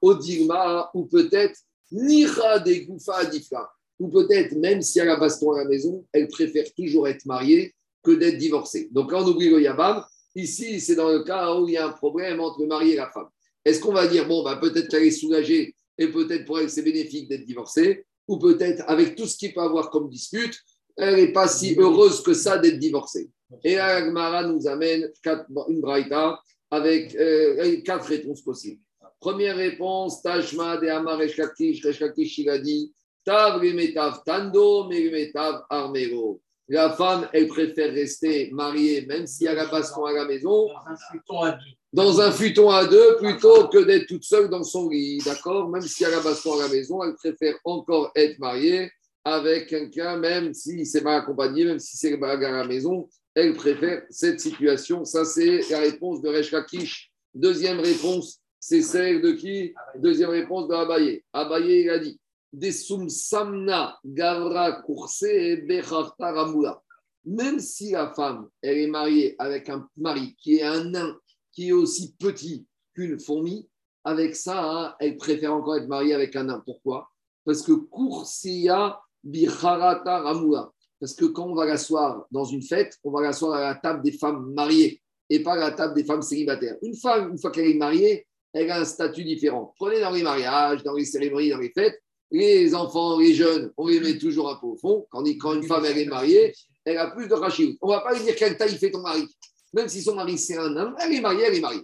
[0.00, 1.58] Odigma, ou peut-être
[1.90, 3.28] Nira de Goufa
[3.98, 7.74] ou peut-être même si elle a baston à la maison, elle préfère toujours être mariée
[8.04, 8.88] que d'être divorcée.
[8.92, 10.04] Donc là, on oublie le Yabam.
[10.36, 12.96] Ici, c'est dans le cas où il y a un problème entre le mari et
[12.96, 13.28] la femme.
[13.64, 16.82] Est-ce qu'on va dire, bon, bah, peut-être qu'elle est soulagée et peut-être pour elle, c'est
[16.82, 20.58] bénéfique d'être divorcée, ou peut-être avec tout ce qu'il peut avoir comme dispute,
[20.96, 23.30] elle n'est pas si heureuse que ça d'être divorcée.
[23.64, 25.10] Et Agmara nous amène
[25.68, 26.40] une braïta
[26.70, 28.80] avec euh, quatre réponses possibles.
[29.20, 32.92] Première réponse, Tashma de Amar Eshkakish, Eshkakish, il a dit
[33.24, 36.40] Tav Metav Tando, Metav Armero.
[36.68, 40.68] La femme, elle préfère rester mariée, même si elle a baston à la maison,
[41.92, 45.18] dans un futon à deux, plutôt que d'être toute seule dans son lit.
[45.24, 45.68] D'accord?
[45.68, 48.90] Même si elle a baston à la maison, elle préfère encore être mariée
[49.24, 54.02] avec quelqu'un, même si c'est mal accompagné, même si c'est à la maison, elle préfère
[54.10, 55.04] cette situation.
[55.04, 59.74] Ça, c'est la réponse de Resh Deuxième réponse, c'est celle de qui?
[59.96, 61.22] Deuxième réponse de Abaye.
[61.32, 62.20] Abaye, il a dit
[62.52, 64.82] Des samna gavra
[67.24, 71.16] Même si la femme, elle est mariée avec un mari qui est un nain,
[71.52, 73.68] qui est aussi petit qu'une fourmi,
[74.04, 76.62] avec ça, hein, elle préfère encore être mariée avec un nain.
[76.64, 77.08] Pourquoi?
[77.44, 80.72] Parce que Kursiya bicharata ramula
[81.02, 84.04] parce que quand on va l'asseoir dans une fête, on va l'asseoir à la table
[84.04, 86.76] des femmes mariées et pas à la table des femmes célibataires.
[86.80, 89.74] Une femme, une fois qu'elle est mariée, elle a un statut différent.
[89.74, 92.00] Prenez dans les mariages, dans les cérémonies, dans les fêtes,
[92.30, 95.04] les enfants, les jeunes, on les met toujours un peu au fond.
[95.10, 96.54] Quand, une femme est mariée,
[96.84, 97.76] elle a plus de rachid.
[97.80, 99.26] On ne va pas lui dire quelle taille fait ton mari.
[99.72, 101.82] Même si son mari c'est un homme, elle est mariée, elle est mariée.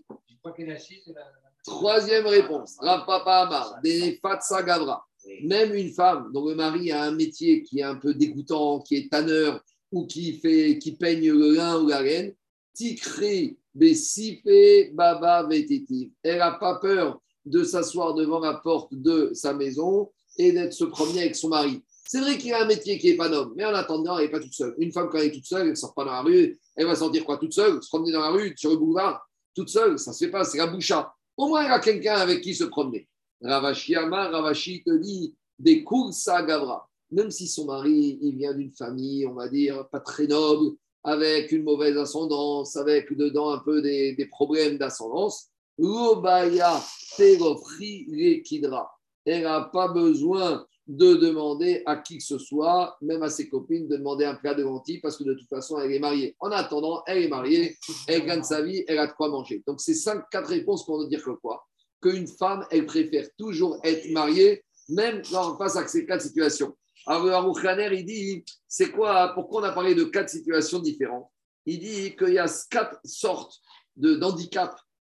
[1.65, 5.09] Troisième réponse, Rav Papa Amar, des Fatsa Gavra
[5.43, 8.97] même une femme dont le mari a un métier qui est un peu dégoûtant, qui
[8.97, 9.61] est tanneur
[9.93, 12.35] ou qui, fait, qui peigne le lin ou la reine,
[12.75, 14.49] tikri besipe
[14.93, 16.11] baba vetetiv.
[16.23, 20.85] Elle n'a pas peur de s'asseoir devant la porte de sa maison et d'être se
[20.85, 21.83] promener avec son mari.
[22.07, 24.31] C'est vrai qu'il a un métier qui n'est pas noble, mais en attendant, elle n'est
[24.31, 24.75] pas toute seule.
[24.79, 26.87] Une femme, quand elle est toute seule, elle ne sort pas dans la rue, elle
[26.87, 29.99] va sentir quoi toute seule Se promener dans la rue, sur le boulevard, toute seule,
[29.99, 31.13] ça ne se fait pas, c'est la boucha.
[31.37, 33.09] Au moins, elle a quelqu'un avec qui se promener.
[33.43, 35.85] Ravashi Amar, Ravashi te dit des
[36.29, 36.89] à Gavra.
[37.11, 41.51] Même si son mari, il vient d'une famille, on va dire, pas très noble, avec
[41.51, 45.49] une mauvaise ascendance, avec dedans un peu des, des problèmes d'ascendance,
[45.79, 46.81] Lobaya
[47.17, 48.89] Terofri Kidra.
[49.25, 53.87] elle n'a pas besoin de demander à qui que ce soit, même à ses copines,
[53.87, 56.35] de demander un plat de lentilles parce que de toute façon, elle est mariée.
[56.41, 59.63] En attendant, elle est mariée, elle gagne sa vie, elle a de quoi manger.
[59.67, 61.67] Donc, c'est cinq, quatre réponses pour nous dire que quoi
[62.01, 66.75] Qu'une femme, elle préfère toujours être mariée, même face à ces quatre situations.
[67.07, 71.29] Alors, Khaner, il dit c'est quoi Pourquoi on a parlé de quatre situations différentes?
[71.67, 73.61] Il dit qu'il y a quatre sortes
[73.97, 74.15] de,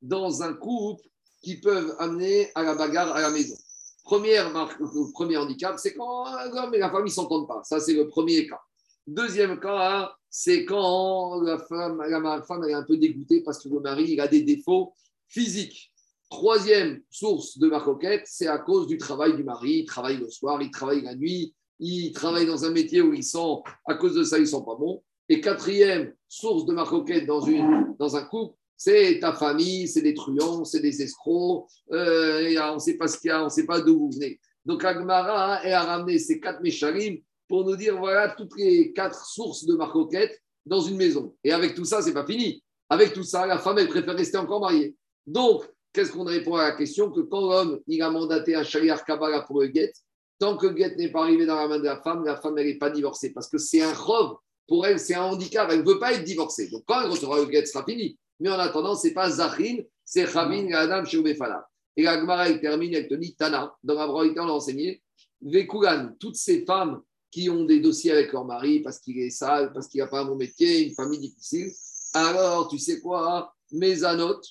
[0.01, 1.03] dans un couple
[1.41, 3.55] qui peuvent amener à la bagarre à la maison.
[4.03, 7.61] Première le premier handicap, c'est quand l'homme et la famille ne s'entendent pas.
[7.63, 8.59] Ça, c'est le premier cas.
[9.07, 13.80] Deuxième cas, c'est quand la femme, la femme est un peu dégoûtée parce que le
[13.80, 14.93] mari il a des défauts
[15.27, 15.91] physiques.
[16.30, 19.80] Troisième source de marcoquette, c'est à cause du travail du mari.
[19.80, 23.23] Il travaille le soir, il travaille la nuit, il travaille dans un métier où ils
[23.23, 25.03] sont, à cause de ça, ils sont pas bons.
[25.30, 30.14] Et quatrième source de marcoquette dans, une, dans un couple, c'est ta famille, c'est des
[30.14, 33.49] truands, c'est des escrocs, euh, on ne sait pas ce qu'il y a, on ne
[33.49, 34.41] sait pas d'où vous venez.
[34.65, 39.65] Donc Agmara a ramené ces quatre mécharim pour nous dire voilà toutes les quatre sources
[39.65, 41.34] de marcoquette dans une maison.
[41.45, 42.61] Et avec tout ça, c'est pas fini.
[42.89, 44.97] Avec tout ça, la femme, elle préfère rester encore mariée.
[45.26, 49.05] Donc, qu'est-ce qu'on répond à la question Que quand l'homme, il a mandaté un chariar
[49.05, 49.93] Kabbalah pour le guet,
[50.39, 52.57] tant que le guet n'est pas arrivé dans la main de la femme, la femme,
[52.57, 53.31] elle n'est pas divorcée.
[53.31, 54.35] Parce que c'est un robe.
[54.68, 55.69] Pour elle, c'est un handicap.
[55.72, 56.69] Elle ne veut pas être divorcée.
[56.69, 58.18] Donc, quand elle recevra le guet, sera fini.
[58.39, 61.68] Mais en attendant, ce n'est pas Zachin, c'est Chavin, Adam, Sheubefala.
[61.95, 63.73] Et la Gemara, il termine avec Tony Tana.
[63.84, 65.01] Dans la Braïta, on l'a enseigné.
[65.41, 69.72] Vekulan, toutes ces femmes qui ont des dossiers avec leur mari parce qu'il est sale,
[69.73, 71.72] parce qu'il n'a pas un bon métier, une famille difficile,
[72.14, 74.47] alors, tu sais quoi, mes anotes,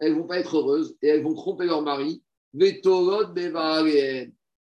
[0.00, 2.22] elles ne vont pas être heureuses et elles vont tromper leur mari.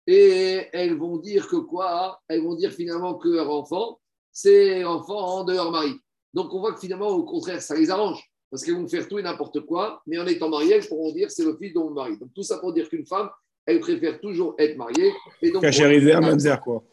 [0.06, 2.22] Et elles vont dire que quoi?
[2.28, 4.00] Elles vont dire finalement que leur enfant,
[4.32, 5.94] c'est l'enfant de leur mari.
[6.34, 8.24] Donc on voit que finalement, au contraire, ça les arrange
[8.54, 11.32] parce qu'elles vont faire tout et n'importe quoi, mais en étant mariées, elles pourront dire
[11.32, 12.20] c'est le fils de mon mari.
[12.20, 13.28] Donc tout ça pour dire qu'une femme,
[13.66, 15.12] elle préfère toujours être mariée.
[15.42, 16.84] Et donc, Cachériser un mamzer, quoi.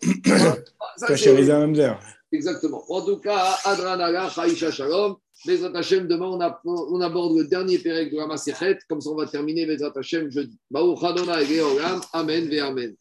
[1.06, 1.98] Cachériser un mamzer.
[2.32, 2.82] Exactement.
[2.88, 5.16] En tout cas, Adranaga, Chaïcha Shalom.
[5.46, 8.78] Bezrat Hashem, demain, on, on, aborde le dernier pérec de la.
[8.88, 10.58] Comme ça, on va terminer Bezrat Hashem jeudi.
[10.74, 12.94] Amen, ve Amen.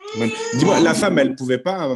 [0.57, 1.79] Dis-moi, la femme, elle ne pouvait pas